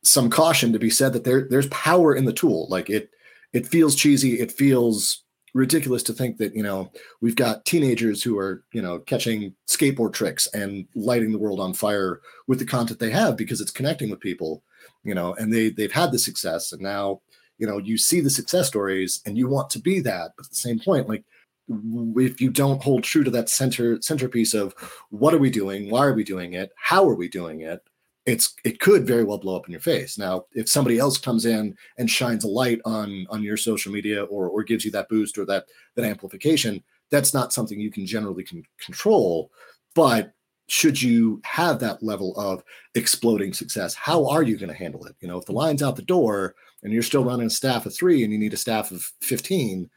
some 0.07 0.29
caution 0.29 0.73
to 0.73 0.79
be 0.79 0.89
said 0.89 1.13
that 1.13 1.23
there 1.23 1.47
there's 1.49 1.67
power 1.67 2.15
in 2.15 2.25
the 2.25 2.33
tool. 2.33 2.67
Like 2.69 2.89
it 2.89 3.09
it 3.53 3.67
feels 3.67 3.95
cheesy, 3.95 4.39
it 4.39 4.51
feels 4.51 5.23
ridiculous 5.53 6.03
to 6.03 6.13
think 6.13 6.37
that 6.37 6.55
you 6.55 6.63
know 6.63 6.91
we've 7.21 7.35
got 7.35 7.65
teenagers 7.65 8.21
who 8.21 8.37
are 8.37 8.63
you 8.73 8.81
know 8.81 8.99
catching 8.99 9.53
skateboard 9.67 10.13
tricks 10.13 10.47
and 10.53 10.85
lighting 10.95 11.31
the 11.31 11.39
world 11.39 11.59
on 11.59 11.73
fire 11.73 12.21
with 12.47 12.59
the 12.59 12.65
content 12.65 12.99
they 12.99 13.09
have 13.09 13.35
because 13.37 13.61
it's 13.61 13.71
connecting 13.71 14.09
with 14.09 14.19
people 14.19 14.63
you 15.03 15.15
know 15.15 15.33
and 15.35 15.53
they 15.53 15.69
they've 15.69 15.91
had 15.91 16.11
the 16.11 16.19
success. 16.19 16.71
And 16.71 16.81
now 16.81 17.21
you 17.57 17.67
know 17.67 17.77
you 17.77 17.97
see 17.97 18.21
the 18.21 18.29
success 18.29 18.67
stories 18.67 19.21
and 19.25 19.37
you 19.37 19.47
want 19.47 19.69
to 19.71 19.79
be 19.79 19.99
that. 20.01 20.31
But 20.37 20.45
at 20.45 20.49
the 20.51 20.55
same 20.55 20.79
point 20.79 21.09
like 21.09 21.23
if 21.69 22.39
you 22.39 22.49
don't 22.49 22.81
hold 22.81 23.03
true 23.03 23.25
to 23.25 23.31
that 23.31 23.49
center 23.49 24.01
centerpiece 24.01 24.53
of 24.53 24.73
what 25.09 25.33
are 25.33 25.39
we 25.39 25.49
doing? 25.49 25.89
Why 25.89 26.05
are 26.05 26.13
we 26.13 26.23
doing 26.23 26.53
it? 26.53 26.71
How 26.77 27.07
are 27.09 27.15
we 27.15 27.27
doing 27.27 27.61
it 27.61 27.81
it's 28.27 28.53
it 28.65 28.81
could 28.81 29.07
very 29.07 29.23
well 29.23 29.37
blow 29.37 29.55
up 29.55 29.65
in 29.65 29.71
your 29.71 29.81
face. 29.81 30.17
Now, 30.17 30.45
if 30.53 30.67
somebody 30.67 30.99
else 30.99 31.17
comes 31.17 31.45
in 31.45 31.75
and 31.97 32.11
shines 32.11 32.43
a 32.43 32.49
light 32.49 32.81
on 32.85 33.25
on 33.29 33.41
your 33.41 33.57
social 33.57 33.91
media 33.91 34.25
or 34.25 34.49
or 34.49 34.63
gives 34.63 34.83
you 34.85 34.91
that 34.91 35.09
boost 35.09 35.37
or 35.37 35.45
that 35.45 35.65
that 35.95 36.05
amplification, 36.05 36.83
that's 37.09 37.33
not 37.33 37.53
something 37.53 37.79
you 37.79 37.89
can 37.89 38.05
generally 38.05 38.43
can 38.43 38.63
control. 38.79 39.49
But 39.95 40.33
should 40.67 41.01
you 41.01 41.39
have 41.45 41.79
that 41.79 42.03
level 42.03 42.37
of 42.37 42.61
exploding 42.93 43.53
success, 43.53 43.95
how 43.95 44.27
are 44.27 44.43
you 44.43 44.57
going 44.57 44.67
to 44.67 44.75
handle 44.75 45.05
it? 45.05 45.15
You 45.21 45.29
know, 45.29 45.37
if 45.37 45.45
the 45.45 45.53
line's 45.53 45.81
out 45.81 45.95
the 45.95 46.01
door 46.01 46.55
and 46.83 46.91
you're 46.91 47.03
still 47.03 47.23
running 47.23 47.47
a 47.47 47.49
staff 47.49 47.85
of 47.85 47.95
three 47.95 48.23
and 48.23 48.33
you 48.33 48.37
need 48.37 48.53
a 48.53 48.57
staff 48.57 48.91
of 48.91 49.09
15, 49.21 49.89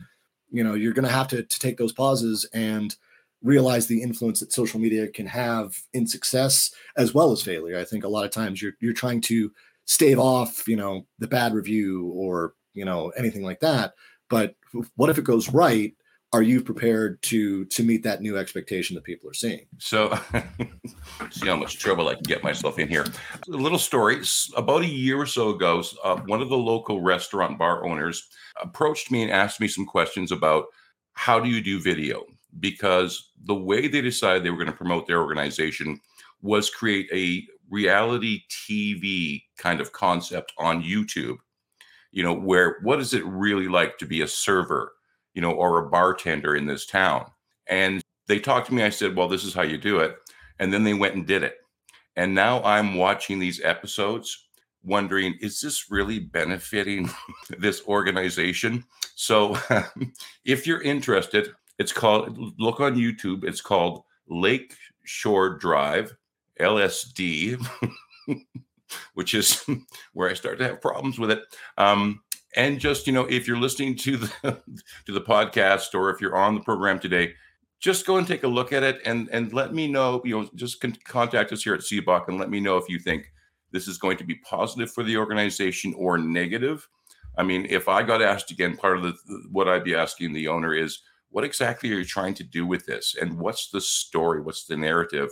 you 0.52 0.62
know, 0.62 0.74
you're 0.74 0.92
going 0.92 1.06
to 1.06 1.12
have 1.12 1.26
to, 1.28 1.42
to 1.42 1.58
take 1.58 1.76
those 1.76 1.92
pauses 1.92 2.48
and 2.54 2.94
realize 3.42 3.86
the 3.86 4.02
influence 4.02 4.40
that 4.40 4.52
social 4.52 4.80
media 4.80 5.08
can 5.08 5.26
have 5.26 5.78
in 5.92 6.06
success 6.06 6.72
as 6.96 7.14
well 7.14 7.32
as 7.32 7.42
failure. 7.42 7.78
I 7.78 7.84
think 7.84 8.04
a 8.04 8.08
lot 8.08 8.24
of 8.24 8.30
times 8.30 8.60
you're 8.60 8.74
you're 8.80 8.92
trying 8.92 9.20
to 9.22 9.52
stave 9.86 10.18
off, 10.18 10.68
you 10.68 10.76
know, 10.76 11.06
the 11.18 11.28
bad 11.28 11.54
review 11.54 12.06
or 12.14 12.54
you 12.74 12.84
know 12.84 13.10
anything 13.10 13.42
like 13.42 13.60
that. 13.60 13.94
But 14.28 14.54
what 14.96 15.10
if 15.10 15.18
it 15.18 15.24
goes 15.24 15.48
right? 15.48 15.92
Are 16.32 16.42
you 16.42 16.62
prepared 16.62 17.20
to 17.22 17.64
to 17.64 17.82
meet 17.82 18.04
that 18.04 18.20
new 18.22 18.36
expectation 18.36 18.94
that 18.94 19.04
people 19.04 19.28
are 19.28 19.34
seeing? 19.34 19.66
So, 19.78 20.16
see 21.30 21.48
how 21.48 21.56
much 21.56 21.78
trouble 21.78 22.08
I 22.08 22.14
can 22.14 22.22
get 22.22 22.44
myself 22.44 22.78
in 22.78 22.86
here. 22.86 23.04
A 23.48 23.56
little 23.56 23.78
story. 23.78 24.22
About 24.56 24.82
a 24.82 24.86
year 24.86 25.18
or 25.18 25.26
so 25.26 25.50
ago, 25.50 25.82
uh, 26.04 26.16
one 26.26 26.40
of 26.40 26.48
the 26.48 26.56
local 26.56 27.00
restaurant 27.00 27.58
bar 27.58 27.84
owners 27.84 28.28
approached 28.62 29.10
me 29.10 29.22
and 29.22 29.32
asked 29.32 29.60
me 29.60 29.66
some 29.66 29.86
questions 29.86 30.30
about 30.30 30.66
how 31.14 31.40
do 31.40 31.50
you 31.50 31.60
do 31.60 31.80
video 31.80 32.24
because 32.58 33.30
the 33.44 33.54
way 33.54 33.86
they 33.88 34.00
decided 34.00 34.42
they 34.42 34.50
were 34.50 34.56
going 34.56 34.66
to 34.66 34.72
promote 34.72 35.06
their 35.06 35.22
organization 35.22 36.00
was 36.42 36.70
create 36.70 37.08
a 37.12 37.46
reality 37.70 38.42
TV 38.50 39.44
kind 39.56 39.80
of 39.80 39.92
concept 39.92 40.52
on 40.58 40.82
YouTube. 40.82 41.38
You 42.10 42.24
know, 42.24 42.34
where 42.34 42.78
what 42.82 43.00
is 43.00 43.14
it 43.14 43.24
really 43.24 43.68
like 43.68 43.98
to 43.98 44.06
be 44.06 44.20
a 44.20 44.28
server, 44.28 44.92
you 45.34 45.40
know, 45.40 45.52
or 45.52 45.78
a 45.78 45.88
bartender 45.88 46.56
in 46.56 46.66
this 46.66 46.86
town? 46.86 47.26
And 47.68 48.02
they 48.26 48.40
talked 48.40 48.66
to 48.66 48.74
me. 48.74 48.82
I 48.82 48.90
said, 48.90 49.14
well, 49.14 49.28
this 49.28 49.44
is 49.44 49.54
how 49.54 49.62
you 49.62 49.78
do 49.78 50.00
it. 50.00 50.16
And 50.58 50.72
then 50.72 50.82
they 50.84 50.94
went 50.94 51.14
and 51.14 51.26
did 51.26 51.44
it. 51.44 51.56
And 52.16 52.34
now 52.34 52.62
I'm 52.64 52.94
watching 52.94 53.38
these 53.38 53.60
episodes 53.62 54.48
wondering, 54.82 55.36
is 55.40 55.60
this 55.60 55.90
really 55.90 56.18
benefiting 56.18 57.10
this 57.58 57.82
organization? 57.86 58.84
So 59.14 59.56
if 60.44 60.66
you're 60.66 60.82
interested, 60.82 61.54
it's 61.80 61.94
called, 61.94 62.38
look 62.60 62.78
on 62.78 62.94
YouTube. 62.94 63.42
It's 63.42 63.62
called 63.62 64.02
Lake 64.28 64.76
Shore 65.04 65.56
Drive, 65.56 66.14
LSD, 66.60 67.66
which 69.14 69.32
is 69.32 69.64
where 70.12 70.28
I 70.28 70.34
start 70.34 70.58
to 70.58 70.64
have 70.64 70.82
problems 70.82 71.18
with 71.18 71.30
it. 71.30 71.42
Um, 71.78 72.20
and 72.54 72.78
just 72.78 73.06
you 73.06 73.12
know 73.12 73.24
if 73.26 73.46
you're 73.48 73.56
listening 73.56 73.96
to 73.96 74.18
the 74.18 74.28
to 75.06 75.12
the 75.12 75.20
podcast 75.20 75.94
or 75.94 76.10
if 76.10 76.20
you're 76.20 76.36
on 76.36 76.56
the 76.56 76.60
program 76.60 76.98
today 76.98 77.32
just 77.78 78.04
go 78.04 78.16
and 78.16 78.26
take 78.26 78.42
a 78.42 78.48
look 78.48 78.72
at 78.72 78.82
it 78.82 79.00
and 79.04 79.28
and 79.30 79.52
let 79.52 79.72
me 79.72 79.86
know 79.86 80.20
you 80.24 80.36
know 80.36 80.50
just 80.56 80.80
con- 80.80 80.96
contact 81.04 81.52
us 81.52 81.62
here 81.62 81.74
at 81.74 81.80
SEBOC 81.80 82.26
and 82.26 82.40
let 82.40 82.50
me 82.50 82.58
know 82.58 82.76
if 82.76 82.88
you 82.88 82.98
think 82.98 83.32
this 83.70 83.86
is 83.86 83.98
going 83.98 84.16
to 84.16 84.24
be 84.24 84.34
positive 84.34 84.90
for 84.92 85.04
the 85.04 85.16
organization 85.16 85.94
or 85.96 86.18
negative 86.18 86.88
i 87.38 87.42
mean 87.44 87.64
if 87.70 87.88
i 87.88 88.02
got 88.02 88.20
asked 88.20 88.50
again 88.50 88.76
part 88.76 88.96
of 88.96 89.04
the 89.04 89.14
what 89.52 89.68
i'd 89.68 89.84
be 89.84 89.94
asking 89.94 90.32
the 90.32 90.48
owner 90.48 90.74
is 90.74 91.02
what 91.30 91.44
exactly 91.44 91.92
are 91.92 91.96
you 91.96 92.04
trying 92.04 92.34
to 92.34 92.44
do 92.44 92.66
with 92.66 92.86
this? 92.86 93.16
And 93.20 93.38
what's 93.38 93.70
the 93.70 93.80
story? 93.80 94.40
What's 94.40 94.66
the 94.66 94.76
narrative? 94.76 95.30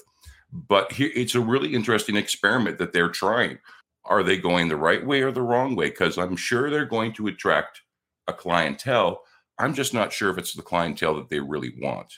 But 0.53 0.92
here 0.92 1.11
it's 1.14 1.34
a 1.34 1.40
really 1.40 1.74
interesting 1.74 2.16
experiment 2.16 2.78
that 2.78 2.92
they're 2.92 3.11
trying. 3.11 3.59
Are 4.05 4.22
they 4.22 4.38
going 4.38 4.68
the 4.68 4.76
right 4.76 5.05
way 5.05 5.22
or 5.22 5.32
the 5.32 5.42
wrong 5.42 5.76
way? 5.76 5.90
Because 5.90 6.16
i'm 6.16 6.36
sure 6.36 6.70
they're 6.70 6.86
going 6.86 7.12
to 7.14 7.26
attract 7.26 7.82
a 8.26 8.32
clientele. 8.32 9.20
I'm 9.59 9.74
just 9.74 9.92
not 9.92 10.12
sure 10.12 10.30
if 10.30 10.38
it's 10.38 10.55
the 10.55 10.62
clientele 10.62 11.16
that 11.16 11.28
they 11.28 11.40
really 11.40 11.74
want. 11.80 12.12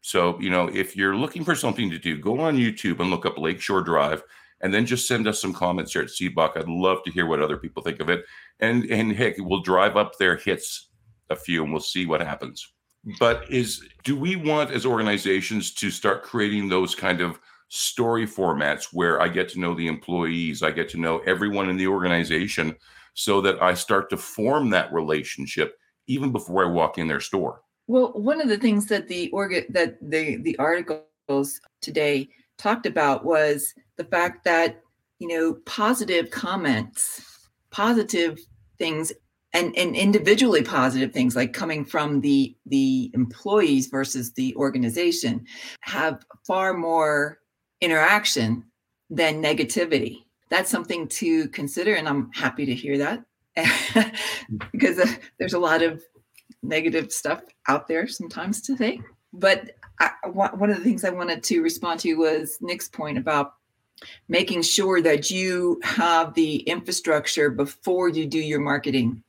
So, 0.00 0.38
you 0.40 0.50
know, 0.50 0.68
if 0.68 0.96
you're 0.96 1.16
looking 1.16 1.44
for 1.44 1.54
something 1.54 1.90
to 1.90 1.98
do, 1.98 2.18
go 2.18 2.40
on 2.40 2.56
YouTube 2.56 3.00
and 3.00 3.10
look 3.10 3.24
up 3.24 3.38
Lakeshore 3.38 3.82
Drive 3.82 4.22
and 4.60 4.72
then 4.72 4.86
just 4.86 5.06
send 5.06 5.28
us 5.28 5.40
some 5.40 5.52
comments 5.52 5.92
here 5.92 6.02
at 6.02 6.08
SEBOC. 6.08 6.56
I'd 6.56 6.68
love 6.68 7.02
to 7.04 7.10
hear 7.10 7.26
what 7.26 7.40
other 7.40 7.56
people 7.56 7.82
think 7.82 8.00
of 8.00 8.08
it. 8.08 8.24
And 8.60 8.84
and 8.90 9.12
heck, 9.12 9.34
we'll 9.38 9.60
drive 9.60 9.96
up 9.96 10.12
there, 10.18 10.36
hits 10.36 10.88
a 11.30 11.36
few, 11.36 11.62
and 11.62 11.72
we'll 11.72 11.80
see 11.80 12.06
what 12.06 12.20
happens. 12.20 12.72
But 13.20 13.50
is 13.50 13.86
do 14.04 14.16
we 14.16 14.36
want 14.36 14.70
as 14.70 14.84
organizations 14.84 15.72
to 15.74 15.90
start 15.90 16.22
creating 16.22 16.68
those 16.68 16.94
kind 16.94 17.20
of 17.20 17.38
story 17.68 18.26
formats 18.26 18.88
where 18.92 19.20
I 19.20 19.28
get 19.28 19.48
to 19.50 19.60
know 19.60 19.74
the 19.74 19.86
employees, 19.86 20.62
I 20.62 20.70
get 20.70 20.88
to 20.90 21.00
know 21.00 21.18
everyone 21.20 21.68
in 21.68 21.76
the 21.76 21.86
organization 21.86 22.76
so 23.14 23.40
that 23.40 23.62
I 23.62 23.74
start 23.74 24.10
to 24.10 24.16
form 24.16 24.70
that 24.70 24.92
relationship 24.92 25.78
even 26.06 26.32
before 26.32 26.64
I 26.64 26.68
walk 26.68 26.98
in 26.98 27.08
their 27.08 27.20
store? 27.20 27.62
Well, 27.88 28.12
one 28.14 28.40
of 28.40 28.48
the 28.48 28.58
things 28.58 28.86
that 28.86 29.08
the 29.08 29.30
org- 29.30 29.72
that 29.72 29.96
the 30.02 30.36
the 30.36 30.56
articles 30.58 31.60
today 31.80 32.28
talked 32.58 32.86
about 32.86 33.24
was 33.24 33.74
the 33.96 34.04
fact 34.04 34.44
that 34.44 34.80
you 35.18 35.28
know 35.28 35.54
positive 35.64 36.30
comments, 36.30 37.48
positive 37.70 38.38
things, 38.78 39.12
and 39.56 39.76
and 39.76 39.96
individually 39.96 40.62
positive 40.62 41.12
things 41.12 41.34
like 41.34 41.52
coming 41.52 41.84
from 41.84 42.20
the 42.20 42.54
the 42.66 43.10
employees 43.14 43.86
versus 43.86 44.32
the 44.32 44.54
organization 44.56 45.44
have 45.80 46.24
far 46.46 46.74
more 46.74 47.38
interaction 47.80 48.64
than 49.08 49.42
negativity. 49.42 50.18
That's 50.50 50.70
something 50.70 51.08
to 51.08 51.48
consider, 51.48 51.94
and 51.94 52.08
I'm 52.08 52.30
happy 52.32 52.66
to 52.66 52.74
hear 52.74 52.98
that 52.98 53.24
because 54.72 54.98
uh, 54.98 55.06
there's 55.38 55.54
a 55.54 55.58
lot 55.58 55.82
of 55.82 56.02
negative 56.62 57.10
stuff 57.10 57.42
out 57.68 57.88
there 57.88 58.06
sometimes 58.06 58.60
today. 58.60 59.00
But 59.32 59.72
I, 59.98 60.10
one 60.28 60.70
of 60.70 60.76
the 60.76 60.84
things 60.84 61.04
I 61.04 61.10
wanted 61.10 61.42
to 61.44 61.62
respond 61.62 62.00
to 62.00 62.14
was 62.14 62.58
Nic's 62.60 62.88
point 62.88 63.18
about 63.18 63.54
making 64.28 64.62
sure 64.62 65.00
that 65.00 65.30
you 65.30 65.80
have 65.82 66.34
the 66.34 66.56
infrastructure 66.60 67.50
before 67.50 68.08
you 68.08 68.26
do 68.26 68.38
your 68.38 68.60
marketing. 68.60 69.22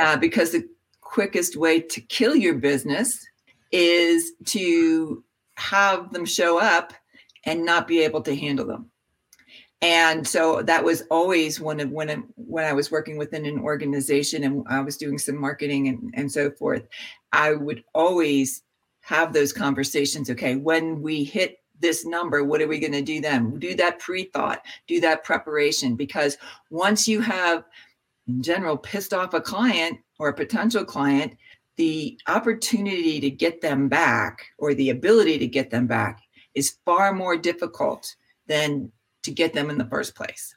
Uh, 0.00 0.16
because 0.16 0.52
the 0.52 0.68
quickest 1.00 1.56
way 1.56 1.80
to 1.80 2.00
kill 2.00 2.34
your 2.34 2.54
business 2.54 3.26
is 3.72 4.32
to 4.44 5.22
have 5.56 6.12
them 6.12 6.24
show 6.24 6.58
up 6.60 6.92
and 7.44 7.64
not 7.64 7.86
be 7.86 8.00
able 8.00 8.20
to 8.22 8.34
handle 8.34 8.66
them 8.66 8.90
and 9.82 10.26
so 10.28 10.62
that 10.62 10.84
was 10.84 11.02
always 11.10 11.58
one 11.58 11.80
of 11.80 11.90
when 11.90 12.24
when 12.36 12.64
I 12.64 12.72
was 12.72 12.90
working 12.90 13.16
within 13.16 13.46
an 13.46 13.58
organization 13.58 14.44
and 14.44 14.64
I 14.68 14.80
was 14.80 14.96
doing 14.96 15.18
some 15.18 15.40
marketing 15.40 15.88
and, 15.88 16.12
and 16.14 16.30
so 16.30 16.50
forth, 16.50 16.86
I 17.32 17.54
would 17.54 17.82
always 17.94 18.62
have 19.00 19.32
those 19.32 19.52
conversations. 19.52 20.28
Okay, 20.28 20.56
when 20.56 21.00
we 21.00 21.24
hit 21.24 21.58
this 21.78 22.04
number, 22.04 22.44
what 22.44 22.60
are 22.60 22.68
we 22.68 22.78
going 22.78 22.92
to 22.92 23.00
do 23.00 23.22
then? 23.22 23.58
Do 23.58 23.74
that 23.76 23.98
pre-thought, 24.00 24.60
do 24.86 25.00
that 25.00 25.24
preparation, 25.24 25.96
because 25.96 26.36
once 26.68 27.08
you 27.08 27.22
have 27.22 27.64
in 28.26 28.42
general 28.42 28.76
pissed 28.76 29.12
off 29.12 29.34
a 29.34 29.40
client 29.40 29.98
or 30.18 30.28
a 30.28 30.34
potential 30.34 30.84
client, 30.84 31.36
the 31.76 32.18
opportunity 32.28 33.20
to 33.20 33.30
get 33.30 33.60
them 33.60 33.88
back 33.88 34.46
or 34.58 34.74
the 34.74 34.90
ability 34.90 35.38
to 35.38 35.46
get 35.46 35.70
them 35.70 35.86
back 35.86 36.20
is 36.54 36.76
far 36.84 37.12
more 37.12 37.36
difficult 37.36 38.14
than 38.46 38.90
to 39.22 39.30
get 39.30 39.52
them 39.52 39.70
in 39.70 39.78
the 39.78 39.86
first 39.86 40.14
place. 40.14 40.54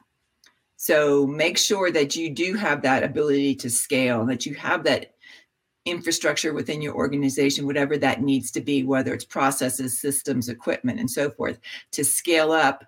So 0.76 1.26
make 1.26 1.56
sure 1.56 1.90
that 1.92 2.14
you 2.14 2.30
do 2.30 2.54
have 2.54 2.82
that 2.82 3.04
ability 3.04 3.54
to 3.56 3.70
scale, 3.70 4.26
that 4.26 4.44
you 4.44 4.54
have 4.54 4.84
that 4.84 5.14
infrastructure 5.86 6.52
within 6.52 6.82
your 6.82 6.94
organization, 6.94 7.66
whatever 7.66 7.96
that 7.98 8.22
needs 8.22 8.50
to 8.50 8.60
be, 8.60 8.82
whether 8.82 9.14
it's 9.14 9.24
processes, 9.24 9.98
systems, 9.98 10.48
equipment, 10.48 11.00
and 11.00 11.10
so 11.10 11.30
forth, 11.30 11.58
to 11.92 12.04
scale 12.04 12.52
up 12.52 12.84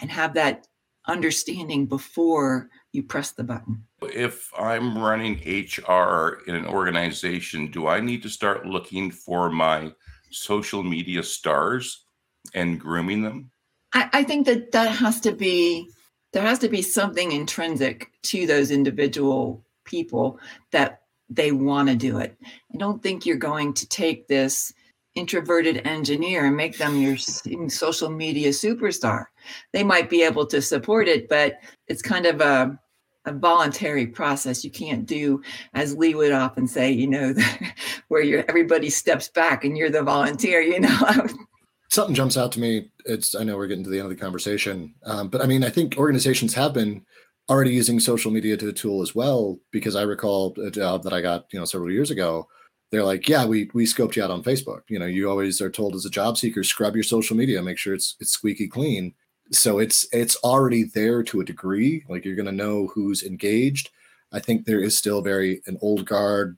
and 0.00 0.10
have 0.10 0.34
that 0.34 0.66
understanding 1.06 1.86
before 1.86 2.68
you 2.92 3.02
press 3.02 3.32
the 3.32 3.44
button. 3.44 3.84
If 4.02 4.50
I'm 4.58 4.98
running 4.98 5.34
HR 5.44 6.42
in 6.46 6.54
an 6.54 6.66
organization, 6.66 7.70
do 7.70 7.86
I 7.86 8.00
need 8.00 8.22
to 8.22 8.28
start 8.28 8.66
looking 8.66 9.10
for 9.10 9.50
my 9.50 9.92
social 10.30 10.82
media 10.82 11.22
stars 11.22 12.04
and 12.54 12.80
grooming 12.80 13.22
them? 13.22 13.50
I, 13.92 14.08
I 14.12 14.24
think 14.24 14.46
that 14.46 14.72
that 14.72 14.90
has 14.90 15.20
to 15.20 15.32
be 15.32 15.90
there 16.32 16.42
has 16.42 16.60
to 16.60 16.68
be 16.68 16.82
something 16.82 17.32
intrinsic 17.32 18.12
to 18.22 18.46
those 18.46 18.70
individual 18.70 19.64
people 19.84 20.38
that 20.70 21.02
they 21.28 21.50
want 21.52 21.88
to 21.88 21.96
do 21.96 22.18
it. 22.18 22.36
I 22.42 22.78
don't 22.78 23.02
think 23.02 23.26
you're 23.26 23.36
going 23.36 23.74
to 23.74 23.88
take 23.88 24.28
this 24.28 24.72
introverted 25.16 25.84
engineer 25.86 26.46
and 26.46 26.56
make 26.56 26.78
them 26.78 27.00
your 27.00 27.16
social 27.16 28.10
media 28.10 28.50
superstar. 28.50 29.26
They 29.72 29.82
might 29.82 30.08
be 30.08 30.22
able 30.22 30.46
to 30.46 30.62
support 30.62 31.08
it, 31.08 31.28
but 31.28 31.58
it's 31.88 32.02
kind 32.02 32.26
of 32.26 32.40
a, 32.40 32.78
a 33.24 33.32
voluntary 33.32 34.06
process. 34.06 34.64
You 34.64 34.70
can't 34.70 35.06
do, 35.06 35.42
as 35.74 35.96
Lee 35.96 36.14
would 36.14 36.32
often 36.32 36.66
say, 36.66 36.90
you 36.90 37.06
know, 37.06 37.34
where 38.08 38.22
you're 38.22 38.44
everybody 38.48 38.90
steps 38.90 39.28
back 39.28 39.64
and 39.64 39.76
you're 39.76 39.90
the 39.90 40.02
volunteer. 40.02 40.60
You 40.60 40.80
know, 40.80 41.26
something 41.90 42.14
jumps 42.14 42.36
out 42.36 42.52
to 42.52 42.60
me. 42.60 42.90
It's 43.04 43.34
I 43.34 43.44
know 43.44 43.56
we're 43.56 43.66
getting 43.66 43.84
to 43.84 43.90
the 43.90 43.98
end 43.98 44.10
of 44.10 44.16
the 44.16 44.22
conversation, 44.22 44.94
um, 45.04 45.28
but 45.28 45.40
I 45.40 45.46
mean 45.46 45.64
I 45.64 45.70
think 45.70 45.96
organizations 45.96 46.54
have 46.54 46.72
been 46.72 47.04
already 47.48 47.72
using 47.72 47.98
social 47.98 48.30
media 48.30 48.56
to 48.56 48.68
a 48.68 48.72
tool 48.72 49.02
as 49.02 49.14
well 49.14 49.58
because 49.72 49.96
I 49.96 50.02
recall 50.02 50.54
a 50.64 50.70
job 50.70 51.02
that 51.02 51.12
I 51.12 51.20
got 51.20 51.46
you 51.52 51.58
know 51.58 51.64
several 51.64 51.90
years 51.90 52.10
ago. 52.10 52.48
They're 52.90 53.04
like, 53.04 53.28
yeah, 53.28 53.44
we 53.44 53.70
we 53.72 53.84
scoped 53.84 54.16
you 54.16 54.24
out 54.24 54.30
on 54.30 54.42
Facebook. 54.42 54.82
You 54.88 54.98
know, 54.98 55.06
you 55.06 55.30
always 55.30 55.60
are 55.60 55.70
told 55.70 55.94
as 55.94 56.04
a 56.04 56.10
job 56.10 56.38
seeker, 56.38 56.64
scrub 56.64 56.94
your 56.94 57.04
social 57.04 57.36
media, 57.36 57.62
make 57.62 57.78
sure 57.78 57.94
it's 57.94 58.16
it's 58.18 58.32
squeaky 58.32 58.66
clean. 58.66 59.14
So 59.52 59.78
it's 59.78 60.06
it's 60.12 60.36
already 60.36 60.84
there 60.84 61.22
to 61.24 61.40
a 61.40 61.44
degree. 61.44 62.04
Like 62.08 62.24
you're 62.24 62.36
going 62.36 62.46
to 62.46 62.52
know 62.52 62.88
who's 62.88 63.22
engaged. 63.22 63.90
I 64.32 64.38
think 64.38 64.64
there 64.64 64.80
is 64.80 64.96
still 64.96 65.22
very 65.22 65.62
an 65.66 65.76
old 65.80 66.06
guard 66.06 66.56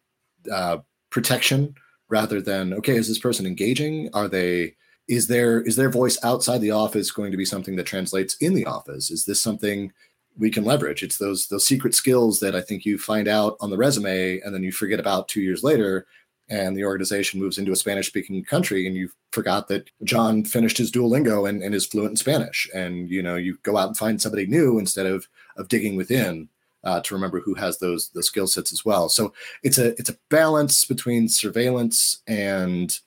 uh, 0.51 0.78
protection 1.11 1.74
rather 2.09 2.40
than 2.40 2.74
okay, 2.74 2.97
is 2.97 3.09
this 3.09 3.18
person 3.18 3.47
engaging? 3.47 4.11
Are 4.12 4.28
they 4.28 4.74
is 5.09 5.26
there 5.26 5.61
is 5.62 5.76
their 5.76 5.90
voice 5.90 6.18
outside 6.22 6.61
the 6.61 6.70
office 6.70 7.11
going 7.11 7.30
to 7.30 7.36
be 7.36 7.45
something 7.45 7.76
that 7.76 7.86
translates 7.86 8.36
in 8.36 8.55
the 8.55 8.66
office 8.66 9.11
is 9.11 9.24
this 9.24 9.40
something 9.40 9.93
we 10.38 10.51
can 10.51 10.64
leverage 10.64 11.03
it's 11.03 11.18
those 11.18 11.49
those 11.49 11.66
secret 11.66 11.95
skills 11.95 12.40
that 12.40 12.55
i 12.55 12.61
think 12.61 12.84
you 12.84 12.97
find 12.97 13.28
out 13.28 13.57
on 13.61 13.70
the 13.70 13.76
resume 13.76 14.40
and 14.40 14.55
then 14.55 14.62
you 14.62 14.72
forget 14.72 15.01
about 15.01 15.28
two 15.28 15.40
years 15.40 15.62
later 15.64 16.07
and 16.53 16.76
the 16.76 16.84
organization 16.84 17.40
moves 17.40 17.59
into 17.59 17.72
a 17.72 17.76
spanish 17.76 18.07
speaking 18.07 18.42
country 18.44 18.86
and 18.86 18.96
you 18.96 19.09
forgot 19.32 19.68
that 19.68 19.90
john 20.05 20.44
finished 20.44 20.78
his 20.78 20.90
duolingo 20.90 21.48
and, 21.48 21.62
and 21.62 21.74
is 21.74 21.86
fluent 21.86 22.11
in 22.11 22.16
spanish 22.16 22.68
and 22.74 23.11
you 23.11 23.22
know 23.22 23.36
you 23.36 23.57
go 23.62 23.76
out 23.76 23.88
and 23.88 23.96
find 23.96 24.20
somebody 24.20 24.46
new 24.46 24.78
instead 24.78 25.07
of 25.07 25.26
of 25.57 25.68
digging 25.68 25.96
within 25.96 26.48
uh, 26.84 27.00
to 27.00 27.14
remember 27.14 27.40
who 27.40 27.55
has 27.55 27.78
those 27.78 28.11
those 28.11 28.26
skill 28.26 28.46
sets 28.46 28.72
as 28.72 28.84
well 28.84 29.09
so 29.09 29.32
it's 29.62 29.78
a 29.78 29.88
it's 29.98 30.11
a 30.11 30.18
balance 30.28 30.84
between 30.84 31.28
surveillance 31.28 32.22
and 32.26 32.98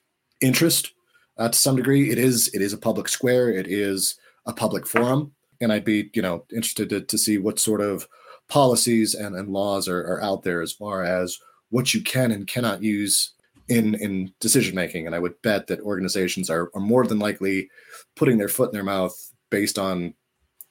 interest 0.41 0.93
uh, 1.38 1.50
to 1.50 1.58
some 1.58 1.76
degree. 1.76 2.12
It 2.12 2.18
is 2.18 2.50
it 2.54 2.62
is 2.62 2.74
a 2.74 2.78
public 2.78 3.08
square. 3.08 3.50
It 3.50 3.68
is 3.68 4.18
a 4.46 4.54
public 4.54 4.88
forum, 4.88 5.34
and 5.62 5.72
I'd 5.72 5.86
be 5.86 6.10
you 6.14 6.22
know 6.22 6.46
interested 6.52 6.89
to, 6.89 7.02
to 7.02 7.18
see 7.18 7.38
what 7.38 7.60
sort 7.60 7.82
of 7.82 8.08
policies 8.48 9.16
and, 9.16 9.36
and 9.36 9.50
laws 9.50 9.88
are, 9.88 10.02
are 10.02 10.22
out 10.22 10.43
there 10.43 10.62
as 10.62 10.72
far 10.72 11.04
as 11.04 11.39
what 11.70 11.93
you 11.93 12.02
can 12.02 12.32
and 12.32 12.46
cannot 12.46 12.84
use 12.84 13.34
in 13.68 13.95
in 13.95 14.34
decision 14.39 14.76
making. 14.76 15.05
And 15.05 15.16
I 15.16 15.20
would 15.20 15.41
bet 15.41 15.68
that 15.68 15.82
organizations 15.82 16.49
are, 16.49 16.70
are 16.74 16.82
more 16.82 17.05
than 17.05 17.20
likely 17.20 17.70
putting 18.16 18.38
their 18.38 18.49
foot 18.49 18.70
in 18.70 18.74
their 18.74 18.84
mouth 18.84 19.16
based 19.49 19.80
on 19.80 20.13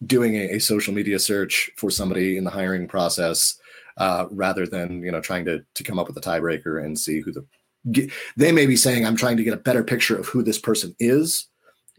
doing 0.06 0.34
a, 0.36 0.56
a 0.56 0.58
social 0.58 0.92
media 0.92 1.18
search 1.18 1.70
for 1.76 1.90
somebody 1.90 2.36
in 2.36 2.44
the 2.44 2.50
hiring 2.50 2.86
process 2.86 3.58
uh, 3.96 4.26
rather 4.30 4.66
than 4.66 5.02
you 5.02 5.12
know 5.12 5.20
trying 5.20 5.44
to 5.44 5.64
to 5.74 5.84
come 5.84 5.98
up 5.98 6.06
with 6.06 6.16
a 6.16 6.20
tiebreaker 6.20 6.84
and 6.84 6.98
see 6.98 7.20
who 7.20 7.32
the 7.32 7.44
get, 7.90 8.10
they 8.36 8.52
may 8.52 8.66
be 8.66 8.76
saying, 8.76 9.06
I'm 9.06 9.16
trying 9.16 9.36
to 9.36 9.44
get 9.44 9.54
a 9.54 9.58
better 9.58 9.84
picture 9.84 10.16
of 10.16 10.26
who 10.26 10.42
this 10.42 10.58
person 10.58 10.94
is, 10.98 11.48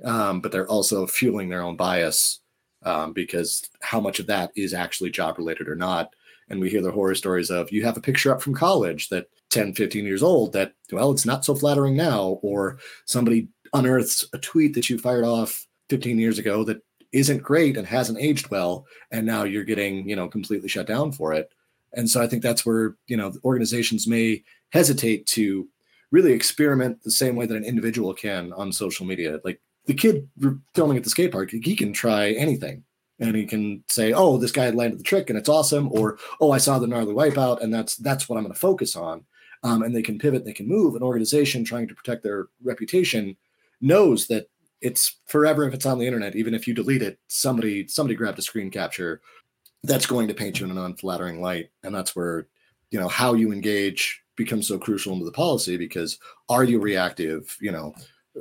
um, 0.03 0.41
but 0.41 0.51
they're 0.51 0.67
also 0.67 1.07
fueling 1.07 1.49
their 1.49 1.61
own 1.61 1.75
bias 1.75 2.41
um, 2.83 3.13
because 3.13 3.67
how 3.81 3.99
much 3.99 4.19
of 4.19 4.27
that 4.27 4.51
is 4.55 4.73
actually 4.73 5.11
job 5.11 5.37
related 5.37 5.67
or 5.67 5.75
not 5.75 6.13
and 6.49 6.59
we 6.59 6.69
hear 6.69 6.81
the 6.81 6.91
horror 6.91 7.15
stories 7.15 7.49
of 7.49 7.71
you 7.71 7.83
have 7.83 7.97
a 7.97 8.01
picture 8.01 8.33
up 8.33 8.41
from 8.41 8.53
college 8.53 9.09
that 9.09 9.27
10 9.49 9.73
15 9.73 10.05
years 10.05 10.23
old 10.23 10.53
that 10.53 10.73
well 10.91 11.11
it's 11.11 11.25
not 11.25 11.45
so 11.45 11.55
flattering 11.55 11.95
now 11.95 12.39
or 12.41 12.77
somebody 13.05 13.47
unearths 13.73 14.25
a 14.33 14.37
tweet 14.37 14.73
that 14.73 14.89
you 14.89 14.97
fired 14.97 15.25
off 15.25 15.65
15 15.89 16.17
years 16.17 16.39
ago 16.39 16.63
that 16.63 16.81
isn't 17.11 17.43
great 17.43 17.77
and 17.77 17.87
hasn't 17.87 18.19
aged 18.19 18.49
well 18.49 18.85
and 19.11 19.25
now 19.25 19.43
you're 19.43 19.63
getting 19.63 20.07
you 20.07 20.15
know 20.15 20.27
completely 20.27 20.67
shut 20.67 20.87
down 20.87 21.11
for 21.11 21.33
it. 21.33 21.49
And 21.93 22.09
so 22.09 22.21
i 22.21 22.27
think 22.27 22.43
that's 22.43 22.65
where 22.65 22.95
you 23.07 23.17
know 23.17 23.33
organizations 23.43 24.07
may 24.07 24.43
hesitate 24.71 25.25
to 25.27 25.67
really 26.11 26.33
experiment 26.33 27.01
the 27.03 27.11
same 27.11 27.35
way 27.35 27.45
that 27.45 27.57
an 27.57 27.63
individual 27.63 28.13
can 28.13 28.53
on 28.53 28.71
social 28.71 29.05
media. 29.05 29.39
Like 29.43 29.61
the 29.85 29.93
kid 29.93 30.27
filming 30.73 30.97
at 30.97 31.03
the 31.03 31.09
skate 31.09 31.31
park 31.31 31.51
he 31.51 31.75
can 31.75 31.93
try 31.93 32.31
anything 32.31 32.83
and 33.19 33.35
he 33.35 33.45
can 33.45 33.83
say, 33.87 34.13
"Oh, 34.13 34.37
this 34.37 34.51
guy 34.51 34.69
landed 34.69 34.99
the 34.99 35.03
trick 35.03 35.29
and 35.29 35.37
it's 35.37 35.49
awesome," 35.49 35.89
or 35.91 36.17
"Oh, 36.39 36.51
I 36.51 36.57
saw 36.57 36.79
the 36.79 36.87
gnarly 36.87 37.13
wipeout 37.13 37.61
and 37.61 37.73
that's 37.73 37.95
that's 37.95 38.27
what 38.27 38.37
I'm 38.37 38.43
going 38.43 38.53
to 38.53 38.59
focus 38.59 38.95
on." 38.95 39.25
Um, 39.63 39.81
and 39.81 39.95
they 39.95 40.01
can 40.01 40.19
pivot, 40.19 40.45
they 40.45 40.53
can 40.53 40.67
move. 40.67 40.95
An 40.95 41.01
organization 41.01 41.63
trying 41.63 41.87
to 41.87 41.95
protect 41.95 42.23
their 42.23 42.47
reputation 42.63 43.35
knows 43.81 44.27
that 44.27 44.49
it's 44.81 45.15
forever 45.25 45.67
if 45.67 45.73
it's 45.73 45.85
on 45.85 45.97
the 45.97 46.05
internet. 46.05 46.35
Even 46.35 46.53
if 46.53 46.67
you 46.67 46.73
delete 46.73 47.01
it, 47.01 47.19
somebody 47.27 47.87
somebody 47.87 48.15
grabbed 48.15 48.39
a 48.39 48.43
screen 48.43 48.69
capture 48.69 49.21
that's 49.83 50.05
going 50.05 50.27
to 50.27 50.33
paint 50.33 50.59
you 50.59 50.65
in 50.65 50.71
an 50.71 50.77
unflattering 50.77 51.41
light, 51.41 51.69
and 51.83 51.95
that's 51.95 52.15
where 52.15 52.47
you 52.91 52.99
know 52.99 53.07
how 53.07 53.33
you 53.33 53.51
engage 53.51 54.21
becomes 54.35 54.67
so 54.67 54.77
crucial 54.77 55.13
into 55.13 55.25
the 55.25 55.31
policy 55.31 55.77
because 55.77 56.19
are 56.49 56.63
you 56.63 56.79
reactive? 56.79 57.57
You 57.61 57.71
know, 57.71 57.95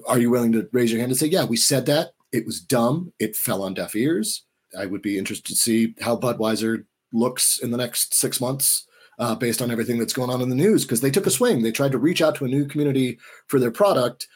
are 0.06 0.18
you 0.18 0.30
willing 0.30 0.52
to 0.52 0.68
raise 0.72 0.90
your 0.90 1.00
hand 1.00 1.12
and 1.12 1.18
say, 1.18 1.28
"Yeah, 1.28 1.44
we 1.44 1.56
said 1.56 1.86
that." 1.86 2.12
It 2.32 2.44
was 2.44 2.60
dumb. 2.60 3.12
It 3.20 3.36
fell 3.36 3.62
on 3.62 3.74
deaf 3.74 3.94
ears 3.94 4.42
I 4.78 4.86
would 4.86 5.02
be 5.02 5.18
interested 5.18 5.46
to 5.46 5.56
see 5.56 5.94
how 6.00 6.16
Budweiser 6.16 6.84
looks 7.12 7.58
in 7.58 7.70
the 7.70 7.76
next 7.76 8.14
six 8.14 8.40
months 8.40 8.86
uh, 9.18 9.34
based 9.34 9.62
on 9.62 9.70
everything 9.70 9.98
that's 9.98 10.12
going 10.12 10.30
on 10.30 10.40
in 10.40 10.48
the 10.48 10.54
news 10.54 10.84
because 10.84 11.00
they 11.00 11.10
took 11.10 11.26
a 11.26 11.30
swing. 11.30 11.62
They 11.62 11.72
tried 11.72 11.92
to 11.92 11.98
reach 11.98 12.20
out 12.20 12.34
to 12.36 12.44
a 12.44 12.48
new 12.48 12.66
community 12.66 13.18
for 13.46 13.58
their 13.58 13.70
product 13.70 14.26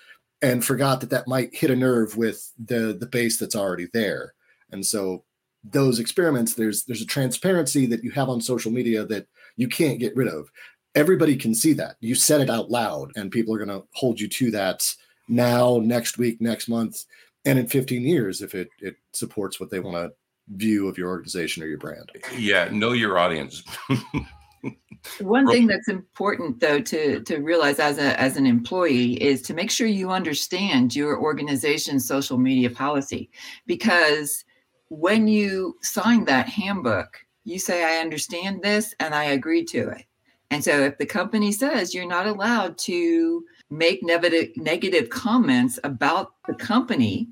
and 0.41 0.65
forgot 0.65 1.01
that 1.01 1.11
that 1.11 1.27
might 1.27 1.55
hit 1.55 1.71
a 1.71 1.77
nerve 1.77 2.17
with 2.17 2.53
the 2.65 2.97
the 2.99 3.07
base 3.07 3.39
that's 3.39 3.57
already 3.57 3.89
there. 3.93 4.35
And 4.71 4.85
so 4.87 5.25
those 5.65 5.99
experiments, 5.99 6.55
there's 6.55 6.85
there's 6.85 7.03
a 7.03 7.07
transparency 7.07 7.87
that 7.87 8.05
you 8.05 8.11
have 8.13 8.29
on 8.29 8.41
social 8.41 8.71
media 8.71 9.05
that 9.07 9.27
you 9.57 9.69
can't 9.69 9.99
get 9.99 10.15
rid 10.17 10.29
of. 10.29 10.51
Everybody 10.95 11.37
can 11.37 11.55
see 11.55 11.73
that. 11.75 11.97
You 12.01 12.15
said 12.15 12.41
it 12.41 12.51
out 12.51 12.71
loud, 12.71 13.13
and 13.17 13.31
people 13.31 13.55
are 13.55 13.65
going 13.65 13.81
to 13.81 13.87
hold 13.95 14.21
you 14.21 14.29
to 14.29 14.51
that 14.53 14.89
now, 15.29 15.79
next 15.83 16.17
week, 16.19 16.41
next 16.41 16.69
month, 16.69 17.05
and 17.45 17.59
in 17.59 17.67
15 17.67 18.03
years 18.03 18.43
if 18.43 18.55
it 18.55 18.69
it 18.81 18.97
supports 19.13 19.59
what 19.59 19.71
they 19.71 19.81
want 19.81 19.97
to 19.97 20.13
view 20.55 20.89
of 20.89 20.99
your 20.99 21.09
organization 21.09 21.63
or 21.63 21.67
your 21.67 21.79
brand. 21.79 22.11
Yeah, 22.37 22.69
know 22.71 22.93
your 22.93 23.19
audience. 23.19 23.63
One 25.21 25.47
thing 25.47 25.67
that's 25.67 25.89
important 25.89 26.61
though 26.61 26.81
to 26.81 27.21
to 27.23 27.39
realize 27.39 27.79
as 27.79 27.99
a 27.99 28.21
as 28.21 28.37
an 28.37 28.47
employee 28.47 29.15
is 29.23 29.43
to 29.43 29.55
make 29.55 29.71
sure 29.71 29.87
you 29.87 30.11
understand 30.11 30.95
your 30.95 31.19
organization's 31.19 32.07
social 32.07 32.37
media 32.37 32.69
policy 32.69 33.31
because 33.67 34.45
when 34.89 35.29
you 35.29 35.77
sign 35.83 36.25
that 36.25 36.49
handbook, 36.49 37.19
you 37.45 37.59
say 37.59 37.85
I 37.85 38.01
understand 38.01 38.63
this 38.63 38.95
and 38.99 39.15
I 39.15 39.25
agree 39.25 39.65
to 39.67 39.89
it. 39.91 40.05
And 40.51 40.65
so 40.65 40.81
if 40.81 40.99
the 40.99 41.07
company 41.07 41.53
says 41.53 41.95
you're 41.95 42.07
not 42.07 42.27
allowed 42.27 42.79
to 42.79 43.45
make 43.71 44.03
negative 44.03 44.51
negative 44.57 45.11
comments 45.11 45.79
about 45.85 46.33
the 46.47 46.55
company 46.55 47.29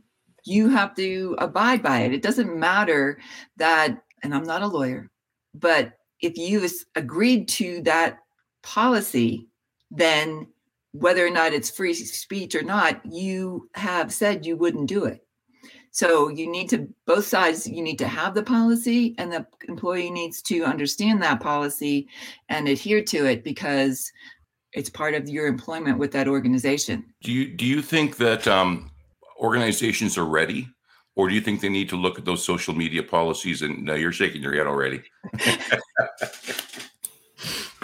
you 0.46 0.68
have 0.68 0.94
to 0.96 1.34
abide 1.38 1.82
by 1.82 2.00
it. 2.00 2.12
It 2.12 2.22
doesn't 2.22 2.58
matter 2.58 3.18
that, 3.56 4.02
and 4.22 4.34
I'm 4.34 4.44
not 4.44 4.62
a 4.62 4.66
lawyer, 4.66 5.10
but 5.54 5.92
if 6.20 6.38
you 6.38 6.68
agreed 6.94 7.48
to 7.48 7.82
that 7.82 8.18
policy, 8.62 9.48
then 9.90 10.46
whether 10.92 11.26
or 11.26 11.30
not 11.30 11.52
it's 11.52 11.70
free 11.70 11.94
speech 11.94 12.54
or 12.54 12.62
not, 12.62 13.00
you 13.04 13.68
have 13.74 14.12
said 14.12 14.46
you 14.46 14.56
wouldn't 14.56 14.88
do 14.88 15.04
it. 15.04 15.26
So 15.90 16.28
you 16.28 16.50
need 16.50 16.68
to 16.70 16.86
both 17.06 17.26
sides 17.26 17.66
you 17.66 17.82
need 17.82 17.98
to 18.00 18.08
have 18.08 18.34
the 18.34 18.42
policy 18.42 19.14
and 19.16 19.32
the 19.32 19.46
employee 19.66 20.10
needs 20.10 20.42
to 20.42 20.62
understand 20.62 21.22
that 21.22 21.40
policy 21.40 22.06
and 22.50 22.68
adhere 22.68 23.02
to 23.04 23.24
it 23.24 23.42
because 23.42 24.12
it's 24.74 24.90
part 24.90 25.14
of 25.14 25.26
your 25.26 25.46
employment 25.46 25.98
with 25.98 26.12
that 26.12 26.28
organization. 26.28 27.02
Do 27.22 27.32
you 27.32 27.48
do 27.48 27.64
you 27.64 27.80
think 27.80 28.18
that 28.18 28.46
um, 28.46 28.90
organizations 29.38 30.18
are 30.18 30.26
ready? 30.26 30.68
Or 31.14 31.28
do 31.28 31.34
you 31.34 31.40
think 31.40 31.60
they 31.60 31.68
need 31.70 31.88
to 31.88 31.96
look 31.96 32.18
at 32.18 32.24
those 32.26 32.44
social 32.44 32.74
media 32.74 33.02
policies? 33.02 33.62
And 33.62 33.88
you're 33.88 34.12
shaking 34.12 34.42
your 34.42 34.54
head 34.54 34.66
already. 34.66 35.02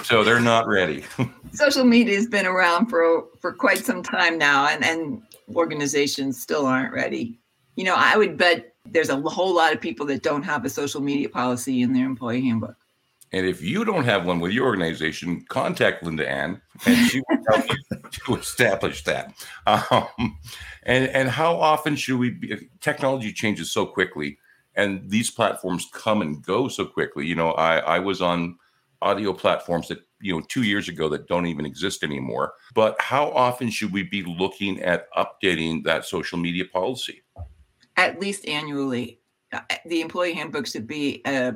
so 0.02 0.22
they're 0.22 0.40
not 0.40 0.66
ready. 0.66 1.04
social 1.52 1.84
media 1.84 2.14
has 2.16 2.26
been 2.26 2.46
around 2.46 2.86
for 2.86 3.24
for 3.40 3.52
quite 3.52 3.84
some 3.84 4.02
time 4.02 4.36
now, 4.36 4.68
and 4.68 4.84
and 4.84 5.22
organizations 5.54 6.40
still 6.40 6.66
aren't 6.66 6.92
ready. 6.92 7.38
You 7.76 7.84
know, 7.84 7.94
I 7.96 8.18
would 8.18 8.36
bet 8.36 8.74
there's 8.84 9.08
a 9.08 9.16
whole 9.16 9.54
lot 9.54 9.72
of 9.72 9.80
people 9.80 10.04
that 10.06 10.22
don't 10.22 10.42
have 10.42 10.64
a 10.64 10.70
social 10.70 11.00
media 11.00 11.28
policy 11.28 11.80
in 11.82 11.94
their 11.94 12.04
employee 12.04 12.42
handbook. 12.42 12.76
And 13.32 13.46
if 13.46 13.62
you 13.62 13.84
don't 13.84 14.04
have 14.04 14.26
one 14.26 14.40
with 14.40 14.52
your 14.52 14.66
organization, 14.66 15.42
contact 15.48 16.04
LindaAnn, 16.04 16.60
and 16.84 17.10
she 17.10 17.22
will 17.28 17.38
help 17.48 17.64
you 17.70 17.98
to 18.10 18.36
establish 18.36 19.04
that. 19.04 19.32
Um, 19.66 20.38
and 20.84 21.08
and 21.08 21.28
how 21.28 21.56
often 21.56 21.96
should 21.96 22.18
we 22.18 22.30
be? 22.30 22.68
Technology 22.80 23.32
changes 23.32 23.70
so 23.70 23.86
quickly, 23.86 24.38
and 24.74 25.08
these 25.08 25.30
platforms 25.30 25.88
come 25.92 26.22
and 26.22 26.42
go 26.42 26.68
so 26.68 26.84
quickly. 26.84 27.26
You 27.26 27.34
know, 27.34 27.52
I 27.52 27.78
I 27.78 27.98
was 27.98 28.20
on 28.20 28.58
audio 29.00 29.32
platforms 29.32 29.88
that 29.88 29.98
you 30.20 30.32
know 30.32 30.42
two 30.48 30.62
years 30.62 30.88
ago 30.88 31.08
that 31.08 31.28
don't 31.28 31.46
even 31.46 31.66
exist 31.66 32.02
anymore. 32.02 32.54
But 32.74 33.00
how 33.00 33.30
often 33.30 33.70
should 33.70 33.92
we 33.92 34.02
be 34.02 34.22
looking 34.22 34.80
at 34.80 35.12
updating 35.12 35.84
that 35.84 36.04
social 36.04 36.38
media 36.38 36.64
policy? 36.64 37.22
At 37.96 38.20
least 38.20 38.48
annually. 38.48 39.20
Uh, 39.52 39.60
the 39.84 40.00
employee 40.00 40.32
handbook 40.32 40.66
should 40.66 40.86
be 40.86 41.20
uh, 41.26 41.52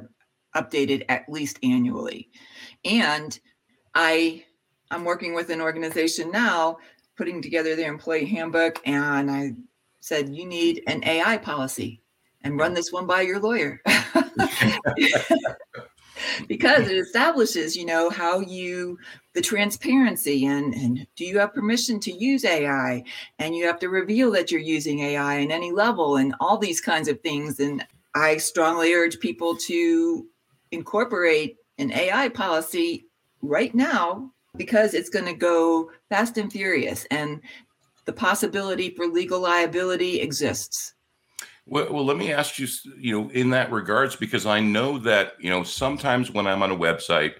updated 0.54 1.04
at 1.08 1.24
least 1.28 1.58
annually. 1.62 2.28
And 2.84 3.38
I 3.94 4.44
I'm 4.90 5.04
working 5.04 5.34
with 5.34 5.50
an 5.50 5.60
organization 5.60 6.30
now 6.30 6.78
putting 7.16 7.42
together 7.42 7.74
their 7.74 7.90
employee 7.90 8.26
handbook 8.26 8.80
and 8.84 9.30
I 9.30 9.54
said 10.00 10.34
you 10.34 10.46
need 10.46 10.82
an 10.86 11.02
AI 11.04 11.38
policy 11.38 12.00
and 12.42 12.58
run 12.58 12.74
this 12.74 12.92
one 12.92 13.06
by 13.06 13.22
your 13.22 13.40
lawyer. 13.40 13.82
because 16.48 16.88
it 16.88 16.96
establishes, 16.96 17.76
you 17.76 17.84
know, 17.84 18.10
how 18.10 18.40
you 18.40 18.98
the 19.34 19.40
transparency 19.40 20.46
and 20.46 20.74
and 20.74 21.06
do 21.16 21.24
you 21.24 21.38
have 21.38 21.54
permission 21.54 22.00
to 22.00 22.12
use 22.12 22.44
AI 22.44 23.02
and 23.38 23.54
you 23.54 23.66
have 23.66 23.78
to 23.80 23.88
reveal 23.88 24.30
that 24.30 24.50
you're 24.50 24.60
using 24.60 25.00
AI 25.00 25.36
in 25.36 25.50
any 25.50 25.72
level 25.72 26.16
and 26.16 26.34
all 26.40 26.58
these 26.58 26.80
kinds 26.80 27.08
of 27.08 27.20
things 27.20 27.60
and 27.60 27.84
I 28.14 28.38
strongly 28.38 28.94
urge 28.94 29.20
people 29.20 29.56
to 29.56 30.26
incorporate 30.70 31.56
an 31.78 31.92
AI 31.92 32.30
policy 32.30 33.06
right 33.42 33.74
now 33.74 34.32
because 34.56 34.94
it's 34.94 35.10
going 35.10 35.26
to 35.26 35.34
go 35.34 35.90
fast 36.08 36.38
and 36.38 36.52
furious 36.52 37.06
and 37.10 37.40
the 38.04 38.12
possibility 38.12 38.90
for 38.90 39.06
legal 39.06 39.40
liability 39.40 40.20
exists. 40.20 40.94
Well, 41.66 41.92
well, 41.92 42.04
let 42.04 42.16
me 42.16 42.32
ask 42.32 42.58
you, 42.58 42.68
you 42.96 43.12
know, 43.18 43.30
in 43.30 43.50
that 43.50 43.72
regards, 43.72 44.14
because 44.14 44.46
I 44.46 44.60
know 44.60 44.98
that, 45.00 45.32
you 45.40 45.50
know, 45.50 45.64
sometimes 45.64 46.30
when 46.30 46.46
I'm 46.46 46.62
on 46.62 46.70
a 46.70 46.76
website, 46.76 47.34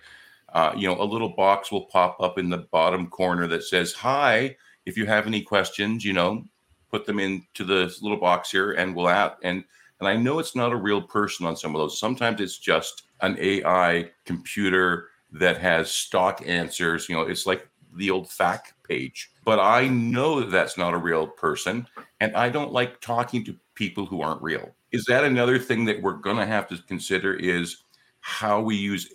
uh, 0.52 0.72
you 0.76 0.88
know, 0.88 1.00
a 1.00 1.04
little 1.04 1.28
box 1.28 1.70
will 1.70 1.86
pop 1.86 2.20
up 2.20 2.38
in 2.38 2.48
the 2.50 2.66
bottom 2.72 3.06
corner 3.06 3.46
that 3.46 3.62
says, 3.62 3.92
Hi, 3.92 4.56
if 4.84 4.96
you 4.96 5.06
have 5.06 5.26
any 5.26 5.42
questions, 5.42 6.04
you 6.04 6.12
know, 6.12 6.44
put 6.90 7.06
them 7.06 7.20
into 7.20 7.64
the 7.64 7.94
little 8.02 8.18
box 8.18 8.50
here 8.50 8.72
and 8.72 8.94
we'll 8.94 9.08
add. 9.08 9.32
And 9.42 9.64
and 10.00 10.08
I 10.08 10.16
know 10.16 10.38
it's 10.38 10.54
not 10.54 10.72
a 10.72 10.76
real 10.76 11.00
person 11.00 11.46
on 11.46 11.56
some 11.56 11.74
of 11.74 11.80
those. 11.80 11.98
Sometimes 11.98 12.40
it's 12.40 12.58
just 12.58 13.04
an 13.22 13.36
AI 13.40 14.10
computer 14.24 15.08
that 15.32 15.58
has 15.58 15.90
stock 15.90 16.42
answers. 16.46 17.08
You 17.08 17.16
know, 17.16 17.22
it's 17.22 17.46
like 17.46 17.68
the 17.94 18.10
old 18.10 18.30
fact 18.30 18.74
page. 18.86 19.30
But 19.44 19.58
I 19.58 19.88
know 19.88 20.40
that 20.40 20.50
that's 20.50 20.78
not 20.78 20.94
a 20.94 20.98
real 20.98 21.26
person, 21.26 21.86
and 22.20 22.34
I 22.36 22.48
don't 22.48 22.72
like 22.72 23.00
talking 23.00 23.44
to 23.44 23.56
people 23.74 24.06
who 24.06 24.22
aren't 24.22 24.42
real. 24.42 24.74
Is 24.92 25.04
that 25.06 25.24
another 25.24 25.58
thing 25.58 25.84
that 25.86 26.02
we're 26.02 26.14
going 26.14 26.36
to 26.36 26.46
have 26.46 26.68
to 26.68 26.78
consider? 26.86 27.34
Is 27.34 27.78
how 28.20 28.60
we 28.60 28.76
use 28.76 29.08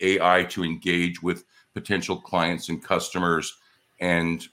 AI 0.00 0.44
to 0.44 0.64
engage 0.64 1.22
with 1.22 1.44
potential 1.74 2.16
clients 2.16 2.68
and 2.68 2.82
customers, 2.82 3.56
and 4.00 4.46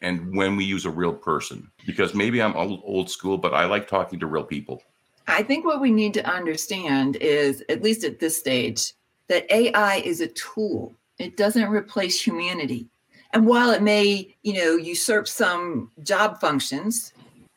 and 0.00 0.36
when 0.36 0.54
we 0.56 0.64
use 0.64 0.84
a 0.84 0.90
real 0.90 1.12
person? 1.12 1.70
Because 1.86 2.14
maybe 2.14 2.40
I'm 2.40 2.56
old, 2.56 2.82
old 2.84 3.10
school, 3.10 3.36
but 3.36 3.54
I 3.54 3.64
like 3.64 3.88
talking 3.88 4.20
to 4.20 4.26
real 4.26 4.44
people. 4.44 4.82
I 5.26 5.42
think 5.42 5.66
what 5.66 5.80
we 5.80 5.90
need 5.90 6.14
to 6.14 6.26
understand 6.26 7.16
is, 7.16 7.62
at 7.68 7.82
least 7.82 8.04
at 8.04 8.18
this 8.18 8.36
stage, 8.36 8.92
that 9.28 9.50
AI 9.52 9.96
is 9.96 10.20
a 10.20 10.28
tool. 10.28 10.94
It 11.18 11.36
doesn't 11.36 11.68
replace 11.68 12.20
humanity. 12.20 12.88
And 13.32 13.46
while 13.46 13.70
it 13.70 13.82
may, 13.82 14.34
you 14.42 14.54
know, 14.54 14.76
usurp 14.76 15.28
some 15.28 15.90
job 16.02 16.40
functions, 16.40 17.12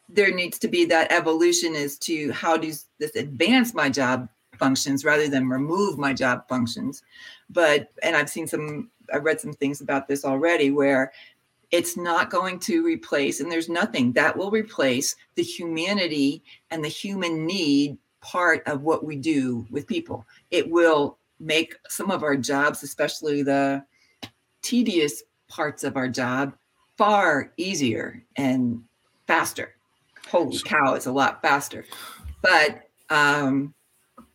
there 0.10 0.34
needs 0.34 0.60
to 0.60 0.68
be 0.68 0.86
that 0.86 1.12
evolution 1.12 1.76
as 1.76 1.98
to 2.00 2.32
how 2.34 2.58
does 2.58 2.88
this 3.00 3.16
advance 3.16 3.74
my 3.74 3.90
job 3.90 4.28
functions 4.58 5.06
rather 5.06 5.30
than 5.30 5.48
remove 5.48 5.98
my 5.98 6.14
job 6.14 6.48
functions. 6.50 7.04
But, 7.50 7.92
and 8.04 8.16
I've 8.16 8.30
seen 8.30 8.48
some, 8.48 8.92
I've 9.14 9.24
read 9.24 9.40
some 9.40 9.54
things 9.54 9.80
about 9.82 10.08
this 10.08 10.26
already 10.26 10.72
where 10.72 11.14
it's 11.72 11.96
not 11.96 12.30
going 12.30 12.60
to 12.60 12.84
replace, 12.84 13.40
and 13.40 13.50
there's 13.50 13.70
nothing 13.70 14.12
that 14.14 14.36
will 14.36 14.52
replace 14.52 15.16
the 15.36 15.44
humanity 15.44 16.44
and 16.70 16.84
the 16.84 16.90
human 16.90 17.46
need 17.46 17.98
part 18.20 18.62
of 18.68 18.82
what 18.82 19.06
we 19.06 19.16
do 19.16 19.66
with 19.72 19.88
people. 19.88 20.26
It 20.52 20.70
will 20.70 21.18
make 21.42 21.76
some 21.90 22.12
of 22.12 22.24
our 22.24 22.38
jobs, 22.38 22.84
especially 22.84 23.44
the 23.44 23.84
tedious 24.62 25.24
parts 25.48 25.84
of 25.84 25.98
our 25.98 26.08
job, 26.08 26.54
far 26.98 27.52
easier 27.58 28.24
and 28.36 28.82
faster. 29.28 29.76
Holy 30.30 30.60
cow, 30.60 30.94
it's 30.94 31.08
a 31.08 31.12
lot 31.12 31.42
faster. 31.42 31.86
But 32.42 32.84
um, 33.10 33.74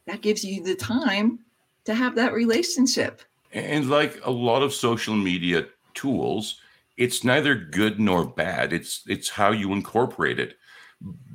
that 0.06 0.20
gives 0.20 0.44
you 0.44 0.62
the 0.62 0.74
time 0.74 1.38
to 1.84 1.94
have 1.94 2.14
that 2.16 2.34
relationship. 2.34 3.22
And 3.52 3.88
like 3.88 4.20
a 4.24 4.30
lot 4.30 4.62
of 4.62 4.74
social 4.74 5.14
media 5.14 5.66
tools, 5.94 6.60
it's 6.96 7.24
neither 7.24 7.54
good 7.54 8.00
nor 8.00 8.26
bad. 8.26 8.72
It's 8.72 9.02
it's 9.06 9.28
how 9.28 9.52
you 9.52 9.72
incorporate 9.72 10.38
it. 10.38 10.56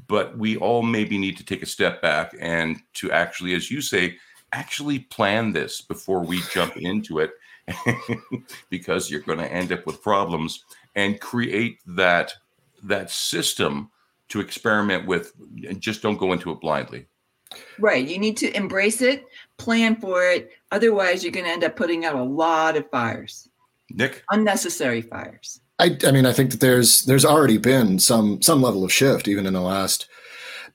But 0.08 0.38
we 0.38 0.58
all 0.58 0.84
maybe 0.84 1.18
need 1.18 1.38
to 1.38 1.46
take 1.46 1.64
a 1.64 1.68
step 1.68 2.02
back 2.02 2.36
and 2.40 2.78
to 2.96 3.12
actually, 3.12 3.54
as 3.54 3.72
you 3.72 3.82
say, 3.82 4.18
actually 4.54 4.99
plan 4.99 5.54
this 5.54 5.82
before 5.82 6.24
we 6.24 6.41
jump 6.52 6.78
into 6.78 7.20
it, 7.20 7.32
because 8.70 9.10
you're 9.10 9.22
going 9.22 9.39
to 9.39 9.52
end 9.52 9.72
up 9.72 9.86
with 9.86 10.02
problems 10.02 10.66
and 10.95 11.20
create 11.20 11.80
that 11.86 12.34
that 12.84 13.12
system 13.12 13.89
to 14.30 14.39
experiment 14.39 15.06
with. 15.06 15.34
And 15.68 15.80
just 15.80 16.02
don't 16.02 16.18
go 16.18 16.34
into 16.34 16.52
it 16.52 16.60
blindly. 16.60 17.06
Right. 17.80 18.08
You 18.08 18.18
need 18.18 18.38
to 18.38 18.56
embrace 18.56 19.02
it, 19.02 19.26
plan 19.58 19.95
for 19.97 20.24
it. 20.24 20.52
Otherwise, 20.72 21.24
you're 21.24 21.34
going 21.34 21.45
to 21.45 21.52
end 21.52 21.64
up 21.64 21.76
putting 21.76 22.06
out 22.06 22.16
a 22.16 22.24
lot 22.24 22.78
of 22.78 22.89
fires. 22.89 23.49
Nic, 23.89 24.24
unnecessary 24.32 25.02
fires. 25.02 25.60
I, 25.80 25.97
I 26.06 26.12
mean, 26.12 26.26
I 26.26 26.32
think 26.32 26.52
that 26.52 26.60
there's 26.60 27.02
there's 27.04 27.26
already 27.26 27.58
been 27.58 27.99
some 27.99 28.41
some 28.41 28.62
level 28.62 28.84
of 28.84 28.93
shift 28.93 29.28
even 29.28 29.45
in 29.45 29.54
the 29.54 29.62
last 29.62 30.08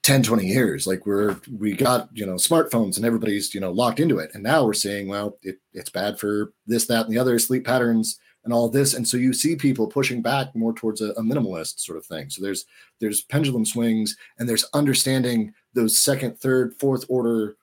10 0.06 0.22
20 0.22 0.46
years 0.46 0.86
like 0.86 1.04
we're 1.04 1.36
we 1.58 1.72
got 1.72 2.08
you 2.12 2.24
know 2.24 2.34
smartphones 2.34 2.96
and 2.96 3.04
everybody's 3.04 3.52
you 3.52 3.60
know 3.60 3.72
locked 3.72 3.98
into 3.98 4.20
it. 4.20 4.30
And 4.34 4.42
now 4.44 4.64
we're 4.64 4.72
seeing 4.72 5.08
well 5.08 5.36
it, 5.42 5.58
it's 5.72 5.90
bad 5.90 6.20
for 6.20 6.52
this 6.64 6.86
that 6.86 7.06
and 7.06 7.12
the 7.12 7.18
other 7.18 7.40
sleep 7.40 7.66
patterns 7.66 8.16
and 8.44 8.52
all 8.52 8.68
this. 8.68 8.94
And 8.94 9.06
so 9.06 9.16
you 9.16 9.32
see 9.32 9.56
people 9.56 9.88
pushing 9.88 10.22
back 10.22 10.54
more 10.54 10.72
towards 10.72 11.00
a, 11.00 11.06
a 11.14 11.22
minimalist 11.22 11.80
sort 11.80 11.98
of 11.98 12.06
thing. 12.06 12.30
So 12.30 12.40
there's 12.40 12.66
there's 13.00 13.22
pendulum 13.22 13.64
swings 13.64 14.16
and 14.38 14.48
there's 14.48 14.64
understanding 14.74 15.52
those 15.74 15.98
second 15.98 16.38
third 16.38 16.76
fourth 16.78 17.04
order 17.08 17.56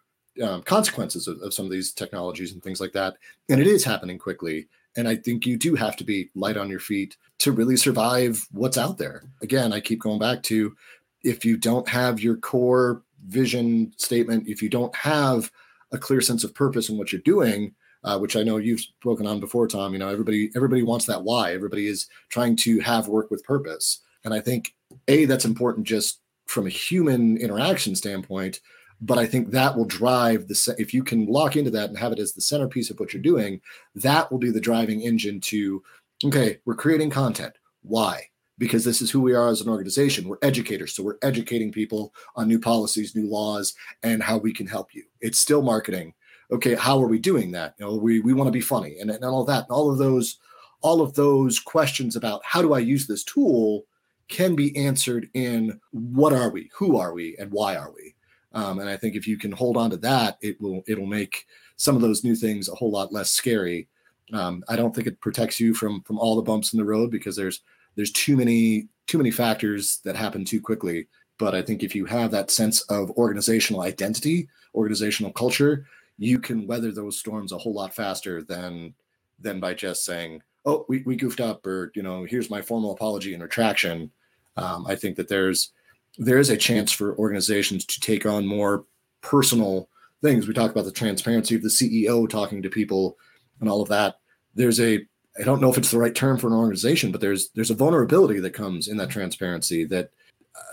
um, 0.44 0.64
consequences 0.64 1.30
of, 1.30 1.42
of 1.42 1.54
some 1.54 1.64
of 1.64 1.72
these 1.72 1.94
technologies 1.94 2.52
and 2.52 2.62
things 2.62 2.82
like 2.82 2.92
that. 2.92 3.16
And 3.48 3.62
it 3.62 3.68
is 3.68 3.86
happening 3.86 4.20
quickly. 4.20 4.68
And 4.98 5.08
I 5.08 5.16
think 5.16 5.46
you 5.46 5.56
do 5.56 5.76
have 5.76 5.96
to 5.96 6.04
be 6.04 6.30
light 6.36 6.58
on 6.58 6.70
your 6.70 6.82
feet 6.82 7.16
to 7.40 7.54
really 7.54 7.78
survive 7.78 8.46
what's 8.52 8.78
out 8.78 8.98
there. 8.98 9.24
Again, 9.42 9.72
I 9.72 9.80
keep 9.80 10.02
going 10.02 10.20
back 10.20 10.44
to 10.44 10.76
if 11.24 11.46
you 11.46 11.58
don't 11.58 11.88
have 11.88 12.20
your 12.20 12.38
core 12.38 13.04
vision 13.28 13.94
statement, 13.98 14.48
if 14.48 14.62
you 14.62 14.70
don't 14.70 14.96
have 14.96 15.52
a 15.92 15.98
clear 15.98 16.22
sense 16.22 16.44
of 16.44 16.54
purpose 16.54 16.90
in 16.90 16.98
what 16.98 17.12
you're 17.12 17.22
doing, 17.22 17.74
uh, 18.04 18.18
which 18.20 18.36
I 18.36 18.44
know 18.44 18.58
you've 18.58 18.82
spoken 18.82 19.26
on 19.26 19.40
before, 19.40 19.68
Tom. 19.68 19.94
You 19.94 20.00
know, 20.00 20.10
everybody 20.10 20.52
everybody 20.56 20.84
wants 20.84 21.06
that 21.06 21.24
why. 21.24 21.54
Everybody 21.54 21.88
is 21.88 22.08
trying 22.30 22.56
to 22.58 22.80
have 22.80 23.08
work 23.08 23.32
with 23.32 23.44
purpose, 23.44 24.00
and 24.26 24.34
I 24.34 24.42
think 24.42 24.74
a 25.08 25.26
that's 25.26 25.46
important 25.46 25.88
just 25.88 26.20
from 26.46 26.68
a 26.68 26.72
human 26.72 27.38
interaction 27.38 27.96
standpoint, 27.96 28.60
but 29.02 29.18
I 29.18 29.26
think 29.26 29.52
that 29.52 29.76
will 29.78 29.86
drive 29.86 30.48
the 30.48 30.76
if 30.78 30.94
you 30.94 31.04
can 31.04 31.26
lock 31.26 31.56
into 31.56 31.72
that 31.72 31.90
and 31.90 31.98
have 31.98 32.12
it 32.12 32.20
as 32.20 32.34
the 32.34 32.42
centerpiece 32.42 32.90
of 32.90 33.00
what 33.00 33.14
you're 33.14 33.22
doing, 33.22 33.62
that 33.96 34.32
will 34.32 34.40
be 34.40 34.52
the 34.52 34.60
driving 34.60 35.02
engine 35.02 35.40
to 35.42 35.82
okay, 36.26 36.60
we're 36.66 36.76
creating 36.76 37.10
content. 37.10 37.54
Why? 37.82 38.30
Because 38.58 38.86
this 38.86 39.02
is 39.02 39.10
who 39.10 39.20
we 39.20 39.34
are 39.34 39.50
as 39.50 39.62
an 39.62 39.70
organization. 39.70 40.28
We're 40.28 40.38
educators, 40.42 40.96
so 40.96 41.04
we're 41.04 41.18
educating 41.24 41.72
people 41.72 42.14
on 42.36 42.48
new 42.48 42.60
policies, 42.60 43.16
new 43.16 43.28
laws, 43.28 43.74
and 44.04 44.22
how 44.22 44.38
we 44.38 44.54
can 44.54 44.68
help 44.68 44.94
you. 44.94 45.04
It's 45.22 45.40
still 45.40 45.64
marketing. 45.64 46.14
Okay, 46.52 46.76
how 46.76 47.02
are 47.02 47.08
we 47.08 47.18
doing 47.18 47.52
that? 47.52 47.74
You 47.80 47.86
know, 47.86 47.96
we 47.96 48.20
we 48.20 48.34
want 48.34 48.48
to 48.48 48.52
be 48.52 48.62
funny 48.62 48.98
and, 49.00 49.10
and 49.10 49.26
all 49.26 49.44
that, 49.46 49.64
and 49.64 49.72
all 49.72 49.92
of 49.92 49.98
those, 49.98 50.38
all 50.82 51.02
of 51.02 51.16
those 51.16 51.60
questions 51.60 52.16
about 52.16 52.42
how 52.46 52.62
do 52.62 52.74
I 52.74 52.80
use 52.80 53.08
this 53.08 53.24
tool 53.24 53.86
can 54.28 54.56
be 54.56 54.76
answered 54.78 55.30
in 55.34 55.80
what 55.92 56.32
are 56.32 56.50
we, 56.50 56.70
who 56.74 56.98
are 56.98 57.14
we, 57.14 57.36
and 57.38 57.52
why 57.52 57.76
are 57.76 57.92
we 57.92 58.14
um, 58.54 58.80
and 58.80 58.90
I 58.90 58.98
think 58.98 59.16
if 59.16 59.28
you 59.28 59.38
can 59.38 59.52
hold 59.52 59.78
on 59.78 59.90
to 59.90 59.98
that, 59.98 60.38
it 60.42 60.60
will 60.62 60.84
it'll 60.88 61.06
make 61.06 61.48
some 61.76 61.96
of 61.96 62.02
those 62.02 62.24
new 62.24 62.36
things 62.36 62.70
a 62.70 62.76
whole 62.76 62.92
lot 62.92 63.12
less 63.12 63.32
scary. 63.32 63.88
Um, 64.32 64.64
I 64.70 64.76
don't 64.76 64.96
think 64.96 65.08
it 65.08 65.20
protects 65.22 65.60
you 65.60 65.74
from 65.74 66.02
from 66.04 66.20
all 66.20 66.36
the 66.36 66.42
bumps 66.42 66.74
in 66.74 66.78
the 66.78 66.86
road 66.86 67.10
because 67.12 67.36
there's 67.36 67.62
there's 67.96 68.12
too 68.12 68.36
many 68.36 68.88
too 69.08 69.18
many 69.18 69.32
factors 69.32 70.00
that 70.06 70.16
happen 70.16 70.46
too 70.46 70.62
quickly. 70.62 71.08
But 71.38 71.56
I 71.56 71.62
think 71.62 71.84
if 71.84 71.94
you 71.96 72.06
have 72.06 72.32
that 72.32 72.52
sense 72.52 72.82
of 72.84 73.12
organizational 73.12 73.82
identity, 73.82 74.48
organizational 74.76 75.34
culture, 75.34 75.86
you 76.18 76.40
can 76.40 76.68
weather 76.68 76.92
those 76.92 77.20
storms 77.20 77.52
a 77.52 77.58
whole 77.58 77.74
lot 77.74 77.94
faster 77.94 78.44
than 78.44 78.94
than 79.40 79.60
by 79.60 79.74
just 79.74 80.06
saying, 80.06 80.42
"Oh, 80.66 80.86
we, 80.88 81.04
we 81.06 81.16
goofed 81.16 81.42
up," 81.42 81.66
or 81.66 81.92
you 81.96 82.04
know, 82.04 82.24
"Here's 82.24 82.50
my 82.50 82.62
formal 82.62 82.92
apology 82.92 83.34
and 83.34 83.44
retraction." 83.44 84.12
Um, 84.56 84.86
I 84.88 84.96
think 84.96 85.18
that 85.18 85.28
there's 85.28 85.72
there 86.18 86.38
is 86.38 86.50
a 86.50 86.58
chance 86.58 86.92
for 86.92 87.18
organizations 87.18 87.86
to 87.86 88.00
take 88.00 88.26
on 88.26 88.46
more 88.46 88.86
personal 89.22 89.90
things. 90.22 90.48
We 90.48 90.54
talk 90.54 90.72
about 90.72 90.86
the 90.86 90.92
transparency 90.92 91.56
of 91.56 91.64
the 91.64 91.70
CEO 91.70 92.30
talking 92.30 92.62
to 92.62 92.70
people 92.70 93.18
and 93.60 93.70
all 93.70 93.82
of 93.82 93.90
that. 93.90 94.20
There's 94.56 94.80
a 94.80 95.06
I 95.40 95.44
don't 95.44 95.62
know 95.62 95.72
if 95.72 95.78
it's 95.78 95.92
the 95.92 95.98
right 95.98 96.14
term 96.14 96.38
for 96.38 96.48
an 96.48 96.54
organization, 96.54 97.12
but 97.12 97.22
there's 97.22 97.50
there's 97.50 97.72
a 97.72 97.76
vulnerability 97.76 98.40
that 98.40 98.54
comes 98.54 98.88
in 98.88 98.98
that 98.98 99.10
transparency 99.10 99.84
that 99.86 100.12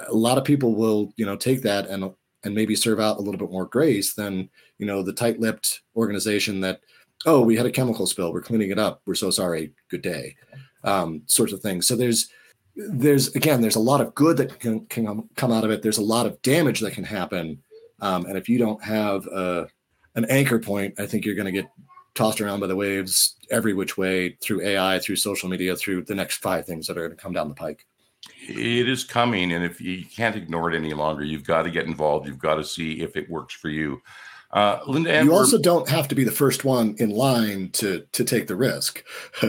a 0.08 0.14
lot 0.14 0.38
of 0.38 0.44
people 0.44 0.74
will 0.74 1.12
you 1.16 1.24
know 1.24 1.36
take 1.36 1.62
that 1.62 1.88
and 1.88 2.12
and 2.44 2.54
maybe 2.54 2.74
serve 2.74 3.00
out 3.00 3.18
a 3.18 3.20
little 3.20 3.38
bit 3.38 3.50
more 3.50 3.66
grace 3.66 4.14
than 4.14 4.48
you 4.78 4.86
know 4.86 5.02
the 5.02 5.12
tight-lipped 5.12 5.80
organization 5.96 6.60
that 6.60 6.80
oh 7.26 7.40
we 7.40 7.56
had 7.56 7.66
a 7.66 7.70
chemical 7.70 8.06
spill. 8.06 8.32
We're 8.32 8.42
cleaning 8.42 8.70
it 8.70 8.78
up. 8.78 9.02
We're 9.06 9.14
so 9.14 9.30
sorry. 9.30 9.72
Good 9.90 10.02
day. 10.02 10.36
Um, 10.84 11.22
sorts 11.26 11.52
of 11.52 11.60
things. 11.60 11.86
So 11.86 11.96
there's 11.96 12.28
there's 12.76 13.34
again 13.34 13.60
there's 13.60 13.76
a 13.76 13.80
lot 13.80 14.00
of 14.00 14.14
good 14.14 14.36
that 14.38 14.60
can, 14.60 14.86
can 14.86 15.28
come 15.36 15.52
out 15.52 15.64
of 15.64 15.70
it. 15.70 15.82
There's 15.82 15.98
a 15.98 16.02
lot 16.02 16.26
of 16.26 16.40
damage 16.42 16.80
that 16.80 16.92
can 16.92 17.04
happen. 17.04 17.62
Um, 18.00 18.24
and 18.26 18.36
if 18.36 18.48
you 18.48 18.58
don't 18.58 18.82
have 18.82 19.26
a, 19.26 19.68
an 20.14 20.24
anchor 20.26 20.58
point 20.58 20.94
i 20.98 21.06
think 21.06 21.24
you're 21.24 21.34
going 21.34 21.46
to 21.46 21.52
get 21.52 21.70
tossed 22.14 22.40
around 22.40 22.60
by 22.60 22.66
the 22.66 22.76
waves 22.76 23.36
every 23.50 23.74
which 23.74 23.96
way 23.96 24.30
through 24.42 24.60
ai 24.62 24.98
through 24.98 25.16
social 25.16 25.48
media 25.48 25.74
through 25.76 26.02
the 26.02 26.14
next 26.14 26.38
five 26.38 26.66
things 26.66 26.86
that 26.86 26.96
are 26.96 27.06
going 27.06 27.16
to 27.16 27.22
come 27.22 27.32
down 27.32 27.48
the 27.48 27.54
pike 27.54 27.86
it 28.48 28.88
is 28.88 29.04
coming 29.04 29.52
and 29.52 29.64
if 29.64 29.80
you 29.80 30.04
can't 30.04 30.36
ignore 30.36 30.70
it 30.70 30.76
any 30.76 30.92
longer 30.92 31.24
you've 31.24 31.44
got 31.44 31.62
to 31.62 31.70
get 31.70 31.86
involved 31.86 32.26
you've 32.26 32.38
got 32.38 32.56
to 32.56 32.64
see 32.64 33.00
if 33.00 33.16
it 33.16 33.28
works 33.30 33.54
for 33.54 33.68
you 33.68 34.00
uh, 34.52 34.80
Linda, 34.86 35.22
you 35.22 35.32
also 35.32 35.58
don't 35.58 35.88
have 35.88 36.08
to 36.08 36.14
be 36.16 36.24
the 36.24 36.32
first 36.32 36.64
one 36.64 36.96
in 36.98 37.10
line 37.10 37.70
to 37.70 38.04
to 38.10 38.24
take 38.24 38.48
the 38.48 38.56
risk. 38.56 39.04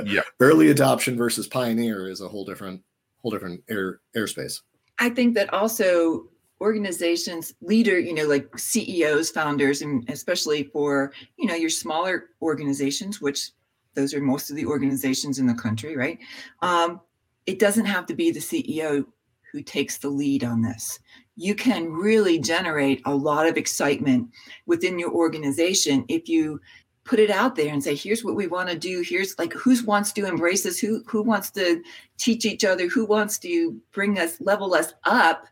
Yeah, 0.05 0.21
early 0.39 0.69
adoption 0.69 1.17
versus 1.17 1.47
pioneer 1.47 2.07
is 2.07 2.21
a 2.21 2.27
whole 2.27 2.45
different 2.45 2.83
whole 3.21 3.31
different 3.31 3.63
air 3.67 3.99
airspace. 4.15 4.61
I 4.99 5.09
think 5.09 5.33
that 5.33 5.51
also 5.53 6.27
organizations 6.61 7.55
leader 7.61 7.99
you 7.99 8.13
know 8.13 8.27
like 8.27 8.47
ceos 8.57 9.31
founders 9.31 9.81
and 9.81 10.07
especially 10.09 10.63
for 10.63 11.11
you 11.37 11.47
know 11.47 11.55
your 11.55 11.69
smaller 11.69 12.29
organizations 12.41 13.19
which 13.19 13.51
those 13.95 14.13
are 14.13 14.21
most 14.21 14.49
of 14.49 14.55
the 14.55 14.65
organizations 14.65 15.39
in 15.39 15.47
the 15.47 15.53
country 15.53 15.97
right? 15.97 16.19
Um, 16.61 17.01
it 17.45 17.59
doesn't 17.59 17.85
have 17.85 18.05
to 18.05 18.13
be 18.13 18.31
the 18.31 18.39
ceo 18.39 19.05
who 19.51 19.61
takes 19.61 19.97
the 19.97 20.09
lead 20.09 20.43
on 20.43 20.61
this. 20.61 20.99
You 21.35 21.55
can 21.55 21.91
really 21.91 22.39
generate 22.39 23.01
a 23.05 23.13
lot 23.13 23.47
of 23.47 23.57
excitement 23.57 24.29
within 24.65 24.97
your 24.97 25.11
organization 25.11 26.05
if 26.07 26.29
you 26.29 26.61
put 27.03 27.19
it 27.19 27.29
out 27.29 27.55
there 27.55 27.73
and 27.73 27.83
say 27.83 27.95
here's 27.95 28.23
what 28.23 28.35
we 28.35 28.47
want 28.47 28.69
to 28.69 28.77
do. 28.77 29.01
Here's 29.01 29.37
like 29.39 29.53
who 29.53 29.75
wants 29.85 30.11
to 30.13 30.25
embrace 30.25 30.65
us 30.65 30.77
who 30.77 31.03
who 31.07 31.23
wants 31.23 31.49
to 31.51 31.81
teach 32.17 32.45
each 32.45 32.63
other? 32.63 32.87
Who 32.87 33.05
wants 33.05 33.39
to 33.39 33.79
bring 33.91 34.19
us 34.19 34.39
level 34.39 34.73
us 34.73 34.93
up 35.03 35.45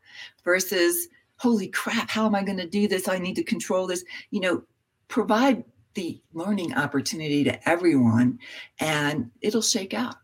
versus 0.43 1.07
holy 1.37 1.69
crap 1.69 2.09
how 2.09 2.25
am 2.25 2.35
i 2.35 2.43
going 2.43 2.57
to 2.57 2.67
do 2.67 2.87
this? 2.87 3.07
I 3.07 3.17
need 3.17 3.35
to 3.35 3.43
control 3.43 3.87
this. 3.87 4.03
You 4.31 4.41
know 4.41 4.63
provide 5.07 5.63
the 5.95 6.21
learning 6.33 6.73
opportunity 6.75 7.43
to 7.43 7.69
everyone 7.69 8.39
and 8.79 9.31
it'll 9.41 9.61
shake 9.61 9.93
out. 9.93 10.15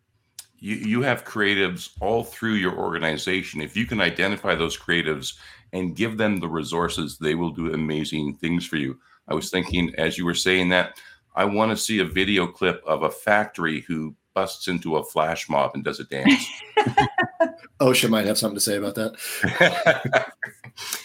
You, 0.59 0.75
you 0.75 1.01
have 1.01 1.25
creatives 1.25 1.89
all 1.99 2.23
through 2.23 2.53
your 2.53 2.77
organization. 2.77 3.61
If 3.61 3.75
you 3.75 3.85
can 3.85 3.99
identify 3.99 4.55
those 4.55 4.77
creatives 4.77 5.33
and 5.73 5.95
give 5.95 6.17
them 6.17 6.37
the 6.37 6.47
resources 6.47 7.17
they 7.17 7.35
will 7.35 7.49
do 7.49 7.73
amazing 7.73 8.35
things 8.35 8.65
for 8.65 8.77
you. 8.77 8.97
I 9.27 9.33
was 9.33 9.49
thinking 9.49 9.93
as 9.97 10.17
you 10.17 10.25
were 10.25 10.35
saying 10.35 10.69
that 10.69 10.99
I 11.35 11.45
want 11.45 11.71
to 11.71 11.77
see 11.77 11.99
a 11.99 12.05
video 12.05 12.47
clip 12.47 12.83
of 12.85 13.03
a 13.03 13.11
factory 13.11 13.81
who 13.81 14.15
busts 14.33 14.67
into 14.67 14.97
a 14.97 15.03
flash 15.03 15.49
mob 15.49 15.71
and 15.73 15.83
does 15.83 15.99
a 15.99 16.03
dance. 16.05 16.45
OSHA 17.79 18.09
might 18.09 18.25
have 18.25 18.37
something 18.37 18.55
to 18.55 18.61
say 18.61 18.77
about 18.77 18.95
that. 18.95 20.33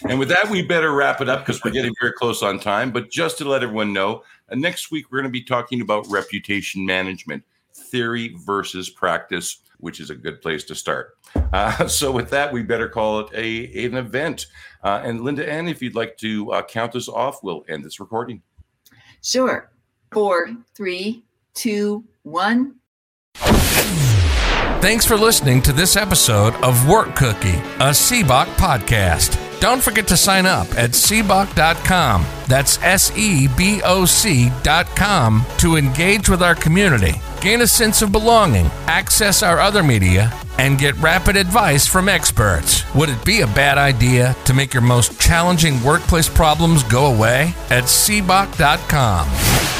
And 0.09 0.19
with 0.19 0.29
that, 0.29 0.51
we 0.51 0.63
better 0.63 0.93
wrap 0.93 1.21
it 1.21 1.29
up 1.29 1.41
because 1.41 1.63
we're 1.65 1.71
getting 1.71 1.95
very 2.01 2.13
close 2.13 2.43
on 2.43 2.59
time. 2.59 2.91
But 2.91 3.11
just 3.11 3.39
to 3.39 3.45
let 3.45 3.63
everyone 3.63 3.93
know, 3.93 4.23
uh, 4.51 4.57
next 4.57 4.91
week 4.91 5.11
we're 5.11 5.19
going 5.21 5.33
to 5.33 5.39
be 5.39 5.43
talking 5.43 5.81
about 5.81 6.07
reputation 6.09 6.85
management, 6.85 7.45
theory 7.75 8.37
versus 8.45 8.91
practice, 8.91 9.61
which 9.79 10.01
is 10.01 10.11
a 10.11 10.15
good 10.15 10.43
place 10.43 10.65
to 10.65 10.75
start. 10.75 11.17
Uh, 11.53 11.87
so 11.89 12.11
with 12.11 12.31
that, 12.31 12.53
we 12.53 12.63
better 12.63 12.89
call 12.89 13.21
it 13.21 13.29
a 13.35 13.87
an 13.87 13.97
event. 13.97 14.47
Uh, 14.83 15.01
and 15.05 15.21
LindaAnn, 15.21 15.71
if 15.71 15.81
you'd 15.83 15.95
like 15.95 16.17
to 16.19 16.51
uh, 16.53 16.63
count 16.63 16.97
us 16.97 17.09
off, 17.09 17.43
we'll 17.43 17.65
end 17.69 17.85
this 17.85 18.01
recording. 18.01 18.43
Sure. 19.23 19.71
Four, 20.13 20.57
three, 20.75 21.23
two, 21.55 22.05
one. 22.23 22.77
Thanks 24.81 25.05
for 25.05 25.17
listening 25.17 25.61
to 25.63 25.73
this 25.73 25.95
episode 25.95 26.55
of 26.65 26.89
Work 26.89 27.15
Cookie, 27.15 27.59
a 27.79 27.91
SEBOC 27.93 28.47
podcast. 28.57 29.39
Don't 29.61 29.83
forget 29.83 30.09
to 30.09 30.17
sign 30.17 30.47
up 30.47 30.67
at 30.79 30.91
seboc.com. 30.91 32.25
That's 32.49 32.83
S 32.83 33.15
E 33.17 33.47
B 33.59 33.83
O 33.85 34.07
C.com 34.07 35.45
to 35.59 35.77
engage 35.77 36.31
with 36.31 36.43
our 36.43 36.55
community, 36.55 37.13
gain 37.43 37.61
a 37.61 37.67
sense 37.67 38.01
of 38.01 38.11
belonging, 38.11 38.67
access 38.87 39.43
our 39.43 39.61
other 39.61 39.83
media, 39.83 40.33
and 40.59 40.79
get 40.79 40.97
rapid 40.97 41.37
advice 41.37 41.87
from 41.87 42.09
experts. 42.09 42.83
Would 42.95 43.11
it 43.11 43.23
be 43.25 43.43
a 43.43 43.47
bad 43.47 43.77
idea 43.77 44.35
to 44.47 44.55
make 44.55 44.73
your 44.73 44.83
most 44.83 45.21
challenging 45.21 45.83
workplace 45.85 46.29
problems 46.29 46.83
go 46.85 47.15
away? 47.15 47.55
At 47.69 47.85
seboc.com. 47.85 49.80